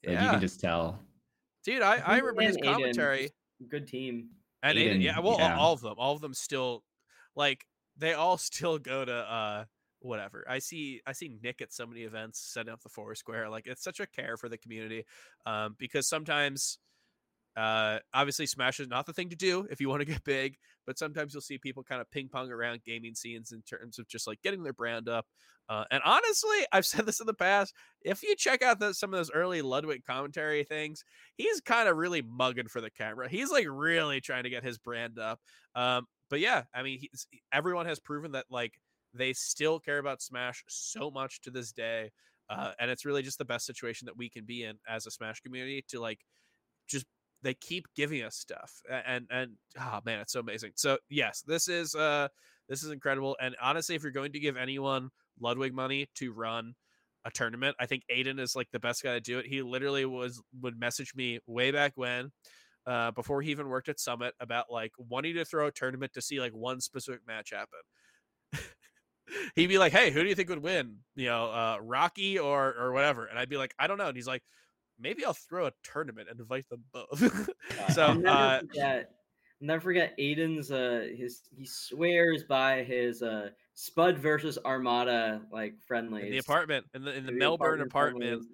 [0.05, 0.25] Like, yeah.
[0.25, 1.01] You can just tell.
[1.65, 3.31] Dude, I, I remember his commentary.
[3.63, 4.29] Aiden, good team.
[4.63, 5.57] And Aiden, Aiden yeah, well, yeah.
[5.57, 6.85] all of them, all of them still
[7.35, 7.67] like
[7.97, 9.65] they all still go to uh
[10.07, 10.45] whatever.
[10.49, 13.49] I see I see Nick at so many events setting up the four square.
[13.49, 15.05] Like it's such a care for the community.
[15.47, 16.79] Um, because sometimes
[17.57, 20.59] Uh, obviously, Smash is not the thing to do if you want to get big,
[20.87, 24.07] but sometimes you'll see people kind of ping pong around gaming scenes in terms of
[24.09, 25.27] just like getting their brand up.
[25.69, 27.75] Uh, and honestly, I've said this in the past.
[28.03, 31.03] If you check out the, some of those early Ludwig commentary things,
[31.37, 33.29] he's kind of really mugging for the camera.
[33.29, 35.41] He's like really trying to get his brand up.
[35.75, 37.01] Um, but yeah, I mean,
[37.53, 38.75] everyone has proven that like
[39.17, 42.11] they still care about Smash so much to this day.
[42.49, 45.11] Uh, and it's really just the best situation that we can be in as a
[45.11, 46.21] Smash community to like
[46.89, 47.07] just
[47.43, 51.69] they keep giving us stuff and and oh man it's so amazing so yes this
[51.69, 52.29] is uh
[52.69, 55.11] this is incredible and honestly if you're going to give anyone
[55.41, 56.75] ludwig money to run
[57.25, 60.05] a tournament i think aiden is like the best guy to do it he literally
[60.05, 62.31] was would message me way back when
[62.87, 66.23] uh before he even worked at summit about like wanting to throw a tournament to
[66.23, 67.81] see like one specific match happen
[69.55, 70.97] he'd be like hey who do you think would win?
[71.15, 73.27] You know uh rocky or or whatever.
[73.27, 74.09] And i'd be like i don't know.
[74.09, 74.43] And he's like
[74.99, 77.51] maybe I'll throw a tournament and invite them both.
[77.93, 79.11] so I'll never uh, forget,
[79.61, 85.75] I'll never forget Aiden's uh his he swears by his uh Spud versus Armada like
[85.87, 88.45] friendly in the apartment in the in the, The Melbourne apartment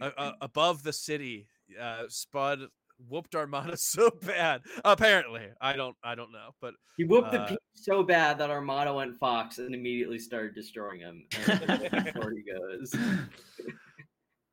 [0.00, 1.48] uh, uh, above the city,
[1.80, 2.60] uh, Spud
[3.08, 4.62] whooped Armada so bad.
[4.84, 8.50] Apparently, I don't I don't know, but He whooped the uh, peach so bad that
[8.50, 11.24] Armada went Fox and immediately started destroying him.
[11.46, 12.94] And before he goes.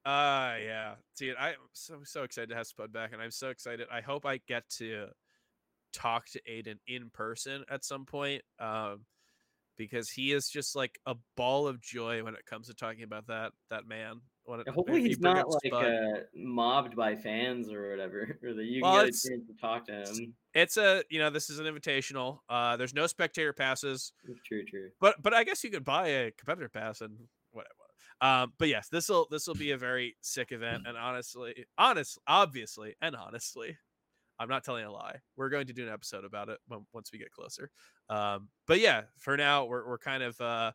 [0.06, 0.95] Uh yeah.
[1.15, 3.88] See, I'm so so excited to have Spud back, and I'm so excited.
[3.91, 5.07] I hope I get to
[5.94, 8.41] talk to Aiden in person at some point.
[8.60, 9.06] Um
[9.76, 13.28] because he is just like a ball of joy when it comes to talking about
[13.28, 14.22] that that man.
[14.45, 18.65] When it, Hopefully if he's not like uh, mobbed by fans or whatever, or that
[18.65, 20.34] you Well, can get a chance to talk to him.
[20.53, 22.40] it's a you know, this is an invitational.
[22.49, 24.11] Uh there's no spectator passes.
[24.45, 24.90] True, true.
[24.99, 27.18] but but I guess you could buy a competitor pass and
[27.52, 27.74] whatever.
[28.22, 32.20] Um, but yes, this will this will be a very sick event, and honestly, honest,
[32.28, 33.78] obviously, and honestly,
[34.40, 35.18] I'm not telling a lie.
[35.36, 37.70] We're going to do an episode about it when, once we get closer.
[38.10, 40.72] Um, but yeah, for now, we're we're kind of uh,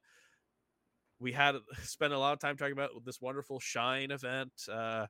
[1.21, 4.53] we had spent a lot of time talking about this wonderful Shine event.
[4.71, 5.07] Uh,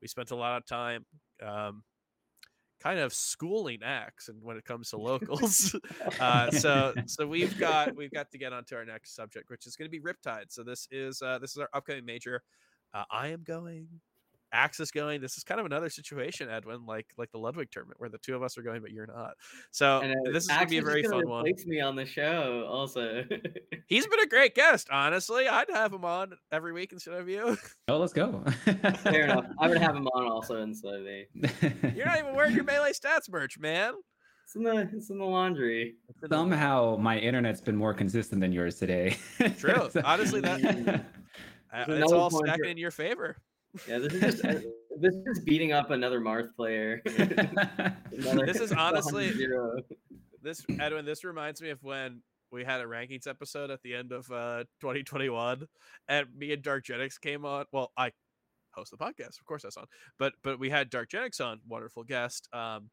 [0.00, 1.04] we spent a lot of time.
[1.44, 1.82] Um,
[2.80, 5.74] kind of schooling Axe and when it comes to locals
[6.20, 9.76] uh, so so we've got we've got to get onto our next subject which is
[9.76, 12.42] going to be riptide so this is uh this is our upcoming major
[12.92, 13.88] uh, i am going
[14.52, 18.08] axis going this is kind of another situation edwin like like the ludwig tournament where
[18.08, 19.34] the two of us are going but you're not
[19.70, 21.96] so And uh, this is going to be a very fun one replace me on
[21.96, 23.24] the show also.
[23.86, 27.56] he's been a great guest honestly i'd have him on every week instead of you
[27.88, 28.42] oh, let's go.
[28.98, 29.46] Fair enough.
[29.60, 31.26] I'm gonna have him on also instead of me.
[31.94, 33.94] you're not even wearing your melee stats merch man
[34.44, 35.96] It's in the it's in the laundry.
[36.28, 39.16] Somehow my internet's been more consistent than yours today.
[39.58, 39.88] True.
[40.04, 41.04] Honestly, that-.
[41.72, 43.36] Uh, it's all point stacking in your favor
[43.88, 44.42] Yeah, this is just
[45.00, 47.02] this is beating up another Marth player.
[47.18, 49.30] Another- This is honestly-
[50.42, 52.22] this edwin this reminds me of when
[52.52, 55.66] we had a rankings episode at the end of uh 2021
[56.08, 58.12] and me and DarkGenex came on well i
[58.70, 59.86] host the podcast of course that's on
[60.20, 62.90] but but we had DarkGenex on wonderful guest um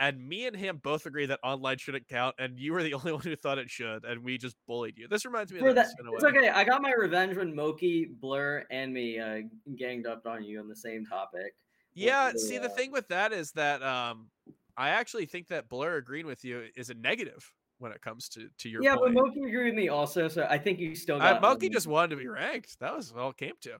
[0.00, 3.12] and me and him both agree that online shouldn't count and you were the only
[3.12, 5.86] one who thought it should and we just bullied you this reminds me of that,
[5.86, 6.48] a it's okay.
[6.48, 9.40] I got my revenge when Moky, Blur, and me uh,
[9.76, 11.54] ganged up on you on the same topic.
[11.94, 14.28] yeah the, see the uh, thing with that is that um
[14.76, 18.48] i actually think that blur agreeing with you is a negative when it comes to
[18.58, 19.14] to your yeah, point.
[19.14, 21.40] but Moky agreed with me also, so I think you still uh.
[21.40, 23.78] Moky just wanted to be ranked that was all it came to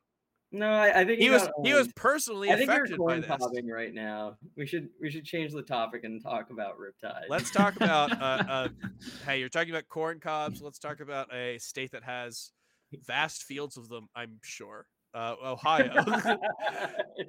[0.53, 0.71] no.
[0.71, 3.21] I, I think he was got he was personally I think you're affected by corn
[3.21, 3.31] this.
[3.31, 4.37] popping right now.
[4.57, 7.25] We should we should change the topic and talk about Riptide.
[7.29, 8.69] Let's talk about uh, uh,
[9.27, 10.61] hey, you're talking about corn cobs.
[10.63, 12.53] Let's talk about a state that has
[13.07, 14.09] vast fields of them.
[14.15, 16.05] I'm sure, uh, Ohio.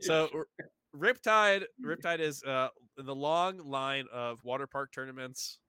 [0.02, 0.30] so
[0.96, 5.60] Riptide, Riptide is uh, in the long line of water park tournaments,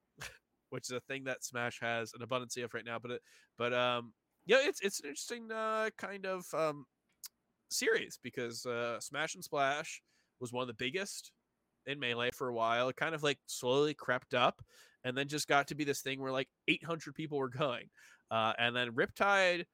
[0.71, 2.99] which is a thing that Smash has an abundance of right now.
[2.99, 3.23] But it,
[3.59, 4.13] but um,
[4.47, 6.87] yeah, it's it's an interesting uh, kind of um,
[7.73, 10.03] series because uh, Smash and Splash
[10.41, 11.33] was one of the biggest
[11.87, 12.89] in melee for a while.
[12.89, 14.63] It kind of like slowly crept up,
[15.05, 17.87] and then just got to be this thing where like 800 people were going,
[18.31, 19.65] uh, and then Riptide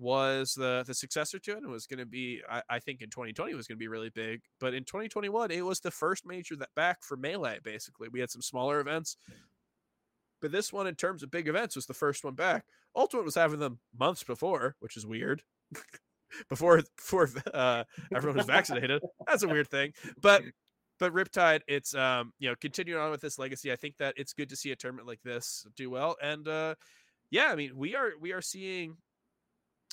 [0.00, 3.10] was the the successor to it and was going to be I, I think in
[3.10, 6.56] 2020 was going to be really big but in 2021 it was the first major
[6.56, 8.08] that back for melee basically.
[8.10, 9.18] We had some smaller events
[10.40, 12.64] but this one in terms of big events was the first one back.
[12.96, 15.42] Ultimate was having them months before which is weird
[16.48, 17.84] before before uh,
[18.14, 20.42] everyone was vaccinated that's a weird thing but
[20.98, 23.72] but Riptide, it's um, you know, continuing on with this legacy.
[23.72, 26.14] I think that it's good to see a tournament like this do well.
[26.22, 26.74] And uh
[27.30, 28.96] yeah, I mean, we are we are seeing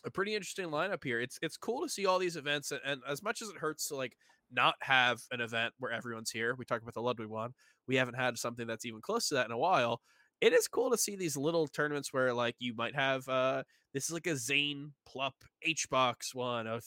[0.05, 1.19] a pretty interesting lineup here.
[1.19, 3.88] It's it's cool to see all these events and, and as much as it hurts
[3.88, 4.18] to like
[4.51, 6.55] not have an event where everyone's here.
[6.55, 7.53] We talked about the Ludwig one.
[7.88, 10.01] We haven't had something that's even close to that in a while.
[10.39, 14.05] It is cool to see these little tournaments where like you might have uh this
[14.05, 15.31] is like a Zain Plup
[15.68, 16.84] HBox one of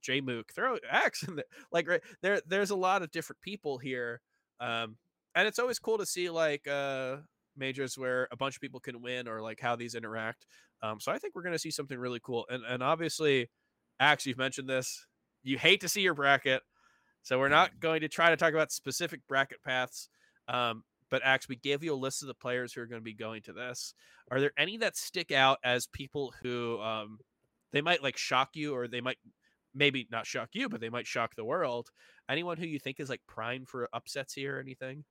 [0.00, 1.44] J Mook throw Axe in there.
[1.72, 4.20] Like right, there there's a lot of different people here.
[4.60, 4.96] Um
[5.34, 7.16] and it's always cool to see like uh
[7.56, 10.46] majors where a bunch of people can win or like how these interact.
[10.82, 12.46] Um so I think we're gonna see something really cool.
[12.48, 13.50] And and obviously
[14.00, 15.06] Axe, you've mentioned this.
[15.42, 16.62] You hate to see your bracket.
[17.22, 20.08] So we're not going to try to talk about specific bracket paths.
[20.48, 23.04] Um, but Axe, we gave you a list of the players who are going to
[23.04, 23.94] be going to this.
[24.30, 27.18] Are there any that stick out as people who um,
[27.72, 29.18] they might like shock you, or they might
[29.74, 31.90] maybe not shock you, but they might shock the world?
[32.28, 35.04] Anyone who you think is like prime for upsets here or anything?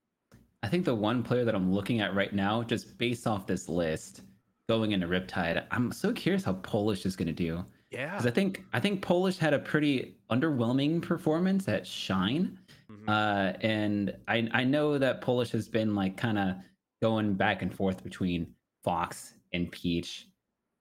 [0.64, 3.70] I think the one player that I'm looking at right now, just based off this
[3.70, 4.22] list,
[4.68, 7.64] going into Riptide, I'm so curious how Polish is going to do.
[7.92, 12.58] Yeah, because I think I think Polish had a pretty underwhelming performance at Shine.
[13.08, 13.10] Mm-hmm.
[13.10, 16.56] Uh, and I I know that Polish has been like kind of
[17.02, 18.48] going back and forth between
[18.84, 20.28] Fox and Peach,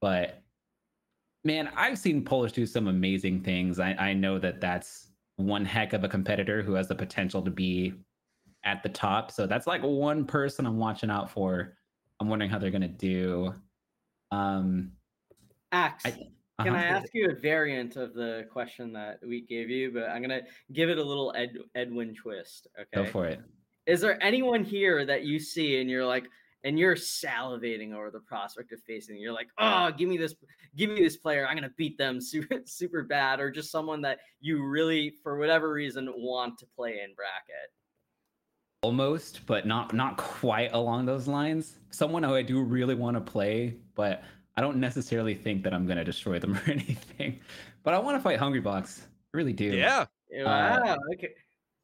[0.00, 0.42] but
[1.44, 3.78] man, I've seen Polish do some amazing things.
[3.78, 7.50] I I know that that's one heck of a competitor who has the potential to
[7.50, 7.94] be
[8.64, 9.30] at the top.
[9.30, 11.76] So that's like one person I'm watching out for.
[12.20, 13.54] I'm wondering how they're gonna do.
[14.30, 14.92] Um,
[15.72, 16.06] Axe.
[16.06, 16.28] I,
[16.62, 16.84] can uh-huh.
[16.84, 19.90] I ask you a variant of the question that we gave you?
[19.92, 22.68] But I'm gonna give it a little Ed, Edwin twist.
[22.78, 23.04] Okay.
[23.04, 23.40] Go for it.
[23.86, 26.26] Is there anyone here that you see and you're like,
[26.62, 29.18] and you're salivating over the prospect of facing?
[29.18, 30.34] You're like, oh, give me this,
[30.76, 31.46] give me this player.
[31.46, 35.72] I'm gonna beat them super, super bad, or just someone that you really, for whatever
[35.72, 37.72] reason, want to play in bracket.
[38.82, 41.78] Almost, but not not quite along those lines.
[41.90, 44.22] Someone who I do really want to play, but
[44.56, 47.40] I don't necessarily think that I'm going to destroy them or anything,
[47.82, 49.02] but I want to fight Hungrybox.
[49.02, 49.66] I really do.
[49.66, 50.06] Yeah.
[50.32, 50.82] Wow.
[50.82, 51.30] Uh, okay.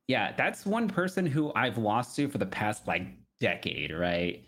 [0.09, 3.07] Yeah, that's one person who I've lost to for the past like
[3.39, 4.45] decade, right?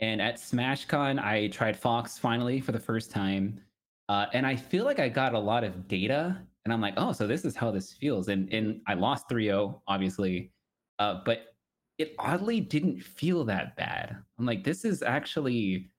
[0.00, 3.60] And at SmashCon, I tried Fox finally for the first time.
[4.08, 7.12] Uh, and I feel like I got a lot of data, and I'm like, oh,
[7.12, 8.28] so this is how this feels.
[8.28, 10.50] And and I lost 3-0, obviously.
[10.98, 11.54] Uh, but
[11.98, 14.16] it oddly didn't feel that bad.
[14.38, 15.91] I'm like, this is actually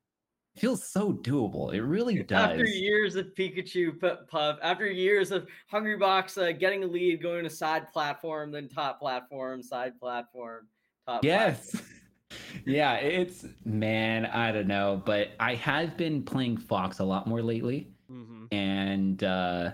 [0.55, 1.73] feels so doable.
[1.73, 2.51] It really does.
[2.51, 3.99] After years of Pikachu
[4.29, 8.99] Puff, after years of Hungrybox uh, getting a lead, going to side platform, then top
[8.99, 10.67] platform, side platform,
[11.07, 11.23] top.
[11.23, 11.71] Yes.
[11.71, 11.89] Platform.
[12.65, 17.41] yeah, it's man, I don't know, but I have been playing Fox a lot more
[17.41, 18.45] lately, mm-hmm.
[18.51, 19.71] and uh,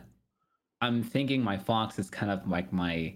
[0.81, 3.15] I'm thinking my Fox is kind of like my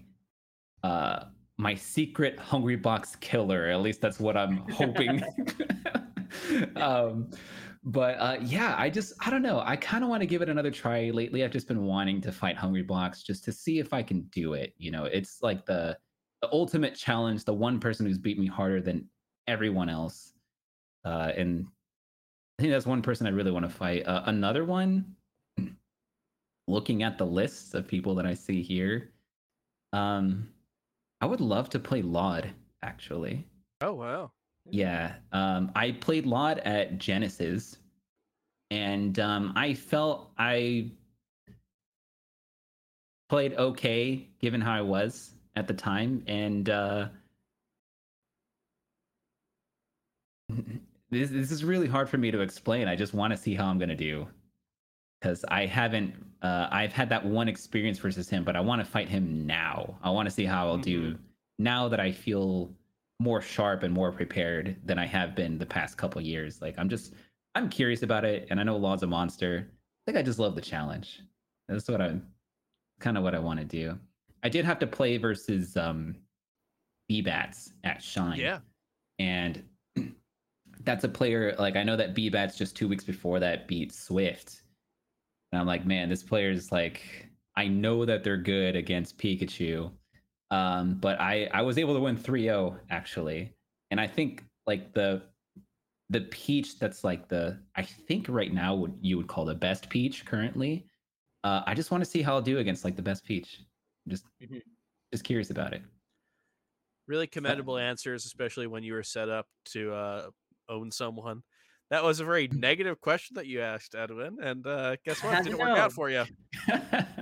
[0.82, 1.24] uh,
[1.56, 3.68] my secret Hungrybox killer.
[3.68, 5.22] At least that's what I'm hoping.
[6.76, 7.30] um,
[7.84, 9.60] but uh, yeah, I just I don't know.
[9.64, 11.10] I kind of want to give it another try.
[11.10, 14.54] Lately, I've just been wanting to fight Hungrybox just to see if I can do
[14.54, 14.72] it.
[14.78, 15.98] You know, it's like the
[16.40, 17.44] the ultimate challenge.
[17.44, 19.06] The one person who's beat me harder than
[19.46, 20.32] everyone else,
[21.04, 21.66] uh, and
[22.58, 24.06] I think that's one person I really want to fight.
[24.06, 25.14] Uh, another one,
[26.68, 29.12] looking at the lists of people that I see here,
[29.92, 30.48] um,
[31.20, 32.50] I would love to play Laud
[32.82, 33.46] actually.
[33.82, 34.32] Oh wow!
[34.70, 37.76] Yeah, um, I played Laud at Genesis,
[38.70, 40.90] and um, I felt I
[43.28, 47.08] played okay given how I was at the time, and uh,
[51.10, 52.88] this this is really hard for me to explain.
[52.88, 54.26] I just want to see how I'm gonna do
[55.20, 56.14] because I haven't.
[56.42, 59.96] Uh, I've had that one experience versus him, but I want to fight him now.
[60.02, 61.22] I want to see how I'll do mm-hmm.
[61.58, 62.70] now that I feel
[63.20, 66.60] more sharp and more prepared than I have been the past couple years.
[66.60, 67.14] Like I'm just
[67.54, 69.68] I'm curious about it, and I know Laud's a monster.
[69.70, 71.20] I think I just love the challenge.
[71.68, 72.26] That's what I'm
[73.00, 73.98] kind of what I want to do.
[74.42, 76.16] I did have to play versus um
[77.08, 78.38] B-Bats at Shine.
[78.38, 78.58] Yeah.
[79.18, 79.62] And
[80.84, 84.62] that's a player like I know that B-Bats just two weeks before that beat Swift.
[85.52, 89.92] And I'm like, man, this player is like I know that they're good against Pikachu
[90.54, 93.52] um, but I I was able to win 3-0 actually.
[93.90, 95.22] And I think like the
[96.10, 99.88] the peach that's like the I think right now what you would call the best
[99.88, 100.86] peach currently.
[101.42, 103.60] Uh, I just want to see how I'll do against like the best peach.
[104.08, 104.58] just mm-hmm.
[105.12, 105.82] just curious about it.
[107.08, 110.26] Really commendable answers, especially when you were set up to uh,
[110.68, 111.42] own someone.
[111.90, 115.40] That was a very negative question that you asked, Edwin, and uh, guess what?
[115.40, 116.24] It didn't work out for you.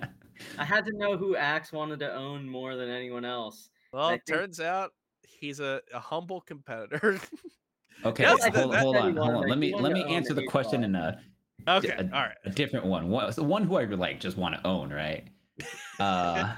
[0.59, 3.71] I had to know who Axe wanted to own more than anyone else.
[3.93, 4.39] Well, it think...
[4.39, 4.93] turns out
[5.23, 7.19] he's a, a humble competitor.
[8.05, 9.49] okay, yes, hold, hold on, hold on.
[9.49, 11.21] Let me let me answer the question in a
[11.69, 13.09] okay, a, all right, a different one.
[13.09, 15.29] One, so one who I would like just want to own, right?
[16.01, 16.53] Uh,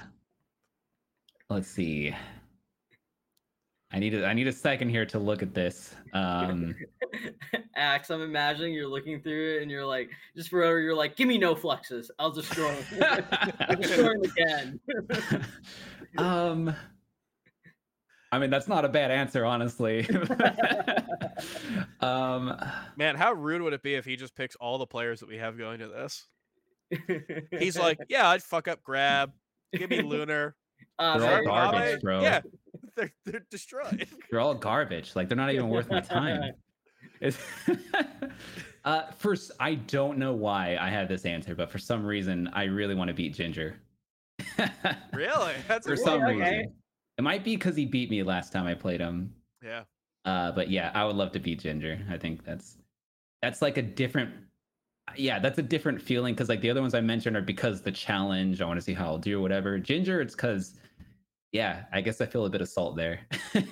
[1.51, 2.15] let's see.
[3.95, 5.95] I need a, I need a second here to look at this.
[6.15, 6.75] Um,
[7.77, 11.29] Axe, I'm imagining you're looking through it and you're like, just forever, you're like, give
[11.29, 12.11] me no fluxes.
[12.19, 13.05] I'll destroy him.
[13.61, 14.81] I'll destroy him again.
[16.19, 16.75] um,
[18.33, 20.09] I mean, that's not a bad answer, honestly.
[22.01, 22.61] um,
[22.97, 25.37] Man, how rude would it be if he just picks all the players that we
[25.37, 26.27] have going to this?
[27.57, 29.31] He's like, yeah, I'd fuck up grab.
[29.73, 30.57] Give me Lunar.
[30.99, 32.21] Uh, They're all garbage, bro.
[32.21, 32.41] Yeah,
[32.97, 34.07] they're they're destroyed.
[34.31, 35.15] they're all garbage.
[35.15, 36.53] Like they're not even worth my time.
[37.21, 37.39] It's
[38.85, 42.65] uh, first, I don't know why I have this answer, but for some reason, I
[42.65, 43.77] really want to beat Ginger.
[45.13, 45.53] really?
[45.69, 46.35] That's for some okay.
[46.35, 46.75] reason,
[47.17, 49.33] it might be because he beat me last time I played him.
[49.63, 49.85] Yeah.
[50.25, 51.99] Uh, but yeah, I would love to beat Ginger.
[52.11, 52.79] I think that's
[53.43, 54.31] that's like a different.
[55.17, 57.93] Yeah, that's a different feeling because like the other ones I mentioned are because the
[57.93, 58.61] challenge.
[58.63, 59.79] I want to see how I'll do or whatever.
[59.79, 60.75] Ginger, it's because,
[61.55, 63.21] yeah, I guess I feel a bit of salt there.
[63.53, 63.65] Damn,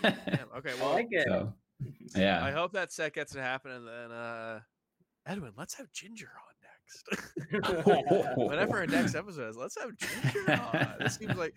[0.56, 0.70] Okay.
[0.80, 1.26] I like it.
[1.26, 1.52] so,
[2.16, 4.60] I hope that set gets to happen, and then uh,
[5.26, 8.36] Edwin, let's have Ginger on next.
[8.36, 10.94] Whenever our next episode is, let's have Ginger on.
[11.00, 11.56] This seems like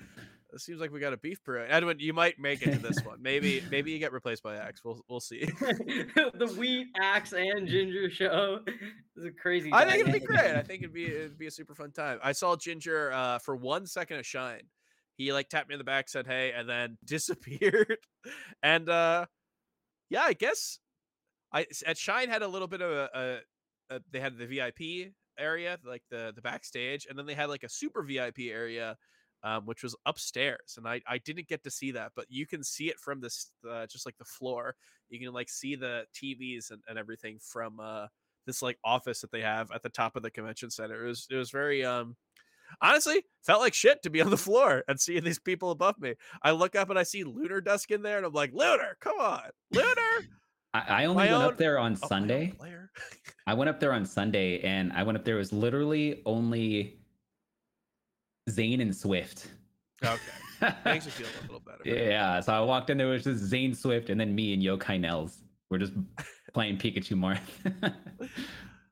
[0.52, 1.64] this seems like we got a beef brew.
[1.70, 3.22] Edwin, you might make it to this one.
[3.22, 4.84] Maybe maybe you get replaced by Axe.
[4.84, 5.46] We'll we'll see.
[5.46, 8.62] the wheat axe and ginger show
[9.16, 9.70] is a crazy.
[9.72, 10.56] I think it'd be great.
[10.56, 12.18] I think it'd be it'd be a super fun time.
[12.24, 14.64] I saw Ginger uh, for one second of Shine.
[15.18, 17.98] He like tapped me in the back, said hey, and then disappeared.
[18.64, 19.26] and uh,
[20.10, 20.80] yeah, I guess
[21.52, 23.10] I at Shine had a little bit of a,
[23.90, 27.50] a, a they had the VIP area, like the the backstage, and then they had
[27.50, 28.98] like a super VIP area.
[29.44, 32.64] Um, which was upstairs, and I, I didn't get to see that, but you can
[32.64, 34.76] see it from this uh, just like the floor.
[35.08, 38.08] You can like see the TVs and, and everything from uh,
[38.46, 41.06] this like office that they have at the top of the convention center.
[41.06, 42.16] It was it was very um
[42.82, 46.16] honestly felt like shit to be on the floor and seeing these people above me.
[46.42, 49.20] I look up and I see Lunar Dusk in there and I'm like, Lunar, come
[49.20, 50.26] on, Lunar.
[50.74, 52.54] I, I only My went own- up there on Oh, Sunday.
[53.48, 56.98] I went up there on Sunday, and I went up there it was literally only
[58.50, 59.48] Zain and Swift.
[60.04, 61.80] Okay, makes me feel a little better.
[61.86, 64.62] Yeah, so I walked in there, it was just Zain Swift, and then me and
[64.64, 65.38] Yokai Nels.
[65.70, 65.94] We're just
[66.54, 67.94] playing Pikachu Marth.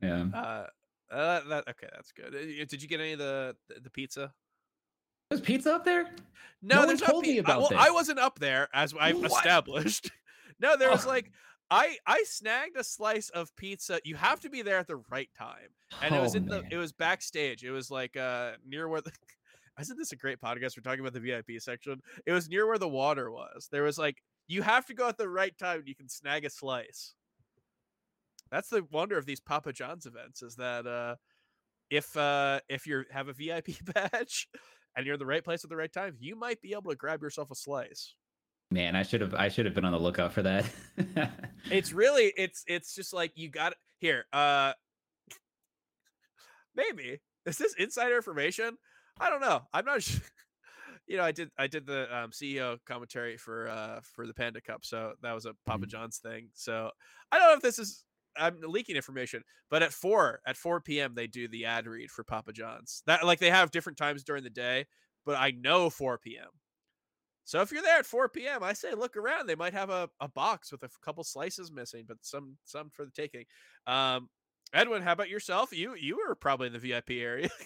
[0.01, 0.25] yeah.
[0.37, 0.67] Uh,
[1.13, 2.33] uh, that okay, that's good.
[2.35, 4.33] Uh, Did you get any of the the pizza?
[5.29, 6.03] There's pizza up there?
[6.61, 8.67] No, No one there's not told me pi- I- about well, I wasn't up there
[8.73, 9.31] as I've What?
[9.31, 10.11] established.
[10.59, 11.09] no, there was Oh.
[11.09, 11.31] like
[11.71, 13.99] I I snagged a slice of pizza.
[14.03, 15.69] You have to be there at the right time,
[16.01, 17.63] and it was Oh, in the it was backstage.
[17.63, 19.11] It was like uh near where the.
[19.79, 20.77] Isn't this a great podcast?
[20.77, 21.99] We're talking about the VIP section.
[22.27, 23.69] It was near where the water was.
[23.71, 25.79] There was like you have to go at the right time.
[25.79, 27.15] and You can snag a slice.
[28.53, 31.15] That's the wonder of these Papa John's events is that uh,
[31.89, 34.47] if uh, if you have a VIP badge
[34.95, 36.95] and you're in the right place at the right time, you might be able to
[36.95, 38.13] grab yourself a slice.
[38.69, 40.65] Man, I should have I should have been on the lookout for that.
[41.71, 44.25] It's really it's it's just like you got here.
[44.31, 44.73] Uh,
[46.75, 48.77] maybe is this insider information?
[49.19, 49.61] I don't know.
[49.73, 50.03] I'm not.
[50.13, 50.21] Sure.
[51.05, 54.61] You know, I did I did the um, CEO commentary for uh for the Panda
[54.61, 55.89] Cup, so that was a Papa Mhm.
[55.89, 56.47] John's thing.
[56.53, 56.91] So
[57.29, 58.05] I don't know if this is
[58.37, 61.13] I'm leaking information, but at four at four p.m.
[61.15, 63.03] they do the ad read for Papa John's.
[63.05, 64.85] That like they have different times during the day,
[65.25, 66.49] but I know four p.m.
[67.45, 69.47] So if you're there at 4 p.m., I say look around.
[69.47, 73.03] They might have a, a box with a couple slices missing, but some some for
[73.05, 73.43] the taking.
[73.85, 74.29] Um,
[74.73, 75.75] Edwin, how about yourself?
[75.75, 77.49] You you were probably in the VIP area.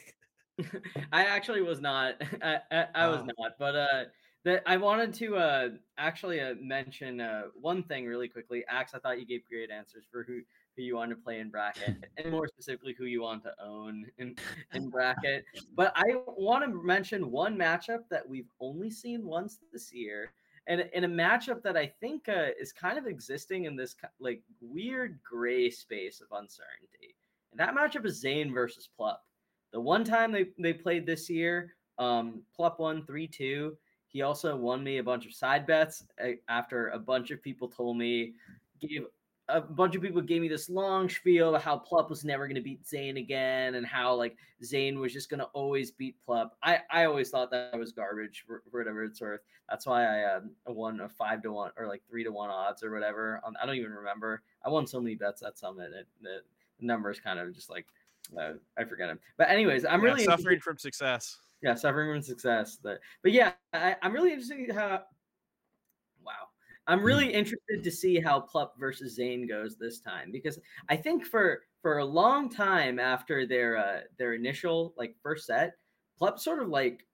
[1.11, 2.15] I actually was not.
[2.41, 3.52] I, I, I was not.
[3.60, 4.03] But uh,
[4.45, 8.64] that I wanted to uh actually uh, mention uh one thing really quickly.
[8.68, 10.39] Axe, I thought you gave great answers for who
[10.78, 14.06] who you want to play in bracket, and more specifically who you want to own
[14.20, 14.36] in
[14.74, 15.44] in bracket.
[15.76, 16.04] But I
[16.38, 20.32] want to mention one matchup that we've only seen once this year.
[20.68, 24.41] And in a matchup that I think uh, is kind of existing in this like
[24.62, 27.16] weird gray space of uncertainty,
[27.52, 29.18] and that matchup is Zain versus Plup.
[29.74, 33.78] The one time they, they played this year, um, Plup won 3 2.
[34.10, 36.06] He also won me a bunch of side bets
[36.48, 38.34] after a bunch of people told me,
[38.80, 39.06] gave
[39.49, 42.56] a bunch of people gave me this long spiel about how Plup was never going
[42.56, 46.49] to beat Zain again and how like Zain was just going to always beat Plup.
[46.64, 49.41] I, I always thought that was garbage for, for whatever it's worth.
[49.69, 52.84] That's why I um, won a five to one or like three to one odds
[52.84, 53.40] or whatever.
[53.45, 54.41] Um, I don't even remember.
[54.65, 55.91] I won so many bets at Summit.
[55.91, 56.40] that the,
[56.80, 57.88] numbers kind of just like
[58.40, 59.19] uh, I forget them.
[59.38, 61.38] But anyways, I'm Yeah, really suffering interested- from success.
[61.64, 62.78] yeah, suffering from success.
[62.82, 65.03] But but yeah, I, I'm really interested how.
[66.88, 70.57] I'm really interested to see how Plup versus Zain goes this time because
[70.89, 75.73] I think for for a long time after their uh, their initial like first set,
[76.19, 77.05] Plup sort of like,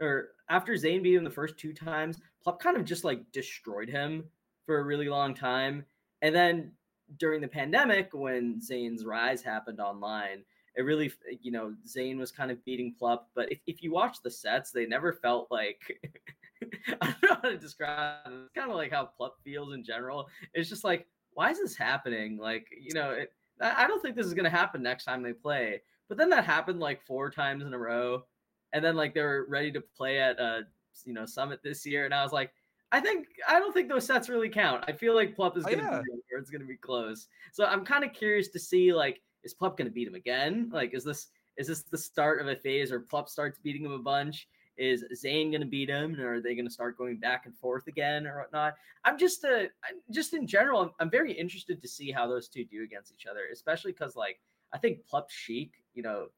[0.00, 3.90] or after Zain beat him the first two times, Plup kind of just like destroyed
[3.90, 4.24] him
[4.66, 5.84] for a really long time.
[6.22, 6.72] And then
[7.18, 10.44] during the pandemic, when Zain's rise happened online,
[10.76, 13.22] it really, you know, Zain was kind of beating Plup.
[13.34, 15.80] But if, if you watch the sets, they never felt like
[17.00, 18.32] I don't know how to describe it.
[18.32, 20.28] It's kind of like how Plup feels in general.
[20.54, 22.36] It's just like, why is this happening?
[22.36, 25.32] Like, you know, it, I don't think this is going to happen next time they
[25.32, 25.82] play.
[26.08, 28.24] But then that happened like four times in a row.
[28.72, 30.60] And then like they were ready to play at uh
[31.04, 32.52] you know Summit this year, and I was like,
[32.92, 34.84] I think I don't think those sets really count.
[34.86, 36.02] I feel like Plup is Oh, gonna yeah.
[36.02, 37.26] be or it's gonna be close.
[37.52, 40.70] So I'm kind of curious to see like is Plup gonna beat him again?
[40.72, 43.92] Like is this is this the start of a phase where Plup starts beating him
[43.92, 44.48] a bunch?
[44.80, 48.26] Is Zain gonna beat him, or are they gonna start going back and forth again,
[48.26, 48.74] or whatnot?
[49.04, 49.48] I'm just uh
[49.84, 53.12] I'm- just in general, I'm, I'm very interested to see how those two do against
[53.12, 54.40] each other, especially because like
[54.72, 56.28] I think Plup Sheik, you know,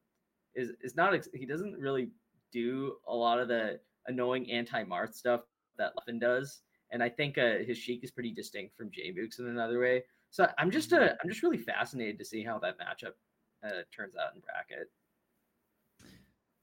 [0.55, 2.09] is is not ex- he doesn't really
[2.51, 5.41] do a lot of the annoying anti Marth stuff
[5.77, 9.39] that Leffen does, and I think uh, his Sheik is pretty distinct from J Mooks
[9.39, 10.03] in another way.
[10.31, 11.03] So I'm just Mm-hmm.
[11.05, 13.13] uh, I'm just really fascinated to see how that matchup
[13.65, 14.91] uh, turns out in bracket.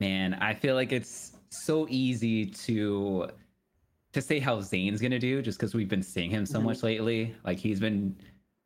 [0.01, 3.28] Man, I feel like it's so easy to
[4.12, 6.64] to say how Zain's gonna do just because we've been seeing him so Mhm.
[6.64, 7.35] much lately.
[7.44, 8.16] Like he's been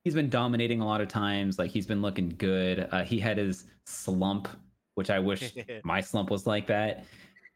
[0.04, 1.58] he's been dominating a lot of times.
[1.58, 2.88] Like he's been looking good.
[2.92, 4.48] Uh, he had his slump,
[4.94, 5.52] which I wish
[5.84, 7.04] my slump was like that.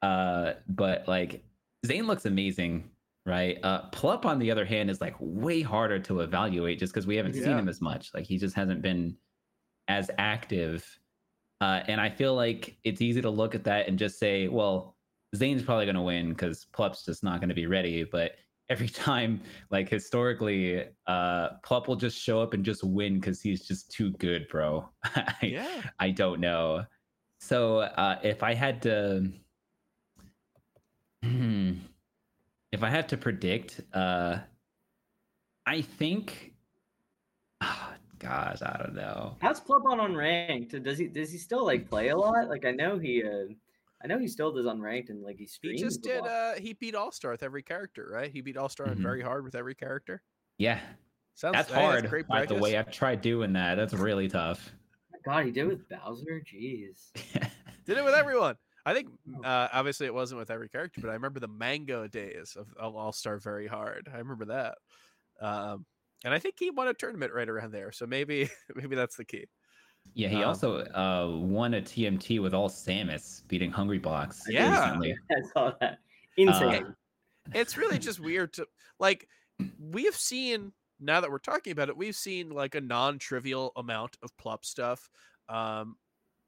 [0.03, 1.43] Uh, but like
[1.87, 2.91] Zain looks amazing,
[3.27, 3.59] right?
[3.63, 7.17] Uh, Plup on the other hand is like way harder to evaluate just because we
[7.17, 8.13] haven't seen him as much.
[8.15, 9.17] Like he just hasn't been
[9.89, 10.85] as active.
[11.61, 14.97] Uh, and I feel like it's easy to look at that and just say, well,
[15.35, 18.05] Zain's probably going to win because Plup's just not going to be ready.
[18.05, 18.33] But
[18.71, 19.41] every time,
[19.71, 24.11] like historically, uh, Plup will just show up and just win because he's just too
[24.13, 24.89] good, bro.
[25.05, 25.83] I, yeah.
[25.99, 26.85] I don't know.
[27.41, 29.31] So uh, if I had to,
[31.23, 31.73] hmm,
[32.73, 34.39] if I had to predict, uh,
[35.67, 36.55] I think,
[37.61, 39.37] ah, gosh, I don't know.
[39.41, 40.83] How's Plup on unranked?
[40.83, 42.49] Does he does he still like play a lot?
[42.49, 43.53] Like I know he uh,
[44.03, 45.81] I know he still does unranked and like he streams.
[45.81, 46.21] He just did.
[46.27, 48.31] Uh, he beat All Star with every character, right?
[48.31, 48.97] He beat All Star Mhm.
[48.99, 50.23] very hard with every character.
[50.59, 50.81] Yeah,
[51.35, 52.09] Sounds that's hey, hard.
[52.11, 53.77] great by the way, I've tried doing that.
[53.77, 54.73] That's really tough.
[55.25, 56.43] God, he did with Bowser.
[56.53, 57.11] Jeez.
[57.85, 58.57] Did it with everyone.
[58.87, 59.43] I think Oh.
[59.43, 62.95] uh, obviously it wasn't with every character, but I remember the Mango days of, of
[62.95, 64.09] All Star very hard.
[64.13, 64.79] I remember that,
[65.41, 65.85] um,
[66.25, 67.93] and I think he won a tournament right around there.
[67.93, 69.47] So maybe maybe that's the key.
[70.15, 74.43] yeah, he Um, also uh, won a TMT with all Samus, beating Hungrybox.
[74.49, 74.85] Yeah.
[74.85, 75.17] recently.
[75.31, 75.99] I saw that.
[76.37, 76.85] Insane.
[76.85, 76.91] Uh,
[77.55, 78.67] It's really just weird to
[79.01, 79.27] like.
[79.81, 84.37] We've seen now that we're talking about it, we've seen like a non-trivial amount of
[84.37, 85.09] plup stuff,
[85.49, 85.97] um,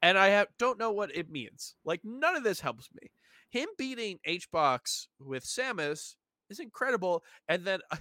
[0.03, 1.73] and I have, don't know what it means.
[1.85, 3.09] Like none of this helps me.
[3.49, 6.15] Him beating H Box with Samus
[6.51, 7.97] is incredible, and then I,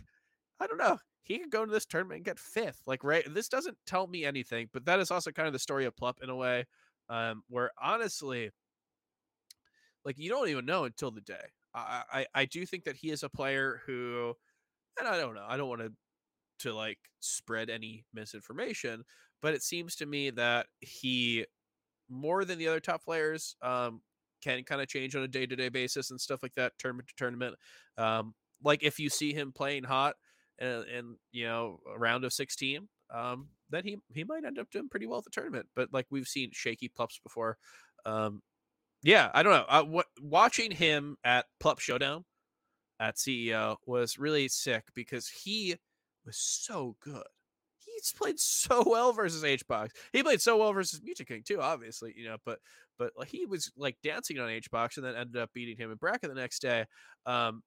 [0.60, 0.98] I don't know.
[1.30, 2.82] He could go to this tournament and get fifth.
[2.88, 5.84] Like right, this doesn't tell me anything, but that is also kind of the story
[5.84, 6.64] of Plup in a way,
[7.08, 8.50] um, where honestly,
[10.04, 11.52] like you don't even know until the day.
[11.72, 14.34] I, I I do think that he is a player who,
[14.98, 15.46] and I don't know.
[15.46, 15.92] I don't want to
[16.60, 19.04] to like spread any misinformation,
[19.40, 21.46] but it seems to me that he
[22.08, 24.02] more than the other top players um
[24.42, 27.54] can kind of change on a day-to-day basis and stuff like that tournament to tournament
[27.98, 28.34] um
[28.64, 30.16] like if you see him playing hot
[30.60, 34.70] in, in you know a round of 16 um then he he might end up
[34.70, 37.56] doing pretty well at the tournament but like we've seen shaky plups before
[38.06, 38.40] um
[39.02, 42.24] yeah i don't know uh, what watching him at plup showdown
[43.00, 45.76] at ceo was really sick because he
[46.24, 47.24] was so good
[48.00, 49.90] he's played so well versus HBox.
[50.12, 52.58] He played so well versus Mew2King too, obviously, you know, but
[52.98, 56.28] but he was like dancing on HBox and then ended up beating him in bracket
[56.28, 56.84] the next day.
[57.26, 57.62] Um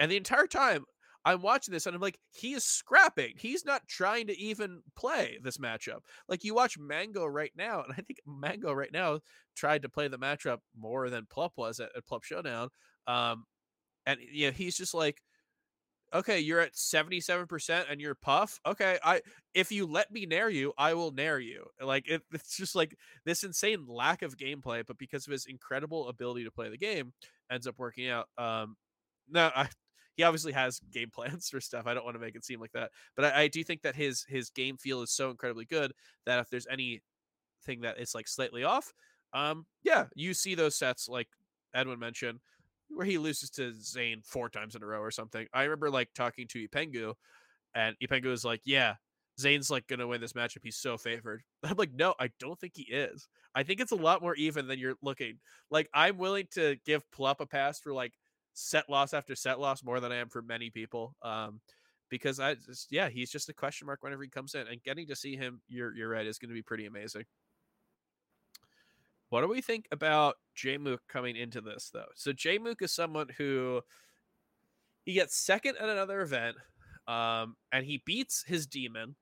[0.00, 0.84] and the entire time
[1.24, 3.34] I'm watching this and I'm like, he is scrapping.
[3.36, 6.00] He's not trying to even play this matchup.
[6.28, 9.20] Like you watch Mango right now, and I think Mango right now
[9.54, 12.68] tried to play the matchup more than Plup was at, at Plup Showdown.
[13.06, 13.44] Um
[14.06, 15.22] and yeah, he's just like
[16.14, 18.60] okay, you're at 77% and you're puff.
[18.64, 19.20] Okay, I
[19.52, 21.66] if you let me nair you, I will nair you.
[21.80, 26.08] Like it, it's just like this insane lack of gameplay, but because of his incredible
[26.08, 27.12] ability to play the game,
[27.50, 28.28] ends up working out.
[28.38, 28.76] Um,
[29.28, 29.68] no, I,
[30.16, 31.86] he obviously has game plans for stuff.
[31.86, 33.96] I don't want to make it seem like that, but I, I do think that
[33.96, 35.92] his his game feel is so incredibly good
[36.26, 37.00] that if there's anything
[37.82, 38.92] that is like slightly off,
[39.32, 41.28] um, yeah, you see those sets like
[41.74, 42.40] Edwin mentioned
[42.88, 45.46] where he loses to Zain four times in a row or something.
[45.52, 47.14] I remember like talking to Ipengu,
[47.74, 48.94] and Ipengu was like, "Yeah,
[49.40, 50.60] Zain's like gonna win this matchup.
[50.62, 53.28] He's so favored." I'm like, "No, I don't think he is.
[53.54, 55.38] I think it's a lot more even than you're looking.
[55.70, 58.12] Like, I'm willing to give Plup a pass for like
[58.54, 61.14] set loss after set loss more than I am for many people.
[61.22, 61.60] Um,
[62.08, 65.06] because I just, yeah, he's just a question mark whenever he comes in, and getting
[65.08, 67.24] to see him, you're you're right, is going to be pretty amazing.
[69.30, 72.04] What do we think about J Mook coming into this though?
[72.14, 73.80] So J Mook is someone who
[75.04, 76.56] he gets second at another event,
[77.08, 79.16] um, and he beats his demon.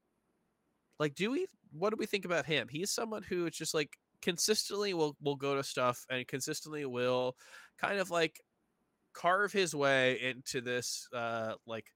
[0.99, 1.47] Like, do we?
[1.73, 2.69] What do we think about him?
[2.71, 7.37] He's someone who it's just like consistently will will go to stuff and consistently will
[7.79, 8.41] kind of like
[9.14, 11.86] carve his way into this uh like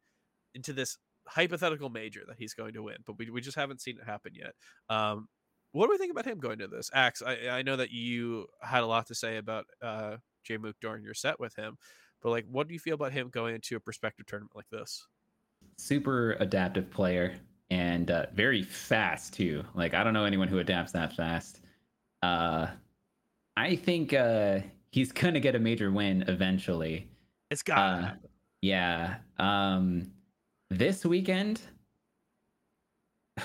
[0.54, 3.98] into this hypothetical major that he's going to win but we, we just haven't seen
[3.98, 4.54] it happen yet.
[4.88, 5.28] Um
[5.72, 6.90] what do we think about him going to this?
[6.94, 10.16] Axe i i know that you had a lot to say about uh
[10.48, 11.76] Jmook during your set with him
[12.22, 15.06] but like what do you feel about him going into a prospective tournament like this?
[15.78, 17.34] Super adaptive player
[17.70, 19.64] and uh, very fast too.
[19.74, 21.60] Like i don't know anyone who adapts that fast.
[22.22, 22.68] Uh,
[23.56, 24.60] I think uh,
[24.96, 27.06] he's gonna get a major win eventually.
[27.50, 28.10] It's got uh,
[28.62, 29.16] yeah.
[29.38, 30.10] Um,
[30.70, 31.60] this weekend.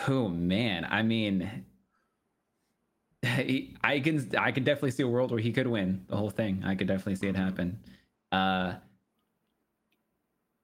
[0.07, 1.65] Oh man, I mean,
[3.21, 6.29] he, I can I can definitely see a world where he could win the whole
[6.29, 6.63] thing.
[6.65, 7.77] I could definitely see it happen.
[8.31, 8.75] Uh,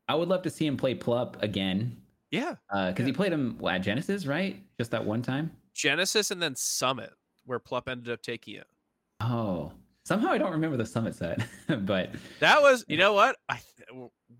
[0.07, 1.97] I would love to see him play Plup again.
[2.31, 3.05] Yeah, because uh, yeah.
[3.05, 4.63] he played him at Genesis, right?
[4.77, 5.51] Just that one time.
[5.73, 7.11] Genesis and then Summit
[7.45, 8.67] where Plup ended up taking it.
[9.19, 9.73] Oh,
[10.07, 11.45] somehow I don't remember the summit set,
[11.81, 13.59] but that was you know what I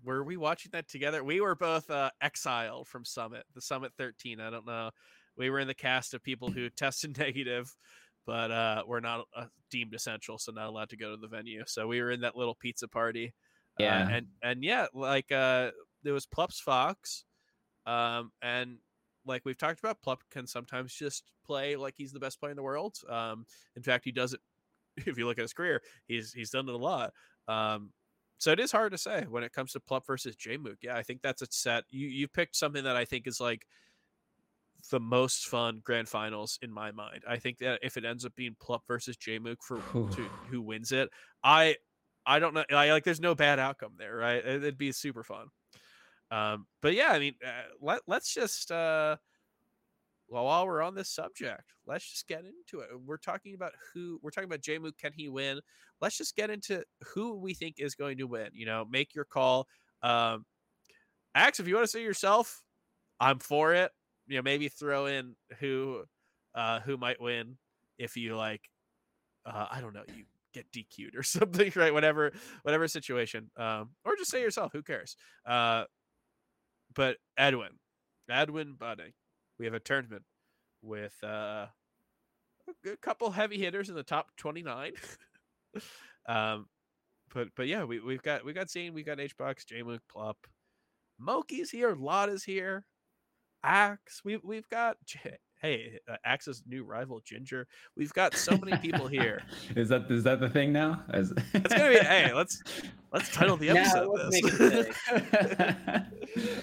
[0.02, 1.22] were we watching that together?
[1.22, 4.40] We were both uh, exiled from Summit, the Summit 13.
[4.40, 4.90] I don't know.
[5.36, 7.74] We were in the cast of people who tested negative,
[8.26, 11.62] but uh, we're not uh, deemed essential, so not allowed to go to the venue.
[11.66, 13.34] So we were in that little pizza party.
[13.78, 15.70] Uh, yeah, uh, and and yeah, like uh,
[16.02, 17.24] there was Plups Fox,
[17.86, 18.78] um, and
[19.26, 22.56] like we've talked about, Plup can sometimes just play like he's the best player in
[22.56, 22.96] the world.
[23.08, 23.44] Um,
[23.76, 24.40] in fact, he does it.
[25.06, 27.12] If you look at his career, he's he's done it a lot.
[27.46, 27.92] Um,
[28.38, 30.76] so it is hard to say when it comes to Plup versus Jmook.
[30.82, 31.84] Yeah, I think that's a set.
[31.90, 33.66] You you picked something that I think is like
[34.90, 37.24] the most fun grand finals in my mind.
[37.28, 40.92] I think that if it ends up being Plup versus Jmook for to, who wins
[40.92, 41.10] it,
[41.42, 41.76] I
[42.24, 42.64] I don't know.
[42.70, 44.44] I like there's no bad outcome there, right?
[44.44, 45.46] It'd be super fun.
[46.30, 49.16] Um, but yeah, I mean, uh, let let's just uh,
[50.28, 52.88] well, while we're on this subject, let's just get into it.
[53.04, 54.60] We're talking about who we're talking about.
[54.60, 55.60] Jmook, can he win?
[56.00, 56.82] Let's just get into
[57.14, 58.48] who we think is going to win.
[58.52, 59.66] You know, make your call.
[60.02, 60.44] Um,
[61.34, 62.62] Axe, if you want to say yourself,
[63.20, 63.90] I'm for it.
[64.26, 66.02] You know, maybe throw in who
[66.54, 67.56] uh, who might win
[67.98, 68.62] if you like.
[69.46, 70.04] Uh, I don't know.
[70.14, 71.92] You get DQ'd or something, right?
[71.92, 72.32] Whatever,
[72.62, 73.50] whatever situation.
[73.56, 74.72] Um, or just say yourself.
[74.72, 75.16] Who cares?
[75.46, 75.84] Uh,
[76.94, 77.78] but Edwin,
[78.28, 79.12] Edwin Budding,
[79.58, 80.22] we have a tournament
[80.82, 81.66] with uh,
[82.86, 84.92] a couple heavy hitters in the top 29.
[86.28, 86.66] um,
[87.34, 90.36] but but yeah, we we've got we got Zain, we got HBox, Jmook, Plup,
[91.20, 92.84] Moky's here, Laud is here,
[93.62, 94.22] Axe.
[94.24, 94.96] We we've got
[95.60, 97.66] hey uh, Axe's new rival Ginger.
[97.96, 99.42] We've got so many people here.
[99.76, 101.02] is that is that the thing now?
[101.12, 101.32] As...
[101.54, 102.62] it's gonna be hey let's
[103.12, 104.96] let's title the episode this.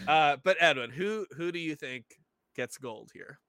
[0.07, 2.05] uh, but Edwin, who who do you think
[2.55, 3.39] gets gold here?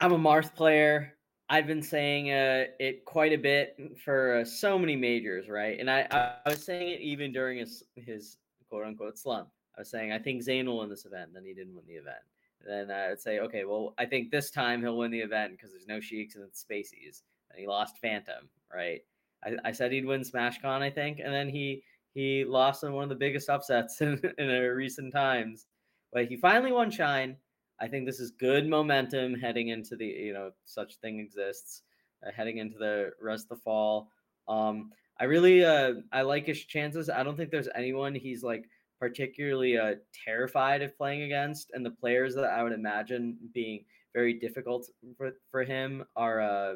[0.00, 1.14] I'm a Marth player.
[1.48, 5.78] I've been saying uh, it quite a bit for uh, so many majors, right?
[5.80, 8.36] And I, I, was saying it even during his, his
[8.68, 9.48] quote unquote slump.
[9.76, 11.30] I was saying I think Zain will win this event.
[11.34, 12.20] Then he didn't win the event.
[12.66, 15.70] Then I would say, okay, well, I think this time he'll win the event because
[15.70, 19.00] there's no Sheiks and it's Spaceys, and he lost Phantom, right?
[19.44, 21.82] I, I said he'd win SmashCon, I think, and then he
[22.12, 25.66] he lost in one of the biggest upsets in, in recent times.
[26.12, 27.36] But he finally won Shine.
[27.80, 31.82] I think this is good momentum heading into the you know such thing exists
[32.26, 34.10] uh, heading into the rest of the fall.
[34.48, 37.08] Um, I really uh, I like his chances.
[37.08, 38.68] I don't think there's anyone he's like
[38.98, 44.34] particularly uh, terrified of playing against, and the players that I would imagine being very
[44.34, 46.74] difficult for, for him are uh,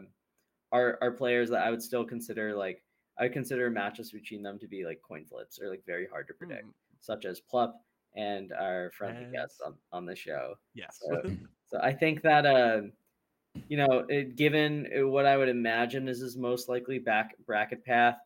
[0.73, 2.82] are are players that I would still consider like
[3.19, 6.28] I would consider matches between them to be like coin flips or like very hard
[6.28, 6.73] to predict, mm.
[7.01, 7.74] such as Plup
[8.15, 10.55] and our friendly guest on, on the show.
[10.74, 11.01] Yes.
[11.01, 11.23] So,
[11.66, 12.82] so I think that uh,
[13.69, 17.85] you know, it, given uh, what I would imagine is his most likely back bracket
[17.85, 18.16] path,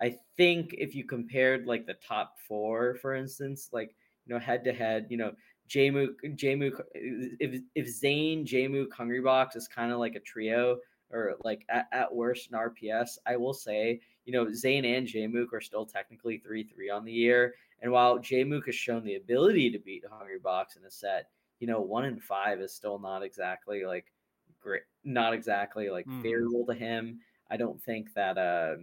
[0.00, 3.94] I think if you compared like the top four, for instance, like
[4.26, 5.32] you know, head to head, you know,
[5.68, 10.78] Jmook, Jmook, if if Zain, Jmook, Hungrybox is kind of like a trio,
[11.10, 15.26] or like at, at worst an RPS, I will say, you know, Zain and J
[15.26, 19.02] Mook are still technically three three on the year, and while J Mook has shown
[19.02, 21.30] the ability to beat Hungrybox in a set,
[21.60, 24.04] you know, one in five is still not exactly like
[24.60, 26.20] great, not exactly like mm.
[26.20, 27.20] favorable to him.
[27.50, 28.36] I don't think that.
[28.36, 28.76] Uh,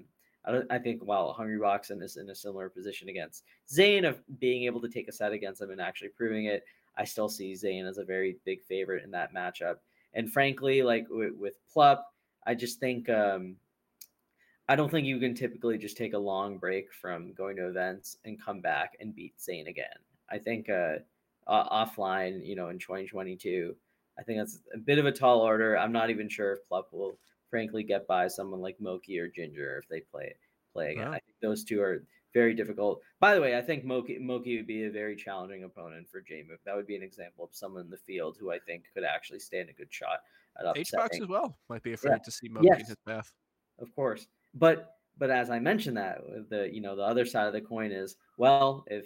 [0.46, 4.82] I, I think while Hungrybox is in a similar position against Zain of being able
[4.82, 6.64] to take a set against him and actually proving it,
[6.98, 9.76] I still see Zain as a very big favorite in that matchup.
[10.16, 12.02] And frankly, like with, with Plup,
[12.48, 13.58] I just think um,
[14.68, 18.18] I don't think you can typically just take a long break from going to events
[18.26, 19.86] and come back and beat Zain again.
[20.30, 20.96] I think uh,
[21.48, 23.76] uh, offline, you know, in 2022,
[24.18, 25.78] I think that's a bit of a tall order.
[25.78, 27.20] I'm not even sure if Plup will
[27.50, 30.34] frankly get by someone like Moky or Ginger if they play
[30.74, 31.06] play again.
[31.06, 31.12] Wow.
[31.12, 33.02] I think those two are very difficult.
[33.20, 36.58] By the way, I think Moki Moky would be a very challenging opponent for Jmook.
[36.66, 39.40] That would be an example of someone in the field who I think could actually
[39.40, 40.20] stand a good shot
[40.60, 41.00] at upsetting.
[41.00, 42.18] HBox as well might be afraid yeah.
[42.18, 42.80] to see Moky yes.
[42.82, 43.34] in his path.
[43.80, 47.54] Of course, but but as I mentioned that the you know the other side of
[47.54, 49.06] the coin is well if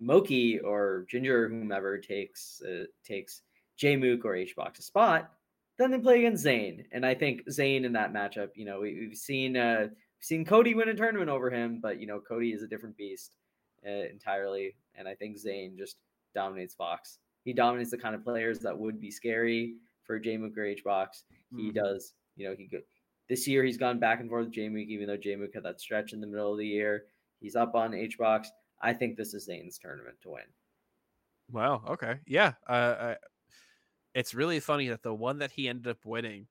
[0.00, 3.42] Moky or Ginger or whomever takes uh, takes
[3.80, 5.32] Jmook or H Box a spot,
[5.76, 9.08] then they play against Zain, and I think Zain in that matchup, you know, we,
[9.08, 9.88] have seen uh,
[10.20, 13.32] seen Cody win a tournament over him, but you know Cody is a different beast
[13.86, 15.96] uh, entirely, and I think Zain just
[16.34, 17.18] dominates Fox.
[17.44, 19.74] He dominates the kind of players that would be scary
[20.04, 21.22] for Jmook or HBox.
[21.56, 21.70] He mm-hmm.
[21.70, 22.68] does, you know, he.
[23.28, 26.12] This year he's gone back and forth with Jmook, even though Jmook had that stretch
[26.12, 27.04] in the middle of the year.
[27.40, 28.46] He's up on HBox.
[28.80, 30.42] I think this is Zain's tournament to win.
[31.50, 31.82] Wow.
[31.88, 32.16] Okay.
[32.26, 32.54] Yeah.
[32.68, 33.16] Uh, I,
[34.14, 36.46] it's really funny that the one that he ended up winning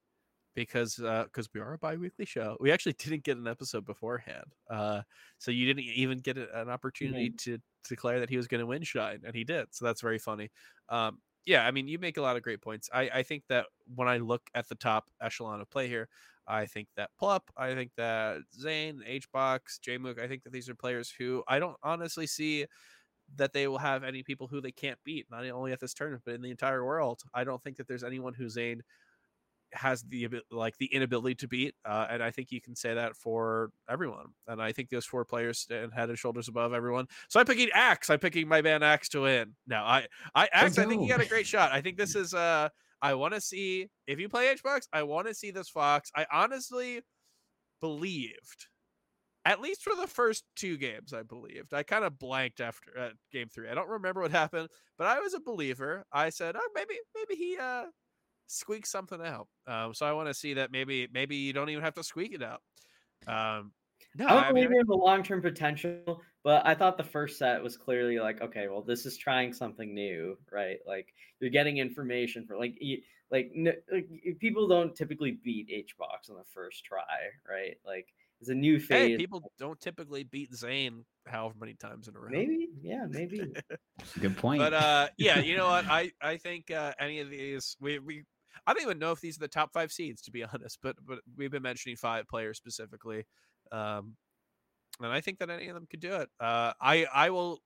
[0.57, 4.45] because because uh, we are a bi-weekly show we actually didn't get an episode beforehand
[4.71, 5.01] uh,
[5.37, 7.51] so you didn't even get an opportunity mm-hmm.
[7.51, 10.17] to declare that he was going to win shine and he did so that's very
[10.17, 10.49] funny
[10.89, 13.67] um, yeah i mean you make a lot of great points I, I think that
[13.95, 16.09] when i look at the top echelon of play here
[16.47, 20.75] i think that plup i think that zain hbox jmook i think that these are
[20.75, 22.65] players who i don't honestly see
[23.35, 26.23] that they will have any people who they can't beat not only at this tournament
[26.25, 28.81] but in the entire world i don't think that there's anyone who Zain
[29.73, 33.15] has the like the inability to beat, uh, and I think you can say that
[33.15, 34.27] for everyone.
[34.47, 37.07] And I think those four players stand head and shoulders above everyone.
[37.27, 38.09] So I'm picking Axe.
[38.09, 39.55] I'm picking my man Axe to win.
[39.67, 40.77] No, I I Axe.
[40.77, 41.71] I think he got a great shot.
[41.71, 42.69] I think this is uh
[43.01, 44.87] I want to see if you play HBox.
[44.91, 46.11] I want to see this Fox.
[46.15, 47.01] I honestly
[47.81, 48.67] believed.
[49.45, 51.73] At least for the first two games, I believed.
[51.73, 53.69] I kind of blanked after uh, game three.
[53.69, 54.67] I don't remember what happened,
[54.97, 56.03] but I was a believer.
[56.11, 57.85] I said, "Oh, maybe, maybe he uh
[58.47, 59.47] squeak something out.
[59.67, 62.33] Um, so I want to see that maybe maybe you don't even have to squeak
[62.33, 62.61] it out.
[63.27, 63.71] Um,
[64.15, 67.03] no, I don't I believe mean, in the long term potential, but I thought the
[67.03, 70.77] first set was clearly like, okay, well, this is trying something new, right?
[70.87, 72.81] Like you're getting information for like
[73.29, 73.51] like,
[73.91, 74.07] like
[74.39, 77.01] people don't typically beat HBox on the first try,
[77.49, 77.75] right?
[77.85, 78.07] Like
[78.39, 79.09] it's a new phase.
[79.09, 82.29] Hey, people don't typically beat Zain however many times in a row.
[82.31, 83.51] Maybe, yeah, maybe.
[84.21, 84.61] Good point.
[84.61, 85.83] But uh, yeah, you know what?
[85.89, 88.23] I I think uh, any of these we we
[88.65, 90.79] I don't even know if these are the top five seeds, to be honest.
[90.81, 93.25] But but we've been mentioning five players specifically,
[93.73, 94.15] um,
[94.99, 96.29] and I think that any of them could do it.
[96.39, 97.59] Uh, I I will.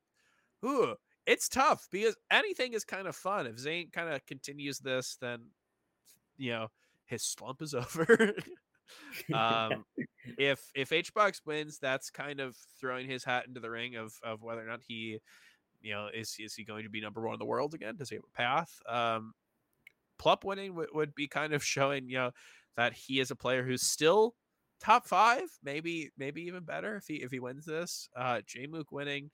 [0.65, 0.95] Ooh,
[1.25, 3.47] it's tough because anything is kind of fun.
[3.47, 5.47] If Zain kind of continues this, then
[6.37, 6.67] you know
[7.05, 8.33] his slump is over.
[9.33, 9.85] um,
[10.37, 14.41] if if HBox wins, that's kind of throwing his hat into the ring of of
[14.41, 15.19] whether or not he,
[15.81, 17.95] you know, is is he going to be number one in the world again?
[17.97, 18.79] Does he have a path?
[18.87, 19.33] Um,
[20.21, 22.31] Plup winning would, would be kind of showing, you know,
[22.77, 24.35] that he is a player who's still
[24.83, 28.09] top five, maybe maybe even better if he if he wins this.
[28.15, 29.29] Uh Jmook winning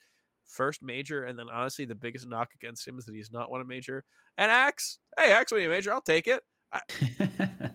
[0.45, 3.61] first major, and then honestly the biggest knock against him is that he's not won
[3.61, 4.03] a major.
[4.37, 6.43] And Axe, hey Axe winning a major, I'll take it.
[6.71, 6.81] I,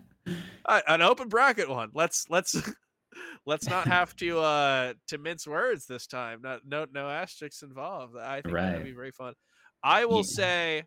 [0.65, 1.89] uh, an open bracket one.
[1.93, 2.55] Let's let's
[3.45, 6.39] let's not have to uh to mince words this time.
[6.43, 8.15] Not no no asterisks involved.
[8.17, 8.71] I think right.
[8.71, 9.33] that'd be very fun.
[9.83, 10.23] I will yeah.
[10.23, 10.83] say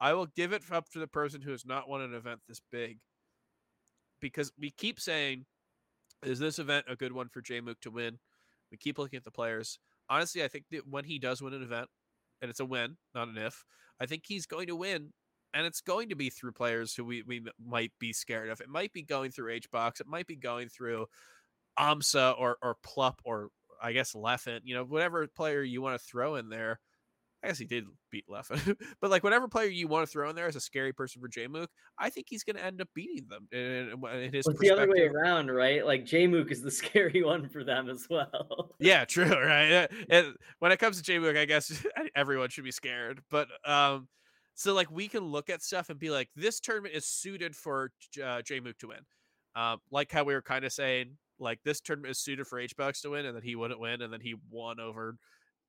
[0.00, 2.60] I will give it up to the person who has not won an event this
[2.70, 2.98] big.
[4.20, 5.44] Because we keep saying,
[6.22, 8.18] is this event a good one for Jmook to win?
[8.70, 9.78] We keep looking at the players.
[10.08, 11.88] Honestly, I think that when he does win an event,
[12.40, 13.64] and it's a win, not an if,
[14.00, 15.12] I think he's going to win.
[15.54, 18.60] And it's going to be through players who we, we might be scared of.
[18.60, 20.00] It might be going through HBox.
[20.00, 21.06] It might be going through
[21.78, 23.48] Amsa or, or Plup or
[23.82, 26.80] I guess Leffen, you know, whatever player you want to throw in there.
[27.42, 30.34] I guess he did beat Leffen, but like whatever player you want to throw in
[30.34, 33.28] there as a scary person for Jmook, I think he's going to end up beating
[33.28, 34.44] them in, in his.
[34.44, 35.86] Well, the other way around, right?
[35.86, 38.74] Like Jmook is the scary one for them as well.
[38.80, 39.88] yeah, true, right?
[40.10, 41.84] And when it comes to Jmook, I guess
[42.16, 43.22] everyone should be scared.
[43.30, 44.08] But um,
[44.54, 47.92] so like we can look at stuff and be like, this tournament is suited for
[48.16, 48.98] uh, Jmook to win.
[49.54, 53.02] Um, like how we were kind of saying, like this tournament is suited for HBox
[53.02, 55.16] to win, and then he wouldn't win, and then he won over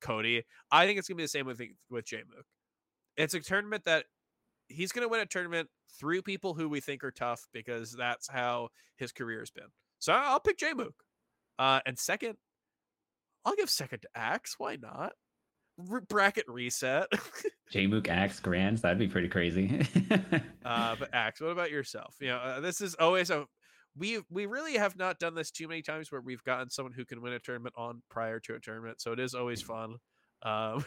[0.00, 0.44] Cody.
[0.70, 1.60] I think it's gonna be the same with
[1.90, 2.46] with J Mook.
[3.16, 4.06] It's a tournament that
[4.68, 5.68] he's gonna win a tournament
[5.98, 9.68] through people who we think are tough because that's how his career has been.
[9.98, 10.92] So I'll pick Jmook.
[11.58, 12.36] Uh, and second,
[13.44, 14.54] I'll give second to Axe.
[14.58, 15.12] Why not?
[15.90, 17.08] R- bracket reset.
[17.70, 19.86] J Mook Axe Grands, that'd be pretty crazy.
[20.64, 22.16] uh, but Axe, what about yourself?
[22.20, 23.46] You know, uh, this is always a
[23.96, 27.04] we we really have not done this too many times where we've gotten someone who
[27.04, 29.96] can win a tournament on prior to a tournament, so it is always fun.
[30.42, 30.84] Um,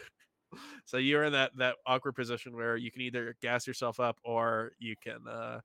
[0.86, 4.72] so you're in that that awkward position where you can either gas yourself up or
[4.78, 5.60] you can, uh,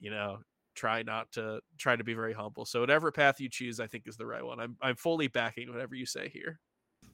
[0.00, 0.40] you know,
[0.74, 2.66] try not to try to be very humble.
[2.66, 4.60] So whatever path you choose, I think is the right one.
[4.60, 6.60] I'm I'm fully backing whatever you say here.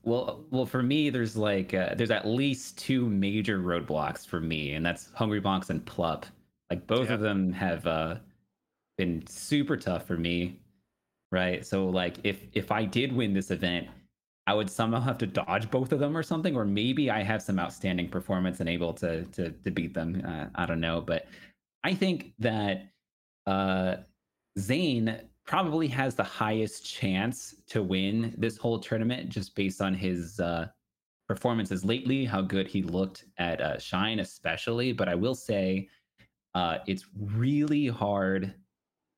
[0.02, 4.72] Well, well, for me, there's like uh, there's at least two major roadblocks for me,
[4.72, 6.24] and that's Hungrybox and Plup.
[6.70, 7.10] Like both Yeah.
[7.10, 8.20] of them have uh,
[8.96, 10.60] been super tough for me,
[11.32, 11.64] right?
[11.66, 13.88] So like if if I did win this event,
[14.46, 17.42] I would somehow have to dodge both of them or something, or maybe I have
[17.42, 20.22] some outstanding performance and able to to to beat them.
[20.26, 21.26] Uh, I don't know, but
[21.82, 22.90] I think that
[23.46, 23.96] uh,
[24.58, 30.40] Zain probably has the highest chance to win this whole tournament just based on his
[30.40, 30.68] uh,
[31.28, 34.92] performances lately, how good he looked at uh, Shine, especially.
[34.92, 35.88] But I will say
[36.54, 38.54] uh, it's really hard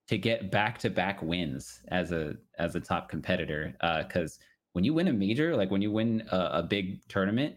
[0.08, 4.38] to get back-to-back wins as a as a top competitor because
[4.72, 7.56] when you win a major, like when you win a, a big tournament,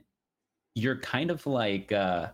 [0.75, 2.29] you're kind of like uh,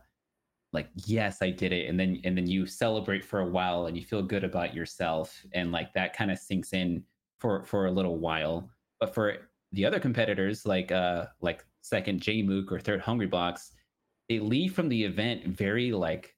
[0.74, 1.90] like yes i did it.
[1.90, 5.44] And then and then you celebrate for a while and you feel good about yourself
[5.54, 7.04] and like that kind of sinks in
[7.40, 8.70] for for a little while.
[9.00, 13.72] But for the other competitors like uh like second jmook or third hungrybox
[14.30, 16.35] they leave from the event very like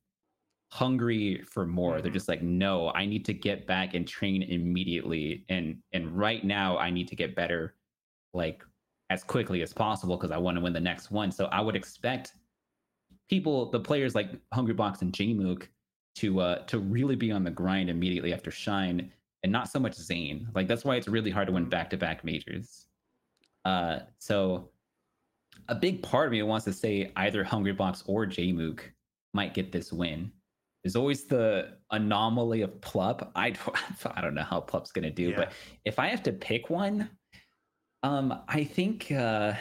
[0.69, 2.15] hungry for more they're Mhm.
[2.15, 6.77] just like no i need to get back and train immediately and and right now
[6.77, 7.76] i need to get better
[8.34, 8.64] like
[9.10, 11.76] as quickly as possible because i want to win the next one so i would
[11.76, 12.34] expect
[13.30, 15.68] people, the players like Hungrybox and Jmook,
[16.15, 19.11] to uh to really be on the grind immediately after Shine,
[19.44, 20.48] and not so much Zain.
[20.56, 22.88] Like that's why it's really hard to win back to back majors.
[23.65, 24.69] Uh, so
[25.68, 28.80] a big part of me wants to say either Hungrybox or Jmook
[29.34, 30.31] might get this win.
[30.88, 33.30] There's always the anomaly of Plup.
[33.36, 33.76] I don't,
[34.16, 35.36] I don't know how Plup's gonna do, Yeah.
[35.36, 35.52] but
[35.84, 37.10] if I have to pick one,
[38.04, 39.52] um, I think uh,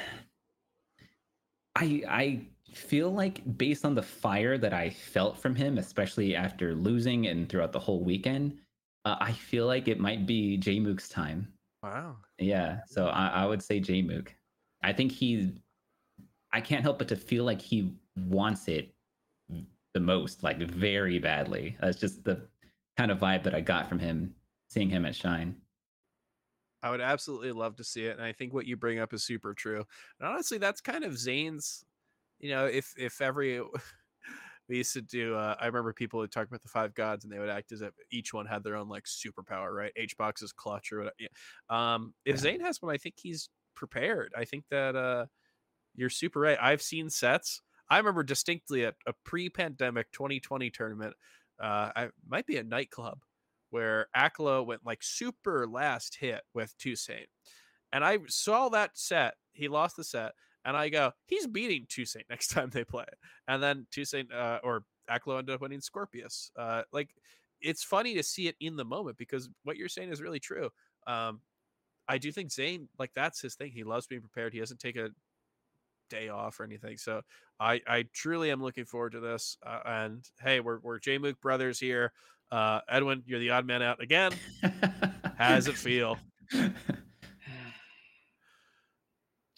[1.74, 6.76] I I feel like based on the fire that I felt from him, especially after
[6.76, 8.58] losing and throughout the whole weekend,
[9.04, 11.52] uh, I feel like it might be Jmook's time.
[11.82, 12.18] Wow.
[12.38, 14.28] Yeah, so I, I would say Jmook.
[14.84, 15.60] I think he,
[16.52, 18.92] I can't help but to feel like he wants it
[19.96, 21.78] the most, like very badly.
[21.80, 22.50] That's just the
[22.98, 24.36] kind of vibe that I got from him
[24.68, 25.62] seeing him at Shine.
[26.82, 29.24] I would absolutely love to see it, and I think what you bring up is
[29.24, 29.84] super true.
[30.20, 31.84] And honestly, that's kind of Zain's.
[32.38, 33.60] You know, if if every
[34.68, 37.32] we used to do, uh, I remember people would talk about the five gods, and
[37.32, 39.92] they would act as if each one had their own like superpower, right?
[39.96, 41.14] H box is clutch or whatever.
[41.18, 41.28] Yeah.
[41.70, 42.42] Um, if Yeah.
[42.42, 44.32] Zain has one, I think he's prepared.
[44.36, 45.26] I think that uh,
[45.94, 46.58] you're super right.
[46.60, 47.62] I've seen sets.
[47.88, 51.14] I remember distinctly at a pre-pandemic 2020 tournament.
[51.60, 53.18] Uh, I might be a nightclub
[53.70, 57.26] where Aklo went like super last hit with 2saint.
[57.92, 59.34] And I saw that set.
[59.52, 60.32] He lost the set.
[60.64, 63.06] And I go, he's beating 2saint next time they play.
[63.46, 66.50] And then 2saint uh, or Aklo ended up winning Scorpius.
[66.56, 67.10] Uh, like,
[67.60, 70.70] it's funny to see it in the moment because what you're saying is really true.
[71.06, 71.40] Um,
[72.08, 73.72] I do think Zain, like, that's his thing.
[73.72, 74.52] He loves being prepared.
[74.52, 75.10] He doesn't take a
[76.08, 76.96] day off or anything.
[76.96, 77.22] So
[77.58, 79.56] I, I truly am looking forward to this.
[79.64, 82.12] Uh, and hey, we're, we're J Mook brothers here.
[82.50, 84.32] Uh, Edwin, you're the odd man out again.
[85.36, 86.18] How does it feel?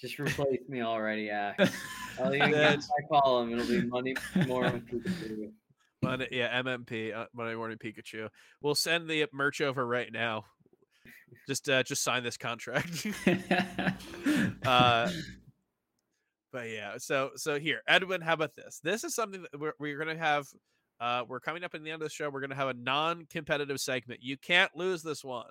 [0.01, 1.73] Just replace me already, Axe.
[2.21, 3.53] I'll even get my column.
[3.53, 4.15] It'll be Monday
[4.47, 4.83] morning.
[4.83, 5.51] Pikachu.
[6.03, 8.29] Monday, yeah, MMP, uh, Monday Morning Pikachu.
[8.63, 10.45] We'll send the merch over right now.
[11.49, 13.07] Just, uh, just sign this contract.
[14.67, 15.11] uh,
[16.53, 18.81] but yeah, so so here, Edwin, how about this?
[18.83, 20.47] This is something that we're, we're gonna have.
[21.01, 22.29] Uh, we're coming up in the end of the show.
[22.29, 24.21] We're gonna have a non-competitive segment.
[24.23, 25.51] You can't lose this one,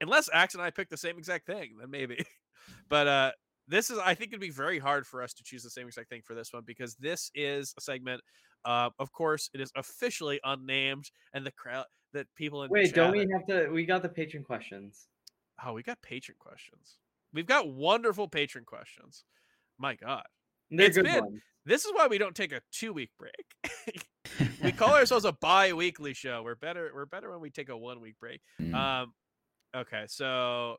[0.00, 1.76] unless Axe and I pick the same exact thing.
[1.78, 2.24] Then maybe.
[2.88, 3.32] but uh,
[3.68, 6.08] this is, I think, it'd be very hard for us to choose the same exact
[6.08, 8.20] thing for this one because this is a segment.
[8.64, 13.12] Uh, of course, it is officially unnamed, and the crowd that people in Wait, don't
[13.12, 13.70] we have to?
[13.70, 15.08] We got the patron questions.
[15.64, 16.98] Oh, we got patron questions.
[17.32, 19.24] We've got wonderful patron questions.
[19.78, 20.22] My God.
[20.70, 21.40] They're It's good been- ones.
[21.64, 23.34] This is why we don't take a two week break.
[24.64, 26.42] we call ourselves a bi weekly show.
[26.42, 28.40] We're better we're better when we take a one week break.
[28.60, 28.74] Mm.
[28.74, 29.12] Um
[29.74, 30.76] okay, so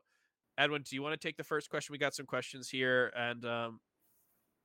[0.58, 1.92] Edwin, do you want to take the first question?
[1.92, 3.80] We got some questions here and um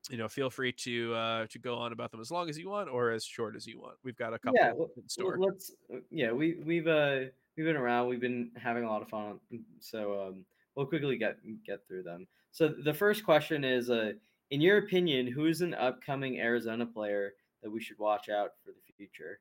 [0.10, 2.69] you know, feel free to uh to go on about them as long as you
[2.69, 3.95] want or as short as you want.
[4.03, 5.38] We've got a couple Yeah, well- in store.
[5.39, 5.72] Let's.
[5.93, 7.19] uh, Yeah, we we've uh
[7.56, 8.07] we've been around.
[8.10, 9.39] We've been having a lot of fun.
[9.80, 10.45] So um,
[10.76, 12.27] we'll quickly get get through them.
[12.51, 14.13] So the first question is, uh,
[14.51, 18.71] in your opinion, who is an upcoming Arizona player that we should watch out for
[18.71, 19.39] the future?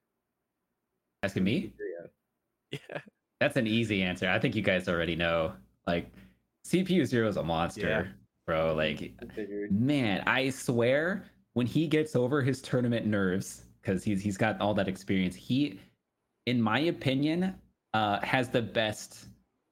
[1.23, 1.73] Asking me?
[2.71, 2.99] Yeah.
[3.41, 4.29] That's an easy answer.
[4.29, 5.53] I think you guys already know.
[5.87, 6.13] Like
[6.67, 8.13] CPU Zero is a monster, Yeah.
[8.47, 8.75] bro.
[8.75, 9.13] Like
[9.71, 11.25] man, I swear
[11.55, 15.81] when he gets over his tournament nerves, because he's he's got all that experience, he,
[16.47, 17.55] in my opinion,
[17.95, 19.29] uh, has the best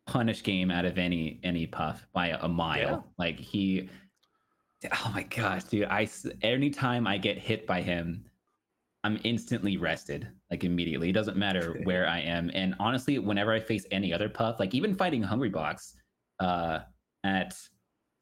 [0.06, 2.78] punish game out of any any puff by a, mile.
[2.78, 2.98] Yeah.
[3.18, 3.88] Like he,
[4.84, 5.84] oh my gosh, dude!
[5.84, 6.08] I
[6.42, 8.24] anytime I get hit by him,
[9.04, 11.10] I'm instantly rested, like immediately.
[11.10, 12.50] It doesn't matter where I am.
[12.54, 15.94] And honestly, whenever I face any other puff, like even fighting Hungrybox
[16.40, 16.80] uh,
[17.24, 17.56] at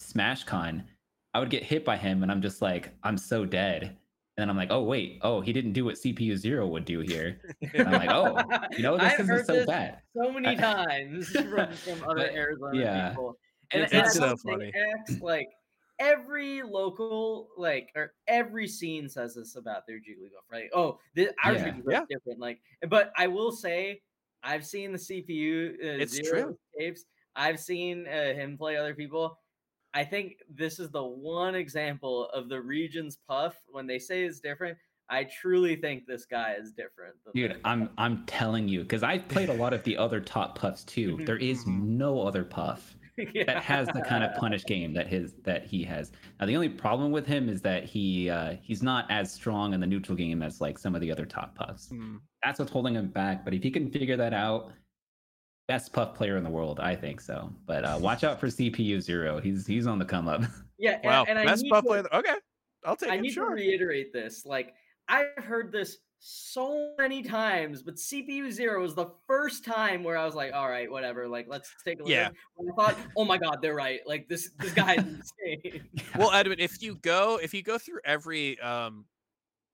[0.03, 0.85] SmashCon,
[1.33, 3.97] I would get hit by him, and I'm just like, I'm so dead.
[4.37, 7.01] And then I'm like, oh wait, oh he didn't do what CPU Zero would do
[7.01, 7.41] here.
[7.73, 8.37] And I'm like, oh,
[8.77, 10.01] you know, this I've isn't so this bad.
[10.17, 13.09] so many I- times from, from other But, Arizona yeah.
[13.11, 13.39] people.
[13.73, 14.73] And, It's- and it's so funny.
[15.09, 15.49] X, like
[16.01, 20.69] every local, like or every scene says this about their Jigglypuff, right?
[20.75, 21.65] Oh, this, our Yeah.
[21.69, 22.01] Jigglypuff's Yeah.
[22.11, 22.41] different.
[22.41, 24.03] Like, but I will say,
[24.43, 25.75] I've seen the CPU.
[25.75, 26.59] Uh, It's Zero true.
[26.79, 27.05] Tapes.
[27.37, 29.39] I've seen uh, him play other people.
[29.95, 34.41] I think this is the one example of the region's puff when they say it's
[34.41, 34.77] different.
[35.09, 37.15] I truly think this guy is different.
[37.35, 37.61] Dude.
[37.65, 41.19] I'm I'm telling you, because I've played a lot of the other top puffs too.
[41.25, 41.83] There is Mhm.
[41.83, 42.97] no other puff
[43.35, 43.45] Yeah.
[43.45, 46.11] that has the kind of punish game that his that he has.
[46.41, 49.81] Now the only problem with him is that he uh, he's not as strong in
[49.81, 51.91] the neutral game as like some of the other top puffs.
[51.91, 52.17] Hmm.
[52.43, 53.45] That's what's holding him back.
[53.45, 54.73] But if he can figure that out,
[55.69, 57.53] best puff player in the world, I think so.
[57.67, 59.41] But uh, watch out for CPU Zero.
[59.41, 60.43] He's he's on the come up.
[60.77, 61.25] Yeah, and, Wow.
[61.29, 62.05] and I Best need buff to- player.
[62.13, 62.35] Okay.
[62.85, 63.21] I'll take I it.
[63.21, 63.49] need Sure.
[63.51, 64.45] to reiterate this.
[64.45, 64.75] Like
[65.09, 70.25] I've heard this so many times, but CPU Zero was the first time where I
[70.27, 71.29] was like, "All right, whatever.
[71.29, 72.25] Like, let's take a look." Yeah.
[72.27, 74.01] at it." When I thought, "Oh my god, they're right.
[74.05, 74.99] Like this, this guy's
[75.45, 75.89] insane."
[76.19, 79.05] well edwin if you go if you go through every um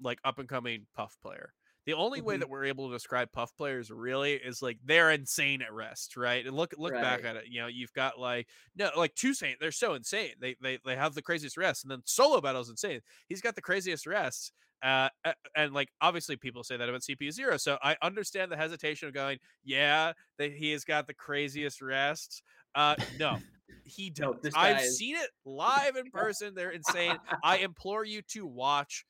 [0.03, 1.53] like up and coming puff player
[1.86, 2.40] the only way Mhm.
[2.40, 6.47] that we're able to describe puff players really is like they're insane at rest right?
[6.47, 8.47] And look look back at it you know you've got like
[8.77, 10.35] no like two 2saint they're so insane.
[10.40, 13.01] They they, they have the craziest rest and then Solobattle's insane.
[13.28, 14.52] He's got the craziest rests
[14.82, 15.11] uh
[15.55, 19.12] and like obviously people say that about cpu zero so i understand the hesitation of
[19.12, 22.40] going yeah that he has got the craziest rests.
[22.74, 23.36] Uh no
[23.85, 27.19] he No, does this i've is- seen it live in person they're insane.
[27.44, 29.05] I implore you to watch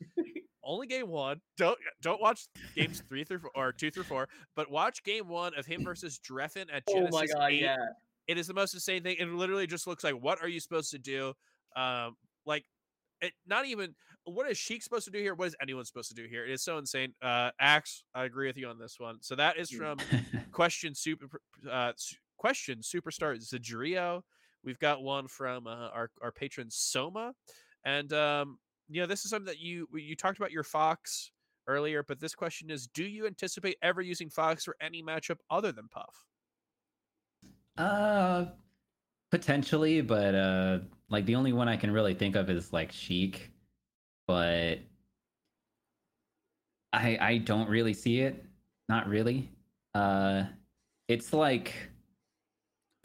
[0.64, 4.70] only game one don't don't watch games three through four, or two through four but
[4.70, 7.76] watch game one of him versus Drephen at oh genesis my god, 8 yeah.
[8.28, 9.16] it is the most insane thing.
[9.18, 11.32] It literally just looks like what are you supposed to do?
[11.76, 12.16] Um,
[12.46, 12.64] like
[13.20, 15.34] it not even what is Sheik supposed to do here?
[15.34, 16.44] What is anyone supposed to do here?
[16.44, 17.14] It is so insane.
[17.22, 19.18] Uh Axe, I agree with you on this one.
[19.20, 19.78] So that is Mm.
[19.78, 19.98] from
[20.52, 21.26] question super
[21.70, 21.92] uh
[22.36, 24.22] question superstar Zadrio.
[24.62, 27.32] We've got one from uh, our our patron Soma.
[27.84, 28.58] And um,
[28.90, 31.30] you know, this is something that you you talked about your Fox
[31.66, 35.72] earlier, but this question is do you anticipate ever using Fox for any matchup other
[35.72, 36.24] than Puff?
[37.78, 38.46] Uh,
[39.30, 43.52] potentially, but uh, like the only one I can really think of is like Sheik,
[44.26, 44.80] but
[46.92, 48.44] I I don't really see it.
[48.88, 49.48] Not really.
[49.94, 50.44] Uh,
[51.06, 51.74] it's like,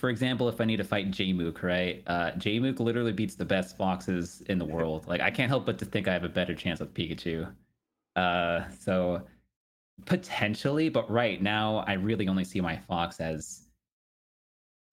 [0.05, 2.03] for example, if I need to fight Jmook, right?
[2.05, 5.07] Uh, Jmook literally beats the best foxes in the world.
[5.07, 7.51] Like I can't help but to think I have a better chance with Pikachu.
[8.15, 9.23] Uh, so
[10.05, 13.63] potentially, but right now I really only see my fox as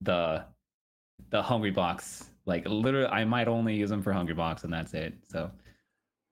[0.00, 0.46] the
[1.28, 5.48] the hungrybox like literally i might only use them for hungrybox and that's it so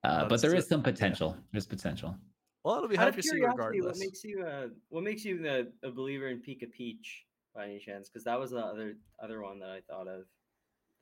[0.04, 0.84] uh, but there is there the- some yeah.
[0.84, 2.16] potential there's potential
[2.64, 5.70] Well, it'll be hard to see curiosity, what makes you uh, what makes you the,
[5.84, 8.08] a believer in Pika Peach by any chance?
[8.08, 10.24] Because that was the other other one that I thought of.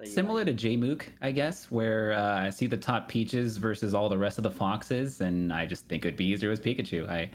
[0.04, 0.58] similar liked.
[0.58, 4.38] to jmook i guess where uh, i see the top peaches versus all the rest
[4.38, 7.28] of the foxes and i just think it'd be easier with pikachu i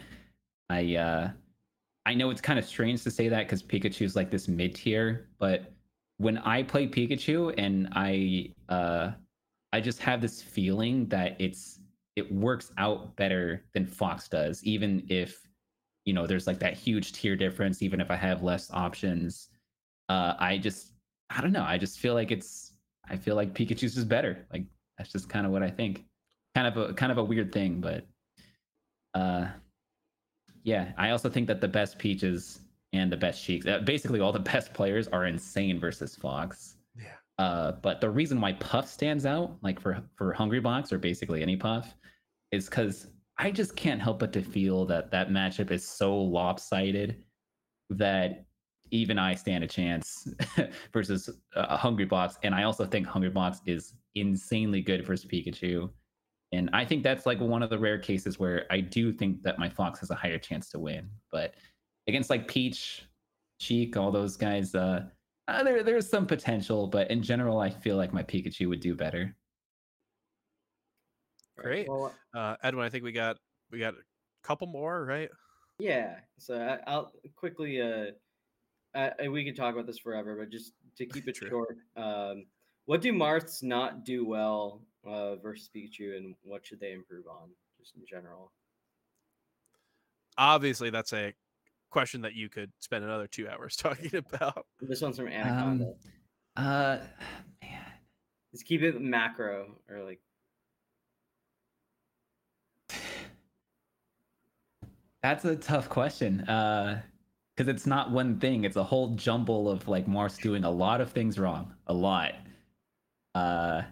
[0.70, 1.30] i uh
[2.06, 5.28] i know it's kind of strange to say that because pikachu's like this mid tier
[5.40, 5.74] but
[6.18, 9.12] when i play pikachu and i uh
[9.74, 11.82] i just have this feeling that it's
[12.16, 15.46] it works out better than fox does even if
[16.06, 19.50] you know there's like that huge tier difference even if i have less options
[20.10, 20.94] uh i just
[21.36, 21.64] I don't know.
[21.64, 22.74] I just feel like it's.
[23.10, 24.46] I feel like Pikachu's is better.
[24.52, 24.64] Like
[24.98, 26.06] that's just kind of what I think.
[26.56, 28.06] Kind of a kind of a weird thing, but
[29.16, 29.48] uh,
[30.64, 30.92] yeah.
[30.98, 32.60] I also think that the best Peaches
[32.94, 36.76] and the best Sheiks, uh, basically all the best players, are insane versus Fox.
[36.96, 37.16] Yeah.
[37.40, 41.56] Uh, but the reason why Puff stands out, like for for Hungrybox or basically any
[41.56, 41.96] Puff,
[42.52, 43.08] is because
[43.38, 47.24] I just can't help but to feel that that matchup is so lopsided
[47.90, 48.46] that
[48.92, 50.28] even I stand a chance
[50.94, 55.90] versus uh, Hungrybox, and I also think Hungrybox is insanely good versus Pikachu.
[56.52, 59.58] And I think that's like one of the rare cases where I do think that
[59.58, 61.10] my Fox has a higher chance to win.
[61.32, 61.56] But
[62.08, 63.08] against like Peach,
[63.60, 65.06] Sheik, all those guys, uh,
[65.48, 66.86] uh, there there's some potential.
[66.86, 69.36] But in general, I feel like my Pikachu would do better.
[71.58, 72.86] Great, Well, uh, Edwin.
[72.86, 73.38] I think we got
[73.72, 73.98] we got a
[74.44, 75.30] couple more, right?
[75.80, 76.18] yeah.
[76.40, 77.82] So I, I'll quickly.
[77.82, 78.12] Uh,
[78.96, 81.50] I, I- we could talk about this forever, but just to keep it True.
[81.50, 82.46] short, um,
[82.86, 87.50] what do Marths not do well uh, versus Pikachu, and what should they improve on,
[87.80, 88.52] just in general?
[90.38, 91.34] Obviously, that's a
[91.92, 94.66] question that you could spend another two hours talking about.
[94.82, 95.94] This one's from Anaconda.
[96.56, 96.98] Um, uh,
[97.62, 97.82] man,
[98.52, 100.20] Just keep it macro or like
[105.24, 106.42] That's a tough question.
[106.42, 107.02] Uh
[107.56, 111.02] because it's not one thing, it's a whole jumble of like Marths doing a lot
[111.02, 111.74] of things wrong.
[111.88, 112.34] A lot.
[113.36, 113.84] Uh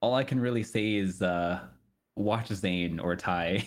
[0.00, 1.60] all I can really say is uh
[2.16, 3.66] watch Zain or Ty.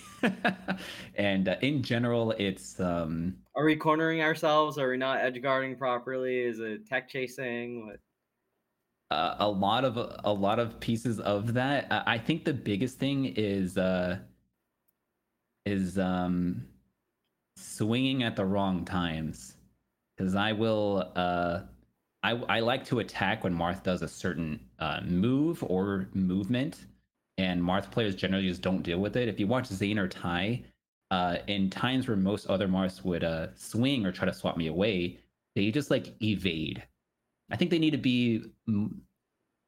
[1.16, 4.78] and uh, in general, it's um Are we cornering ourselves?
[4.78, 6.40] Are we not edge guarding properly?
[6.42, 7.88] Is it tech chasing?
[7.88, 8.00] What?
[9.12, 11.88] uh, a lot of a lot of pieces of that.
[11.92, 14.20] I think the biggest thing is uh
[15.66, 16.68] is um
[17.56, 19.56] swinging at the wrong times
[20.16, 21.62] because I will uh
[22.26, 26.86] I I like to attack when Marth does a certain uh, move or movement,
[27.38, 29.28] and Marth players generally just don't deal with it.
[29.28, 30.64] If you watch Zain or Ty,
[31.12, 34.68] uh, in times where most other Marths would uh, swing or try to swap me
[34.68, 35.20] away,
[35.56, 36.84] they just like evade.
[37.52, 38.44] I think they need to be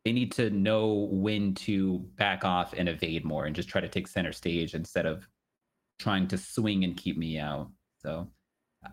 [0.04, 3.90] they need to know when to back off and evade more and just try to
[3.90, 5.28] take center stage instead of
[6.00, 7.70] trying to swing and keep me out.
[8.08, 8.26] So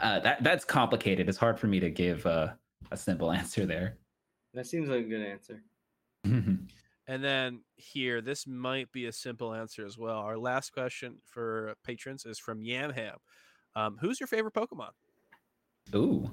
[0.00, 1.28] uh, that that's complicated.
[1.28, 2.48] It's hard for me to give uh,
[2.90, 3.98] a simple answer there.
[4.54, 5.62] That seems like a good answer.
[7.06, 10.16] And then here, this might be a simple answer as well.
[10.16, 13.16] Our last question for patrons is from Yamham.
[13.76, 14.90] Um, who's your favorite Pokemon?
[15.94, 16.30] Ooh.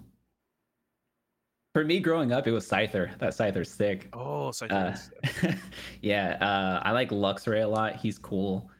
[1.73, 3.17] For me growing up, it was Scyther.
[3.19, 4.07] That Scyther's sick.
[4.13, 4.95] Oh, so Uh,
[6.01, 7.97] yeah, uh, I like Luxray a lot.
[7.97, 8.71] He's cool.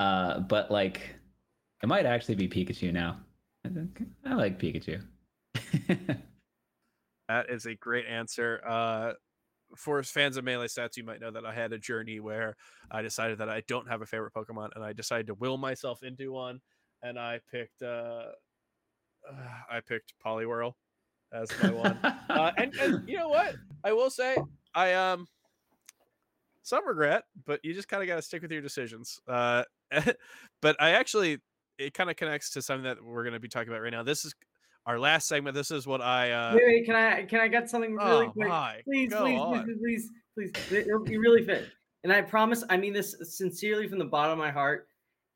[0.00, 1.14] Uh, but like,
[1.82, 3.18] it might actually be Pikachu now.
[3.64, 5.02] I think- I like Pikachu.
[7.28, 8.60] that is a great answer.
[8.66, 9.12] Uh,
[9.76, 12.56] for fans of Melee Stats, you might know that I had a journey where
[12.90, 16.02] I decided that I don't have a favorite Pokemon, and I decided to will myself
[16.02, 16.60] into one,
[17.02, 18.26] and I picked uh,
[19.70, 20.74] I picked Poliwhirl
[21.32, 21.98] as my one.
[22.28, 23.56] uh, and, and you know what?
[23.82, 24.36] I will say
[24.74, 25.26] I um
[26.62, 29.20] some regret, but you just kind of got to stick with your decisions.
[29.26, 29.64] Uh,
[30.62, 31.38] but I actually
[31.78, 34.02] it kind of connects to something that we're going to be talking about right now.
[34.02, 34.34] This is
[34.86, 35.54] our last segment.
[35.54, 38.30] This is what I uh, wait, wait, can I can I get something really oh
[38.30, 38.48] quick?
[38.48, 39.40] my, Please, please,
[39.80, 41.68] please, please, please, be really fit.
[42.02, 44.88] And I promise, I mean this sincerely from the bottom of my heart.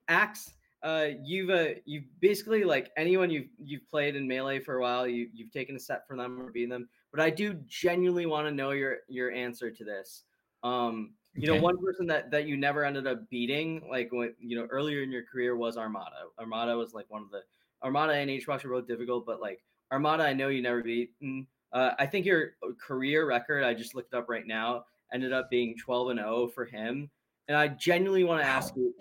[0.08, 0.52] Axe,
[0.82, 5.06] uh, you've uh, you've basically like anyone you've you've played in melee for a while,
[5.06, 6.88] you you've taken a set from them or beaten them.
[7.10, 10.24] But I do genuinely want to know your your answer to this.
[10.62, 14.56] Um, you know, one person that that you never ended up beating, like when you
[14.56, 16.26] know earlier in your career, was Armada.
[16.38, 17.42] Armada was like one of the
[17.82, 19.62] Armada and H HBox are both difficult, but like
[19.92, 21.46] Armada, I know you never beaten.
[21.72, 25.50] Uh, I think your career record, I just looked it up right now, ended up
[25.50, 27.10] being 12 and 0 for him.
[27.46, 28.94] And I genuinely want to ask you,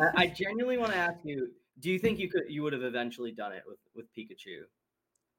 [0.00, 1.50] I, I genuinely want to ask you,
[1.80, 4.62] do you think you could you would have eventually done it with with Pikachu?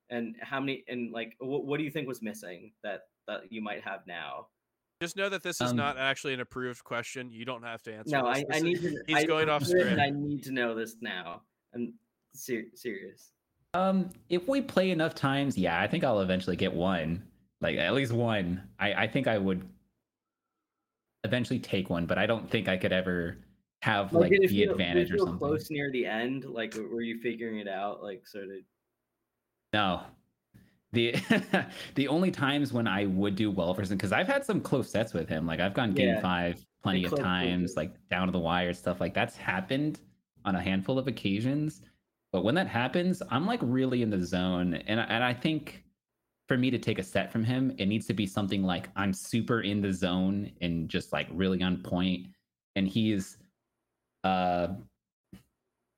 [0.09, 3.61] And how many and like what, what do you think was missing that that you
[3.61, 4.47] might have now?
[5.01, 7.29] Just know that this is Um, not actually an approved question.
[7.31, 8.15] You don't have to answer.
[8.17, 8.37] No, this.
[8.37, 9.03] I, This I is- need to.
[9.07, 10.15] he's I going off looked into it and script.
[10.15, 11.41] I need to know this now.
[11.73, 11.93] I'm
[12.33, 13.31] ser- serious.
[13.73, 17.27] Um, if we play enough times, yeah, I think I'll eventually get one.
[17.59, 18.61] Like at least one.
[18.79, 19.67] I I think I would
[21.25, 23.37] eventually take one, but I don't think I could ever
[23.81, 25.37] have like, did it the feel- advantage or something.
[25.39, 28.01] Close near the end, like were you figuring it out?
[28.01, 28.51] Like sort of.
[29.73, 30.03] No.
[30.95, 31.15] The
[31.95, 35.13] the only times when I would do well versus because I've had some close sets
[35.13, 35.45] with him.
[35.45, 36.21] Like I've gone game Yeah.
[36.21, 39.99] five plenty of times, like down to the wire stuff like that's happened
[40.45, 41.81] on a handful of occasions.
[42.31, 45.83] But when that happens, I'm like really in the zone, and and I think
[46.47, 49.13] for me to take a set from him, it needs to be something like I'm
[49.13, 52.27] super in the zone and just like really on point,
[52.75, 53.37] and he's
[54.23, 54.69] uh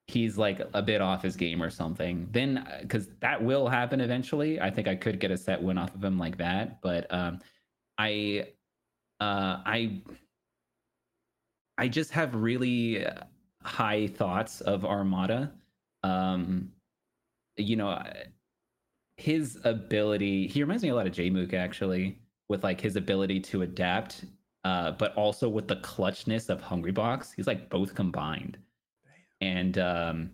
[0.08, 4.60] he's like a bit off his game or something then because that will happen eventually
[4.62, 7.40] i think i could get a set win off of him like that but um
[7.98, 8.46] i
[9.20, 10.02] uh i
[11.78, 13.06] i just have really
[13.64, 15.52] high thoughts of armada
[16.04, 16.72] um
[17.58, 18.02] you know
[19.18, 20.48] his ability.
[20.48, 24.26] He reminds me a lot of Jmook actually, with like his ability to adapt,
[24.64, 27.34] uh, but also with the clutchness of Hungrybox.
[27.36, 28.58] He's like both combined,
[29.41, 30.31] and um,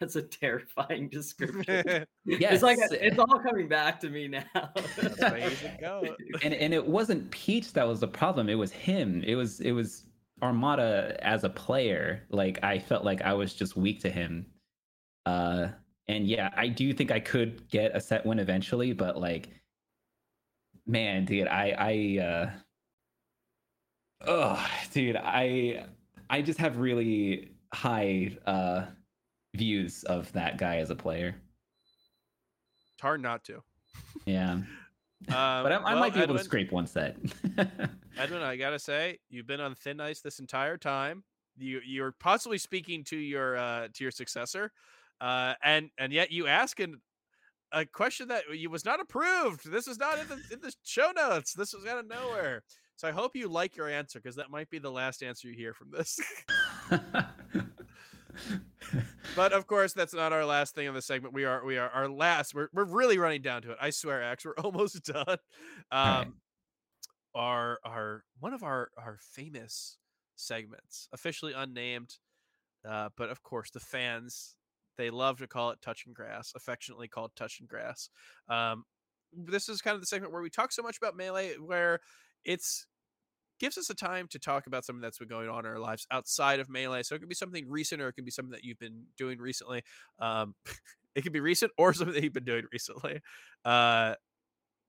[0.00, 1.64] That's a terrifying description.
[1.86, 4.44] yes, It's like it's all coming back to me now.
[4.54, 6.04] That's why you should go.
[6.42, 8.48] and and it wasn't Peach that was the problem.
[8.48, 9.22] It was him.
[9.26, 10.04] It was it was
[10.42, 12.24] Armada as a player.
[12.30, 14.46] Like I felt like I was just weak to him.
[15.26, 15.68] Uh,
[16.06, 19.50] and yeah, I do think I could get a set win eventually, but like,
[20.86, 21.74] man, dude, I
[22.18, 22.50] I uh,
[24.26, 25.86] oh, dude, I
[26.30, 28.86] I just have really high uh
[29.54, 31.34] views of that guy as a player.
[32.94, 33.62] It's hard not to.
[34.26, 34.60] Yeah,
[35.28, 37.16] Um, but I, I well, might be able Edwin, to scrape one set.
[38.16, 41.24] Edwin, I gotta say, you've been on thin ice this entire time.
[41.58, 44.70] You you're possibly speaking to your uh to your successor,
[45.20, 47.00] uh, and and yet you ask an,
[47.72, 49.68] a question that you was not approved.
[49.70, 51.52] This is not in the in the show notes.
[51.52, 52.62] This was out of nowhere.
[52.98, 55.54] So I hope you like your answer because that might be the last answer you
[55.54, 56.18] hear from this.
[59.36, 61.32] but of course, that's not our last thing in the segment.
[61.32, 62.56] We are we are our last.
[62.56, 63.78] We're we're really running down to it.
[63.80, 64.44] I swear, Axe.
[64.44, 65.24] We're almost done.
[65.28, 65.36] Um,
[65.92, 66.26] right.
[67.36, 69.96] our our one of our our famous
[70.34, 72.16] segments, officially unnamed,
[72.84, 74.56] uh, but of course the fans
[74.96, 78.08] they love to call it touching grass, affectionately called touching grass.
[78.48, 78.82] Um,
[79.32, 82.00] this is kind of the segment where we talk so much about melee, where
[82.44, 82.86] it's
[83.60, 86.06] gives us a time to talk about something that's been going on in our lives
[86.10, 87.02] outside of melee.
[87.02, 89.38] So it could be something recent, or it could be something that you've been doing
[89.38, 89.82] recently.
[90.20, 90.54] Um,
[91.14, 93.20] it could be recent or something that you've been doing recently.
[93.64, 94.14] Uh,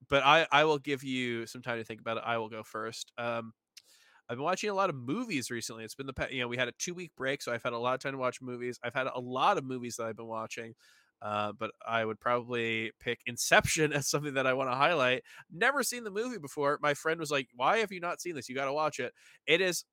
[0.09, 2.23] but I I will give you some time to think about it.
[2.25, 3.11] I will go first.
[3.17, 3.53] Um,
[4.29, 5.83] I've been watching a lot of movies recently.
[5.83, 7.77] It's been the you know we had a two week break, so I've had a
[7.79, 8.79] lot of time to watch movies.
[8.83, 10.75] I've had a lot of movies that I've been watching.
[11.21, 15.23] Uh, but I would probably pick Inception as something that I want to highlight.
[15.51, 16.79] Never seen the movie before.
[16.81, 18.49] My friend was like, "Why have you not seen this?
[18.49, 19.13] You got to watch it."
[19.45, 19.85] It is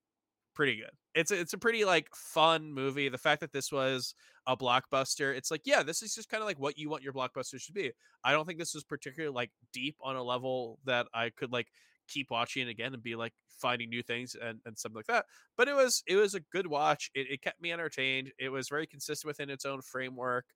[0.55, 0.91] pretty good.
[1.15, 3.09] It's a, it's a pretty like fun movie.
[3.09, 4.15] The fact that this was
[4.47, 7.13] a blockbuster, it's like yeah, this is just kind of like what you want your
[7.13, 7.93] blockbuster to be.
[8.25, 11.69] I don't think this was particularly like deep on a level that I could like
[12.09, 15.27] keep watching again and be like finding new things and, and something like that.
[15.57, 17.11] But it was it was a good watch.
[17.15, 18.33] It, it kept me entertained.
[18.39, 20.47] It was very consistent within its own framework.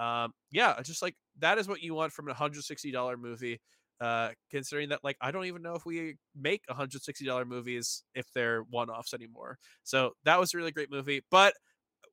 [0.00, 3.60] Um, yeah, just like that is what you want from a hundred sixty dollar movie.
[4.00, 8.02] Uh, considering that like I don't even know if we make hundred sixty dollar movies
[8.14, 9.58] if they're one offs anymore.
[9.84, 11.22] So that was a really great movie.
[11.30, 11.54] But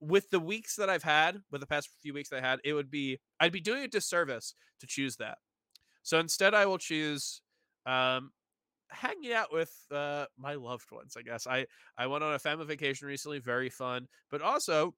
[0.01, 2.73] with the weeks that I've had, with the past few weeks that I had, it
[2.73, 5.37] would be I'd be doing a disservice to choose that.
[6.03, 7.41] So instead, I will choose
[7.85, 8.31] um,
[8.89, 11.15] hanging out with uh, my loved ones.
[11.17, 14.95] I guess I I went on a family vacation recently, very fun, but also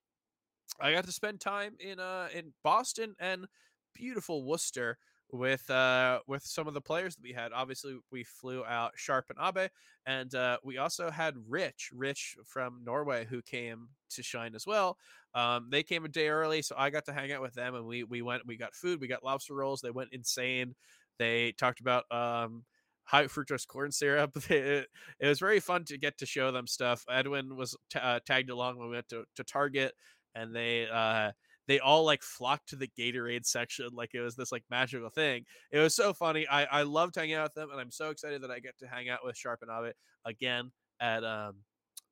[0.80, 3.48] I got to spend time in uh in Boston and
[3.94, 4.98] beautiful Worcester
[5.32, 7.52] with uh with some of the players that we had.
[7.54, 9.70] Obviously, we flew out Sharp and Abe,
[10.06, 14.98] and uh, we also had Rich, Rich from Norway, who came to shine as well.
[15.36, 17.86] Um, they came a day early, so I got to hang out with them, and
[17.86, 18.48] we we went.
[18.48, 19.00] We got food.
[19.02, 19.82] We got lobster rolls.
[19.82, 20.76] They went insane.
[21.20, 22.64] They talked about um
[23.04, 24.32] high fructose corn syrup.
[24.50, 24.88] It,
[25.20, 27.04] it was very fun to get to show them stuff.
[27.10, 29.94] Edwin was t- uh, tagged along when we went to, to Target,
[30.35, 31.31] and they uh,
[31.68, 35.45] they all like flocked to the Gatorade section like it was this like magical thing.
[35.72, 36.47] It was so funny.
[36.47, 38.88] I I loved hanging out with them, and I'm so excited that I get to
[38.88, 39.95] hang out with Sharp and Abbott
[40.26, 41.57] again at um,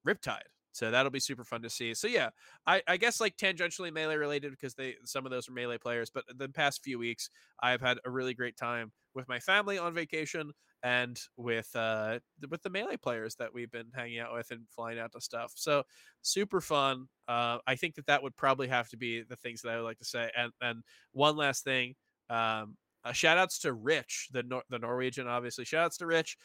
[0.07, 0.41] Riptide.
[0.77, 1.93] So that'll be super fun to see.
[1.95, 2.29] So yeah,
[2.67, 6.09] I, I guess like tangentially melee related because they some of those are melee players.
[6.11, 7.29] But the past few weeks,
[7.61, 10.51] I've had a really great time with my family on vacation
[10.83, 14.99] and with uh with the melee players that we've been hanging out with and flying
[14.99, 15.53] out to stuff.
[15.55, 15.83] So
[16.21, 17.07] super fun.
[17.27, 19.85] Uh, I think that that would probably have to be the things that I would
[19.85, 20.29] like to say.
[20.37, 21.95] And and one last thing,
[22.29, 25.65] um, uh, shout outs to Rich, the Nor- the Norwegian, obviously.
[25.65, 26.37] Shout outs to Rich.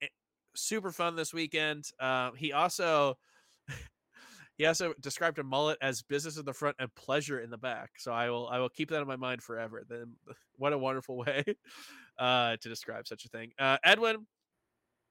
[0.00, 0.10] It,
[0.56, 1.90] super fun this weekend.
[2.00, 3.16] Um, he also
[4.56, 7.90] he also described a mullet as business in the front and pleasure in the back.
[7.98, 9.82] So I will I will keep that in my mind forever.
[9.88, 10.14] Then
[10.56, 11.44] what a wonderful way
[12.18, 13.52] uh, to describe such a thing.
[13.58, 14.26] Uh, Edwin,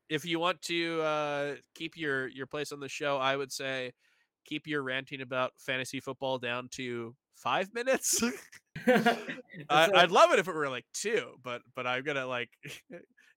[0.09, 3.93] if you want to uh, keep your your place on the show, I would say
[4.45, 8.23] keep your ranting about fantasy football down to five minutes.
[8.87, 9.17] I,
[9.69, 12.49] I'd love it if it were like two, but but I'm gonna like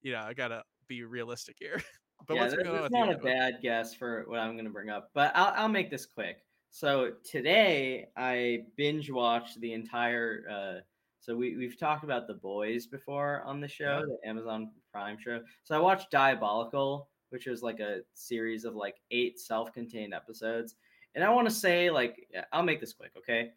[0.03, 1.83] you know I gotta be realistic here.
[2.27, 4.71] But yeah, what's going on that's not a bad guess for what I'm going to
[4.71, 6.39] bring up, but I'll, I'll make this quick.
[6.71, 10.45] So today I binge watched the entire.
[10.51, 10.81] Uh,
[11.21, 14.17] so we we've talked about the boys before on the show, Yeah.
[14.23, 15.41] the Amazon Prime show.
[15.65, 20.75] So I watched Diabolical, which was like a series of like eight self-contained episodes,
[21.15, 23.53] and I want to say like I'll make this quick, okay?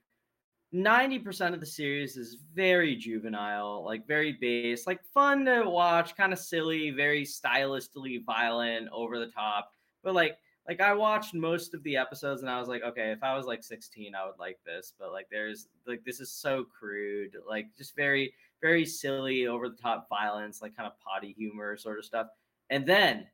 [0.73, 6.31] 90% of the series is very juvenile, like very base, like fun to watch, kind
[6.31, 9.71] of silly, very stylistically violent, over the top.
[10.03, 10.37] But like
[10.67, 13.47] like I watched most of the episodes and I was like, okay, if I was
[13.47, 14.93] like 16, I would like this.
[14.99, 18.31] But like there's like this is so crude, like just very,
[18.61, 22.27] very silly, over the top violence, like kind of potty humor sort of stuff.
[22.69, 23.25] And then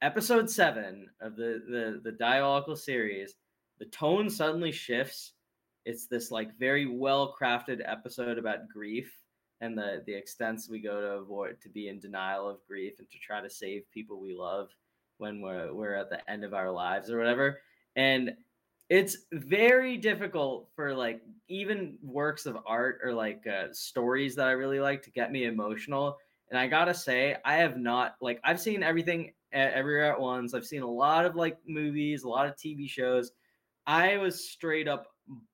[0.00, 3.36] episode seven of the the the diabolical series,
[3.78, 5.34] the tone suddenly shifts
[5.84, 9.12] it's this like very well crafted episode about grief
[9.60, 13.10] and the the extents we go to avoid to be in denial of grief and
[13.10, 14.68] to try to save people we love
[15.18, 17.60] when we're we're at the end of our lives or whatever.
[17.96, 18.34] And
[18.90, 24.52] it's very difficult for like even works of art or like uh, stories that i
[24.52, 26.18] really like to get me emotional.
[26.50, 30.54] And i gotta say i have not like i've seen everything everywhere at once.
[30.54, 33.30] I've seen a lot of like movies a lot of tv shows.
[33.86, 35.06] I was straight up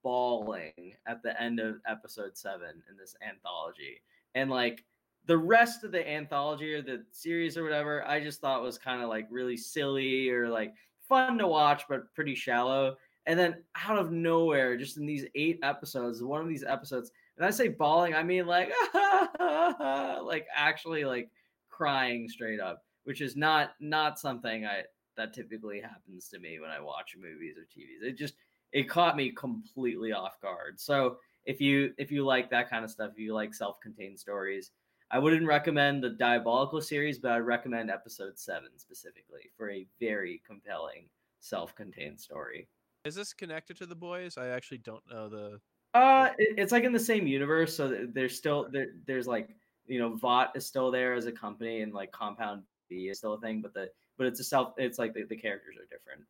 [0.03, 4.01] bawling at the end of episode seven in this anthology.
[4.35, 4.85] And like
[5.27, 9.03] the rest of the anthology or the series or whatever, I just thought was kind
[9.03, 10.75] of like really silly or like
[11.09, 12.97] fun to watch, but pretty shallow.
[13.27, 17.45] And then out of nowhere, just in these eight episodes, one of these episodes, and
[17.45, 18.73] I say bawling, I mean like
[19.39, 21.31] like actually like
[21.69, 24.85] crying straight up, which is not not something I
[25.19, 28.09] that typically happens to me when I watch movies or TVs.
[28.09, 28.35] It just
[28.73, 30.79] it caught me completely off guard.
[30.79, 34.73] So if you if you like that kind of stuff, if you like self-contained stories,
[35.11, 40.43] I wouldn't recommend the Diabolical series, but I'd recommend episode seven specifically for a very
[40.47, 41.09] compelling
[41.41, 42.69] self-contained story.
[43.05, 44.37] Is this connected to the boys?
[44.37, 45.61] I actually don't know the.
[45.95, 49.49] Uh, it's like in the same universe, so there's still there, there's like
[49.87, 53.35] you know Vought is still there as a company, and like Compound V is still
[53.35, 53.89] a thing, but the
[54.19, 54.75] but it's a self.
[54.77, 56.27] It's like the, the characters are different.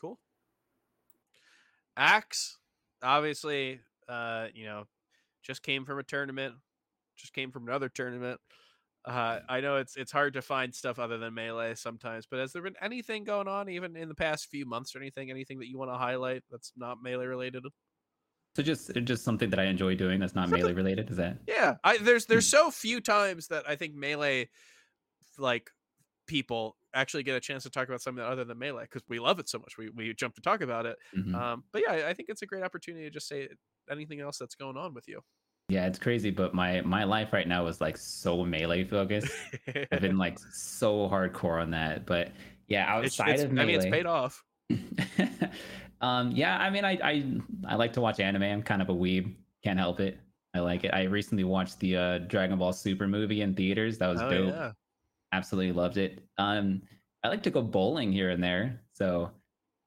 [0.00, 0.18] Cool.
[1.98, 2.56] Axe,
[3.02, 4.84] obviously, uh, you know,
[5.42, 6.54] just came from a tournament,
[7.16, 8.40] just came from another tournament.
[9.04, 12.52] Uh, I know it's it's hard to find stuff other than melee sometimes, but has
[12.52, 15.30] there been anything going on even in the past few months or anything?
[15.30, 17.64] Anything that you want to highlight that's not melee related?
[18.54, 21.10] So just just something that I enjoy doing that's not melee related.
[21.10, 21.38] Is that?
[21.46, 22.56] Yeah, I there's there's hmm.
[22.56, 24.48] so few times that I think melee
[25.38, 25.70] like
[26.26, 29.38] people actually get a chance to talk about something other than melee because we love
[29.38, 29.78] it so much.
[29.78, 30.96] We we jump to talk about it.
[31.16, 31.34] Mm-hmm.
[31.34, 33.48] Um, but yeah, I think it's a great opportunity to just say
[33.90, 35.20] anything else that's going on with you.
[35.68, 39.32] Yeah, it's crazy, but my my life right now is like so melee focused.
[39.92, 42.06] I've been like so hardcore on that.
[42.06, 42.32] But
[42.68, 44.42] yeah, outside it's, it's, of melee, I mean, it's paid off.
[46.00, 48.42] um, yeah, I mean, I, I I like to watch anime.
[48.42, 49.34] I'm kind of a weeb.
[49.62, 50.18] Can't help it.
[50.54, 50.94] I like it.
[50.94, 53.98] I recently watched the uh, Dragon Ball Super movie in theaters.
[53.98, 54.54] That was oh, dope.
[54.54, 54.72] Yeah
[55.32, 56.22] absolutely loved it.
[56.38, 56.82] Um,
[57.24, 59.30] I like to go bowling here and there, so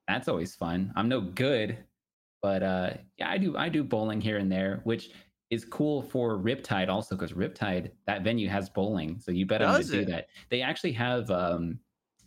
[0.08, 0.92] that's always fun.
[0.96, 1.78] I'm no good,
[2.42, 5.10] but uh, yeah, I do I do bowling here and there, which
[5.50, 9.82] is cool for Riptide also because Riptide that venue has bowling, so you bet on
[9.82, 10.26] to do that.
[10.50, 11.78] They actually have um,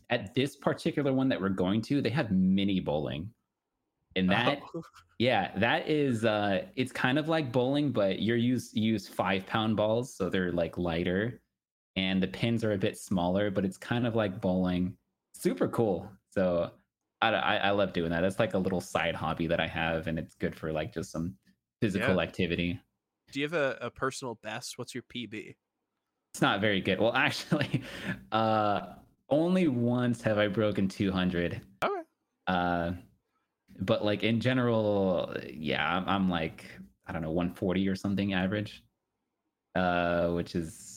[0.09, 3.29] at this particular one that we're going to, they have mini bowling,
[4.15, 4.81] and that oh.
[5.19, 9.45] yeah, that is uh, it's kind of like bowling, but you're use you use five
[9.45, 11.41] pound balls, so they're like lighter
[11.95, 14.95] and the pins are a bit smaller, but it's kind of like bowling.
[15.33, 16.09] Super cool.
[16.31, 16.71] So
[17.21, 18.21] I, I, I love doing that.
[18.21, 21.11] That's like a little side hobby that I have, and it's good for like just
[21.11, 21.35] some
[21.81, 22.21] physical yeah.
[22.21, 22.79] activity.
[23.31, 24.77] Do you have a, a personal best?
[24.77, 25.55] What's your PB?
[26.33, 26.99] It's not very good.
[26.99, 27.81] Well, actually,
[28.31, 28.81] uh,
[29.29, 31.61] only once have I broken 200.
[31.83, 31.93] Okay.
[32.47, 32.91] Uh,
[33.79, 36.65] but like in general, yeah, I'm, I'm like
[37.07, 38.83] I don't know 140 or something average,
[39.75, 40.94] uh, which is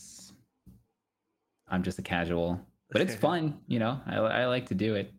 [1.70, 3.58] I'm just a casual, but it's fun.
[3.66, 5.12] You know, I, I like to do it.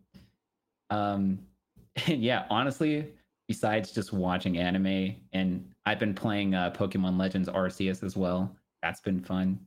[0.90, 1.40] Um,
[2.06, 3.12] and yeah, honestly,
[3.48, 8.54] besides just watching anime, and I've been playing uh, Pokemon Legends Arceus as well.
[8.82, 9.58] That's been fun.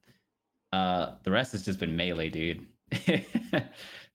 [0.72, 2.65] Uh, the rest has just been melee, dude.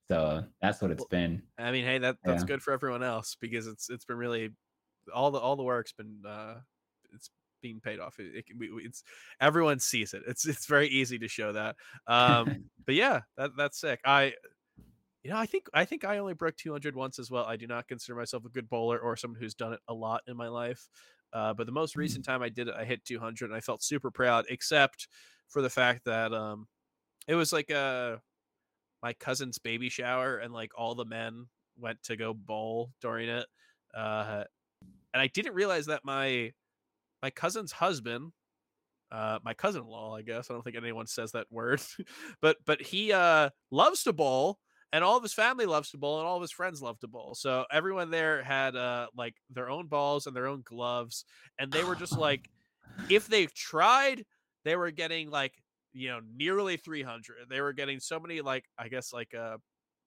[0.09, 1.43] so that's what it's well, been.
[1.59, 2.47] I mean, hey, that that's yeah.
[2.47, 4.51] good for everyone else because it's it's been really
[5.15, 6.55] all the all the work's been uh
[7.15, 7.31] it's
[7.61, 8.19] being paid off.
[8.19, 9.03] It, it, it's
[9.41, 10.23] everyone sees it.
[10.27, 11.77] It's it's very easy to show that.
[12.07, 14.01] Um, but yeah, that that's sick.
[14.05, 14.35] I
[15.25, 17.45] you know, I think I think I only broke 200 once as well.
[17.45, 20.23] I do not consider myself a good bowler or someone who's done it a lot
[20.27, 20.89] in my life.
[21.33, 21.99] Uh, but the most mm.
[21.99, 25.09] recent time I did it, I hit 200 and I felt super proud, except
[25.49, 26.67] for the fact that um,
[27.27, 28.17] it was like a uh,
[29.03, 31.47] my cousin's baby shower and like all the men
[31.79, 33.47] went to go bowl during it.
[33.95, 34.45] Uh,
[35.13, 36.53] and I didn't realize that my
[37.23, 38.33] my cousin's husband,
[39.11, 40.51] uh, my cousin-in-law, I guess.
[40.51, 41.81] I don't think anyone says that word,
[42.43, 44.59] but but he uh loves to bowl,
[44.93, 47.09] and all of his family loves to bowl and all of his friends love to
[47.09, 51.25] bowl so everyone there had uh like their own balls and their own gloves
[51.59, 52.49] and they were just like
[53.09, 54.25] if they tried
[54.65, 55.55] they were getting like
[55.93, 59.57] you know nearly 300 they were getting so many like i guess like uh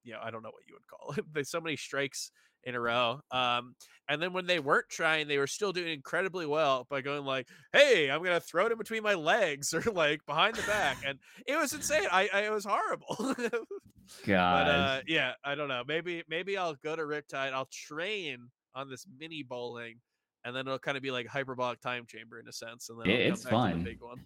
[0.03, 2.31] you know i don't know what you would call it but so many strikes
[2.63, 3.73] in a row um
[4.07, 7.47] and then when they weren't trying they were still doing incredibly well by going like
[7.73, 11.17] hey i'm gonna throw it in between my legs or like behind the back and
[11.47, 13.15] it was insane i, I it was horrible
[14.25, 14.65] God.
[14.65, 18.37] but uh yeah i don't know maybe maybe i'll go to riptide i'll train
[18.75, 19.95] on this mini bowling
[20.43, 23.09] and then it'll kind of be like hyperbolic time chamber in a sense and then
[23.09, 23.83] It- it's the fun.
[23.83, 24.19] big one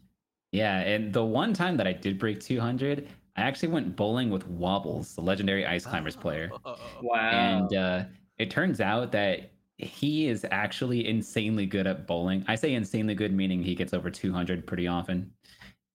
[0.52, 4.48] Yeah, and the one time that I did break 200, I actually went bowling with
[4.48, 6.52] Wobbles, the legendary ice climbers player.
[7.02, 7.30] Wow.
[7.30, 8.04] And uh,
[8.38, 12.46] it turns out that he is actually insanely good at bowling.
[12.48, 15.32] I say insanely good, meaning he gets over 200 pretty often.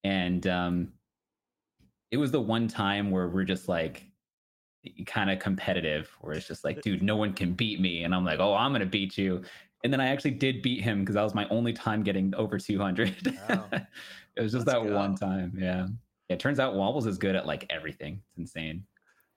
[0.04, 0.92] And um,
[2.10, 4.04] it was the one time where we're just like
[5.06, 8.04] kind of competitive, where it's just like, dude, no one can beat me.
[8.04, 9.42] And I'm like, oh, I'm going to beat you.
[9.82, 12.58] And then I actually did beat him because that was my only time getting over
[12.58, 13.38] 200.
[13.48, 13.66] Wow.
[13.72, 15.56] it was just Let's that one time.
[15.58, 15.86] Yeah.
[16.30, 18.22] It turns out Wobbles is good at like everything.
[18.30, 18.84] It's insane.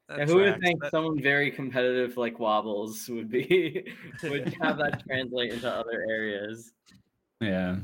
[0.10, 3.92] Yeah, who would think That- someone very competitive like Wobbles would be
[4.24, 6.72] would have that translate into other areas?
[7.42, 7.78] Yeah.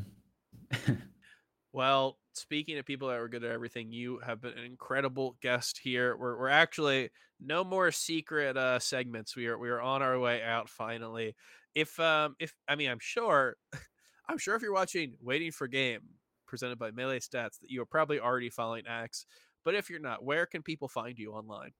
[1.71, 5.79] Well, speaking of people that were good at everything, you have been an incredible guest
[5.83, 6.15] here.
[6.15, 7.09] We're we're actually
[7.39, 9.35] no more secret uh segments.
[9.35, 11.35] We are we are on our way out finally.
[11.73, 13.55] If um if I mean I'm sure
[14.29, 16.01] I'm sure if you're watching Waiting for Game
[16.49, 19.25] presented by Melee Stats that you are probably already following Axe.
[19.63, 21.71] But if you're not, where can people find you online?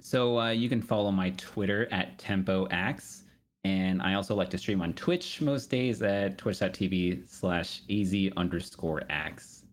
[0.00, 3.22] So uh, you can follow my Twitter at TempoAxe.
[3.64, 9.02] And I also like to stream on Twitch most days at twitch.tv slash easy underscore
[9.10, 9.64] axe.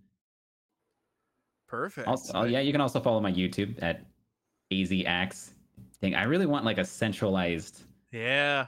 [1.68, 2.08] Perfect.
[2.08, 4.06] Also, oh, yeah, you can also follow my YouTube at
[4.72, 5.54] easy axe.
[6.02, 6.16] Thing.
[6.16, 7.84] I really want like a centralized.
[8.12, 8.68] Yeah.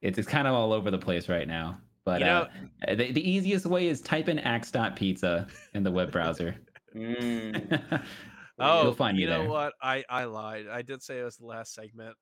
[0.00, 1.78] It's, it's kind of all over the place right now.
[2.04, 2.48] But You know-
[2.86, 6.56] uh, the, the easiest way is type in axe.pizza in the web browser.
[6.94, 8.04] Mm.
[8.56, 9.48] Oh, You'll find you know there.
[9.50, 9.72] what?
[9.82, 10.68] I I lied.
[10.70, 12.14] I did say it was the last segment.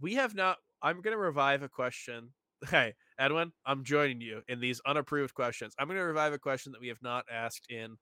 [0.00, 0.56] We have not.
[0.82, 2.30] I'm gonna revive a question.
[2.70, 5.74] Hey, Edwin, I'm joining you in these unapproved questions.
[5.78, 7.96] I'm gonna revive a question that we have not asked in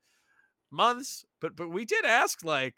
[0.70, 2.74] months, but but we did ask like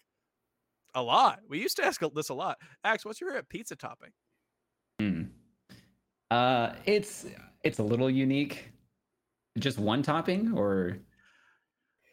[0.96, 1.38] a lot.
[1.48, 2.56] We used to ask this a lot.
[2.82, 4.10] Axe, what's your favorite pizza topping?
[5.00, 5.22] Hmm.
[6.32, 7.26] Uh, it's
[7.62, 8.72] it's a little unique.
[9.58, 10.98] Just one topping, or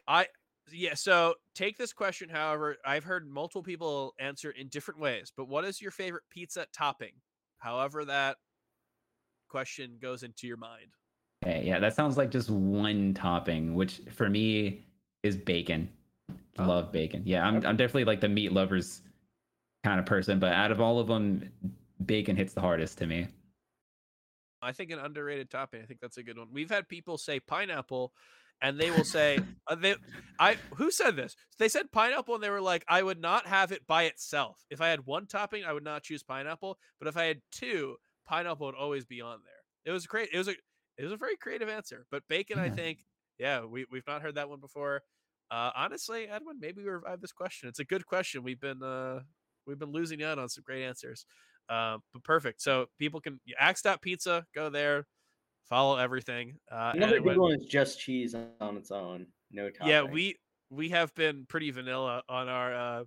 [0.08, 0.28] I
[0.72, 0.94] yeah.
[0.94, 2.30] So take this question.
[2.30, 5.32] However, I've heard multiple people answer in different ways.
[5.36, 7.14] But what is your favorite pizza topping?
[7.58, 8.38] However, that
[9.50, 10.96] question goes into your mind.
[11.46, 14.86] okay, yeah, that sounds like just one topping, which for me
[15.24, 15.90] is bacon.
[16.58, 16.66] Oh.
[16.66, 17.24] Love bacon.
[17.26, 19.02] Yeah, I'm I'm definitely like the meat lovers
[19.84, 21.50] kind of person, but out of all of them,
[22.06, 23.28] bacon hits the hardest to me.
[24.64, 25.82] I think an underrated topping.
[25.82, 26.48] I think that's a good one.
[26.52, 28.14] We've had people say pineapple,
[28.62, 29.96] and they will say uh, they.
[30.40, 31.36] I who said this?
[31.60, 34.66] They said pineapple, and they were like, I would not have it by itself.
[34.70, 36.78] If I had one topping, I would not choose pineapple.
[37.00, 39.92] But if I had two, pineapple would always be on there.
[39.92, 40.30] It was great.
[40.34, 40.56] It was a
[40.98, 42.06] it was a very creative answer.
[42.12, 43.00] But bacon, I think,
[43.38, 45.02] yeah, we we've not heard that one before.
[45.52, 47.70] Uh, honestly, Edwin, maybe we revive this question.
[47.70, 48.44] It's a good question.
[48.44, 49.20] We've been uh
[49.68, 51.26] we've been losing out on some great answers.
[51.70, 52.62] Uh, but perfect.
[52.62, 55.08] So people can axe.pizza, go there,
[55.64, 56.60] follow everything.
[56.72, 59.90] Uh, Another good one is just cheese on its own, no topping.
[59.90, 60.38] yeah, we
[60.70, 63.04] we have been pretty vanilla on our uh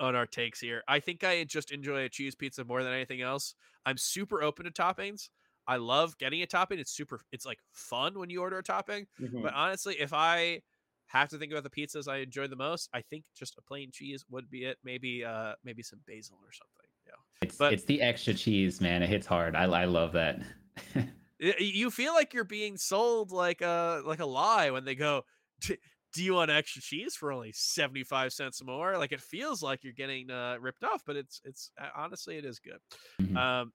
[0.00, 0.82] on our takes here.
[0.88, 3.54] I think I just enjoy a cheese pizza more than anything else.
[3.86, 5.30] I'm super open to toppings.
[5.66, 6.78] I love getting a topping.
[6.78, 9.06] It's super it's like fun when you order a topping.
[9.18, 9.42] Mhm.
[9.42, 10.62] But honestly, if I
[11.08, 13.90] have to think about the pizzas I enjoy the most, I think just a plain
[13.92, 14.78] cheese would be it.
[14.84, 16.85] Maybe uh maybe some basil or something.
[17.42, 19.02] It's But- it's the extra cheese, man.
[19.02, 19.54] It hits hard.
[19.56, 20.40] I I love that.
[21.38, 25.26] You feel like you're being sold like a like a lie when they go
[25.60, 25.76] do
[26.24, 30.30] you want extra cheese for only 75 cents more like it feels like you're getting
[30.30, 32.78] uh ripped off but it's it's uh, honestly it is good
[33.20, 33.36] Mhm.
[33.36, 33.72] um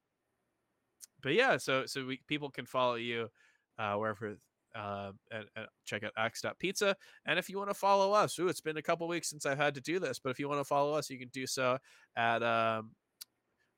[1.22, 3.30] but yeah so so we people can follow you
[3.78, 4.38] uh wherever
[4.74, 6.96] uh, and, and check out axe.pizza.
[7.26, 9.58] And if you want to follow us, ooh, it's been a couple weeks since I've
[9.58, 11.78] had to do this, but if you want to follow us, you can do so
[12.16, 12.92] at um,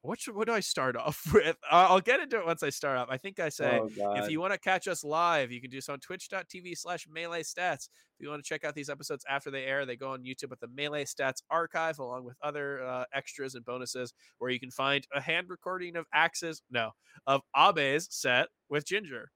[0.03, 1.57] what should what do I start off with?
[1.72, 3.07] I'll I'll get into it once I start off.
[3.09, 5.82] I think I say oh, if you want to catch us live, you can do
[5.82, 7.88] so on twitch.tv slash melee stats.
[8.15, 10.51] If you want to check out these episodes after they air, they go on YouTube
[10.51, 14.69] at the Melee Stats archive, along with other uh, extras and bonuses, where you can
[14.69, 16.91] find a hand recording of Axe's, no,
[17.25, 19.32] of Abe's set with Ginger,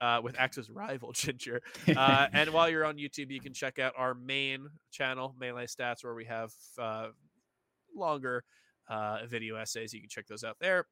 [0.00, 1.60] uh, with Axe's rival Ginger.
[1.88, 6.04] Uh, and while you're on YouTube, you can check out our main channel, Melee Stats,
[6.04, 7.08] where we have uh,
[7.96, 8.44] longer
[8.88, 9.92] uh, video essays.
[9.92, 10.86] You can check those out there.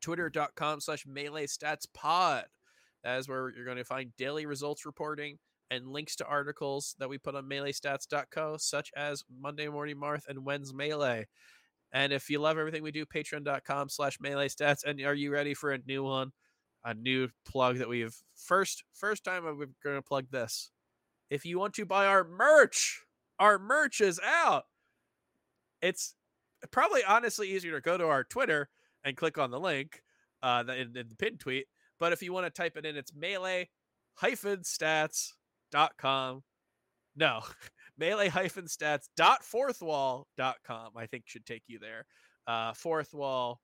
[0.00, 2.44] Twitter.com slash melee stats pod.
[3.04, 5.38] That is where you're going to find daily results reporting
[5.70, 10.44] and links to articles that we put on meleestats.co, such as Monday Morning Marth and
[10.44, 11.26] When's Melee.
[11.92, 14.84] And if you love everything we do, patreon.com slash melee stats.
[14.84, 16.32] And are you ready for a new one?
[16.84, 20.70] A new plug that we've first first time we're gonna plug this.
[21.30, 23.02] If you want to buy our merch,
[23.38, 24.64] our merch is out.
[25.80, 26.14] It's
[26.70, 28.68] probably honestly easier to go to our Twitter
[29.04, 30.02] and click on the link
[30.42, 31.66] uh in, in the pinned tweet.
[31.98, 33.68] But if you want to type it in, it's melee
[34.14, 36.42] hyphen stats.com.
[37.14, 37.40] No,
[37.98, 42.06] melee hyphen stats dot fourthwall.com, I think should take you there.
[42.46, 43.60] Uh, fourth wall,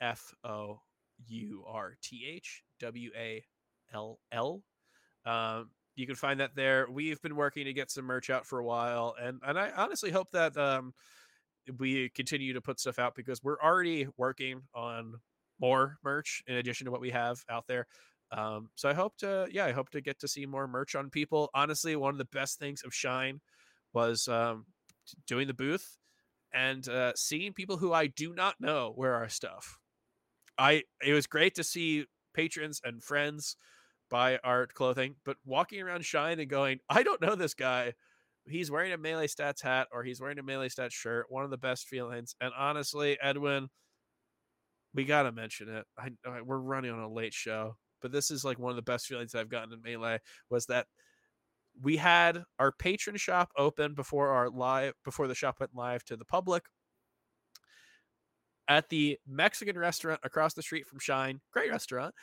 [0.00, 0.80] F O
[1.26, 3.44] U R T H W A
[3.92, 4.62] L L.
[5.26, 6.86] Um, you can find that there.
[6.90, 10.10] We've been working to get some merch out for a while, and and I honestly
[10.10, 10.94] hope that um,
[11.78, 15.14] we continue to put stuff out because we're already working on
[15.60, 17.86] more merch in addition to what we have out there.
[18.32, 21.10] Um, so I hope to, yeah, I hope to get to see more merch on
[21.10, 21.50] people.
[21.54, 23.40] Honestly, one of the best things of Shine
[23.92, 24.66] was um,
[25.26, 25.98] doing the booth
[26.52, 29.78] and uh, seeing people who I do not know wear our stuff.
[30.58, 33.56] I it was great to see patrons and friends
[34.10, 37.94] buy our clothing, but walking around Shine and going, I don't know this guy.
[38.46, 41.26] He's wearing a melee stats hat or he's wearing a melee stats shirt.
[41.28, 42.34] One of the best feelings.
[42.40, 43.68] And honestly, Edwin,
[44.94, 45.86] we gotta mention it.
[45.98, 48.82] I, I we're running on a late show, but this is like one of the
[48.82, 50.86] best feelings I've gotten in melee was that
[51.80, 56.16] we had our patron shop open before our live before the shop went live to
[56.16, 56.64] the public
[58.68, 62.14] at the Mexican restaurant across the street from Shine, great restaurant.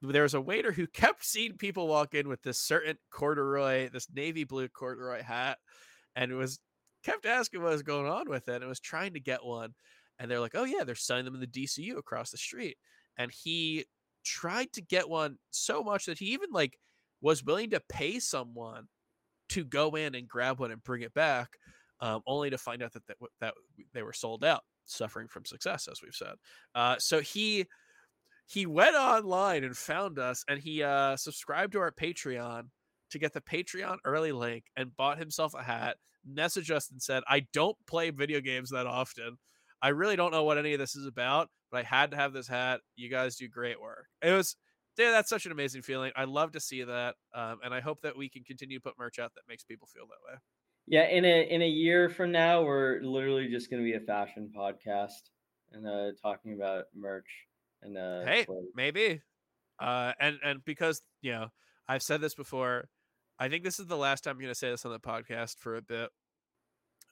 [0.00, 4.08] There was a waiter who kept seeing people walk in with this certain corduroy, this
[4.12, 5.58] navy blue corduroy hat,
[6.14, 6.60] and was
[7.04, 8.60] kept asking what was going on with it.
[8.60, 9.74] And was trying to get one,
[10.18, 12.76] and they're like, "Oh yeah, they're selling them in the DCU across the street."
[13.16, 13.86] And he
[14.24, 16.78] tried to get one so much that he even like
[17.20, 18.86] was willing to pay someone
[19.48, 21.48] to go in and grab one and bring it back,
[22.00, 23.54] um, only to find out that, that that
[23.92, 26.34] they were sold out, suffering from success, as we've said.
[26.74, 27.66] Uh, so he
[28.48, 32.64] he went online and found us, and he uh, subscribed to our Patreon
[33.10, 35.98] to get the Patreon early link and bought himself a hat.
[36.28, 39.36] Messaged us and said, "I don't play video games that often.
[39.82, 42.32] I really don't know what any of this is about, but I had to have
[42.32, 42.80] this hat.
[42.96, 44.56] You guys do great work." It was
[44.98, 46.12] yeah, that's such an amazing feeling.
[46.16, 48.98] I love to see that, um, and I hope that we can continue to put
[48.98, 50.38] merch out that makes people feel that way.
[50.86, 54.00] Yeah, in a in a year from now, we're literally just going to be a
[54.00, 55.30] fashion podcast
[55.72, 57.28] and uh, talking about merch
[57.82, 59.20] and uh, hey, maybe,
[59.80, 61.48] uh, and and because you know
[61.88, 62.88] I've said this before,
[63.38, 65.58] I think this is the last time I'm going to say this on the podcast
[65.58, 66.10] for a bit,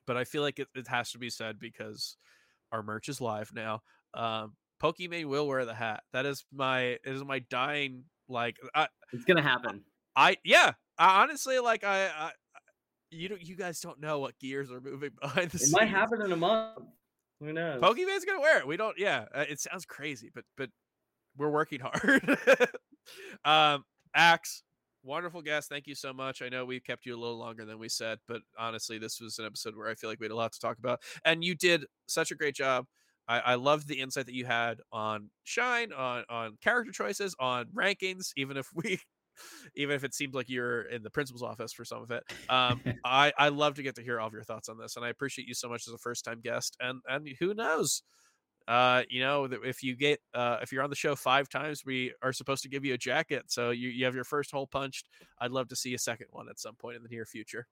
[0.06, 2.16] but I feel like it, it has to be said because
[2.72, 3.82] our merch is live now.
[4.14, 6.02] Um, Pokimane will wear the hat.
[6.12, 9.82] That is my it is my dying like I, it's gonna happen.
[10.14, 10.72] I yeah.
[10.98, 12.30] I, honestly, like I, I
[13.10, 15.72] you don't you guys don't know what gears are moving behind the it scenes.
[15.72, 16.78] might happen in a month.
[17.40, 17.80] Who knows?
[17.82, 18.66] Pokimane's gonna wear it.
[18.66, 18.96] We don't.
[18.98, 20.70] Yeah, uh, it sounds crazy, but but
[21.36, 22.38] we're working hard.
[23.44, 23.84] um,
[24.14, 24.62] Axe,
[25.02, 25.68] wonderful guest.
[25.68, 26.42] Thank you so much.
[26.42, 29.38] I know we kept you a little longer than we said, but honestly, this was
[29.38, 31.54] an episode where I feel like we had a lot to talk about, and you
[31.54, 32.86] did such a great job.
[33.28, 37.66] I, I loved the insight that you had on Shine, on on character choices, on
[37.74, 38.30] rankings.
[38.36, 38.98] Even if we,
[39.76, 42.80] even if it seemed like you're in the principal's office for some of it, um,
[43.04, 45.08] I I love to get to hear all of your thoughts on this, and I
[45.08, 46.76] appreciate you so much as a first time guest.
[46.80, 48.02] And and who knows,
[48.68, 52.12] uh, you know, if you get uh, if you're on the show five times, we
[52.22, 53.44] are supposed to give you a jacket.
[53.48, 55.08] So you you have your first hole punched.
[55.40, 57.66] I'd love to see a second one at some point in the near future.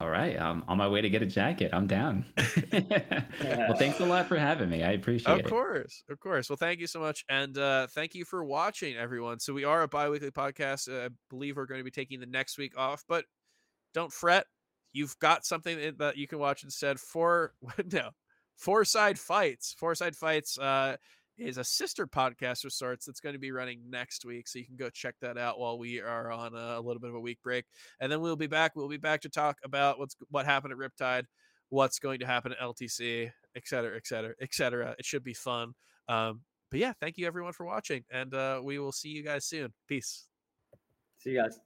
[0.00, 1.72] All right, I'm on my way to get a jacket.
[1.74, 2.24] I'm down.
[2.72, 4.82] well, thanks a lot for having me.
[4.82, 5.44] I appreciate it.
[5.44, 6.48] Of course, of course.
[6.48, 9.40] Well, thank you so much, and uh, thank you for watching, everyone.
[9.40, 10.88] So we are a bi-weekly podcast.
[10.88, 13.26] Uh, I believe we're going to be taking the next week off, but
[13.92, 14.46] don't fret.
[14.94, 16.98] You've got something that you can watch instead.
[16.98, 17.52] For
[17.92, 18.08] no,
[18.56, 19.74] four side fights.
[19.78, 20.58] Four side fights.
[20.58, 20.96] Uh,
[21.40, 24.48] is a sister podcast of sorts that's going to be running next week.
[24.48, 27.10] So you can go check that out while we are on a, a, little bit
[27.10, 27.64] of a week break.
[28.00, 28.72] And then we'll be back.
[28.76, 31.24] We'll be back to talk about what's what happened at Riptide,
[31.68, 34.94] what's going to happen at LTC, et cetera, et cetera, et cetera.
[34.98, 35.72] It should be fun.
[36.08, 38.04] Um, but yeah, thank you everyone for watching.
[38.10, 39.72] And uh, we will see you guys soon.
[39.88, 40.26] Peace.
[41.18, 41.60] See you guys.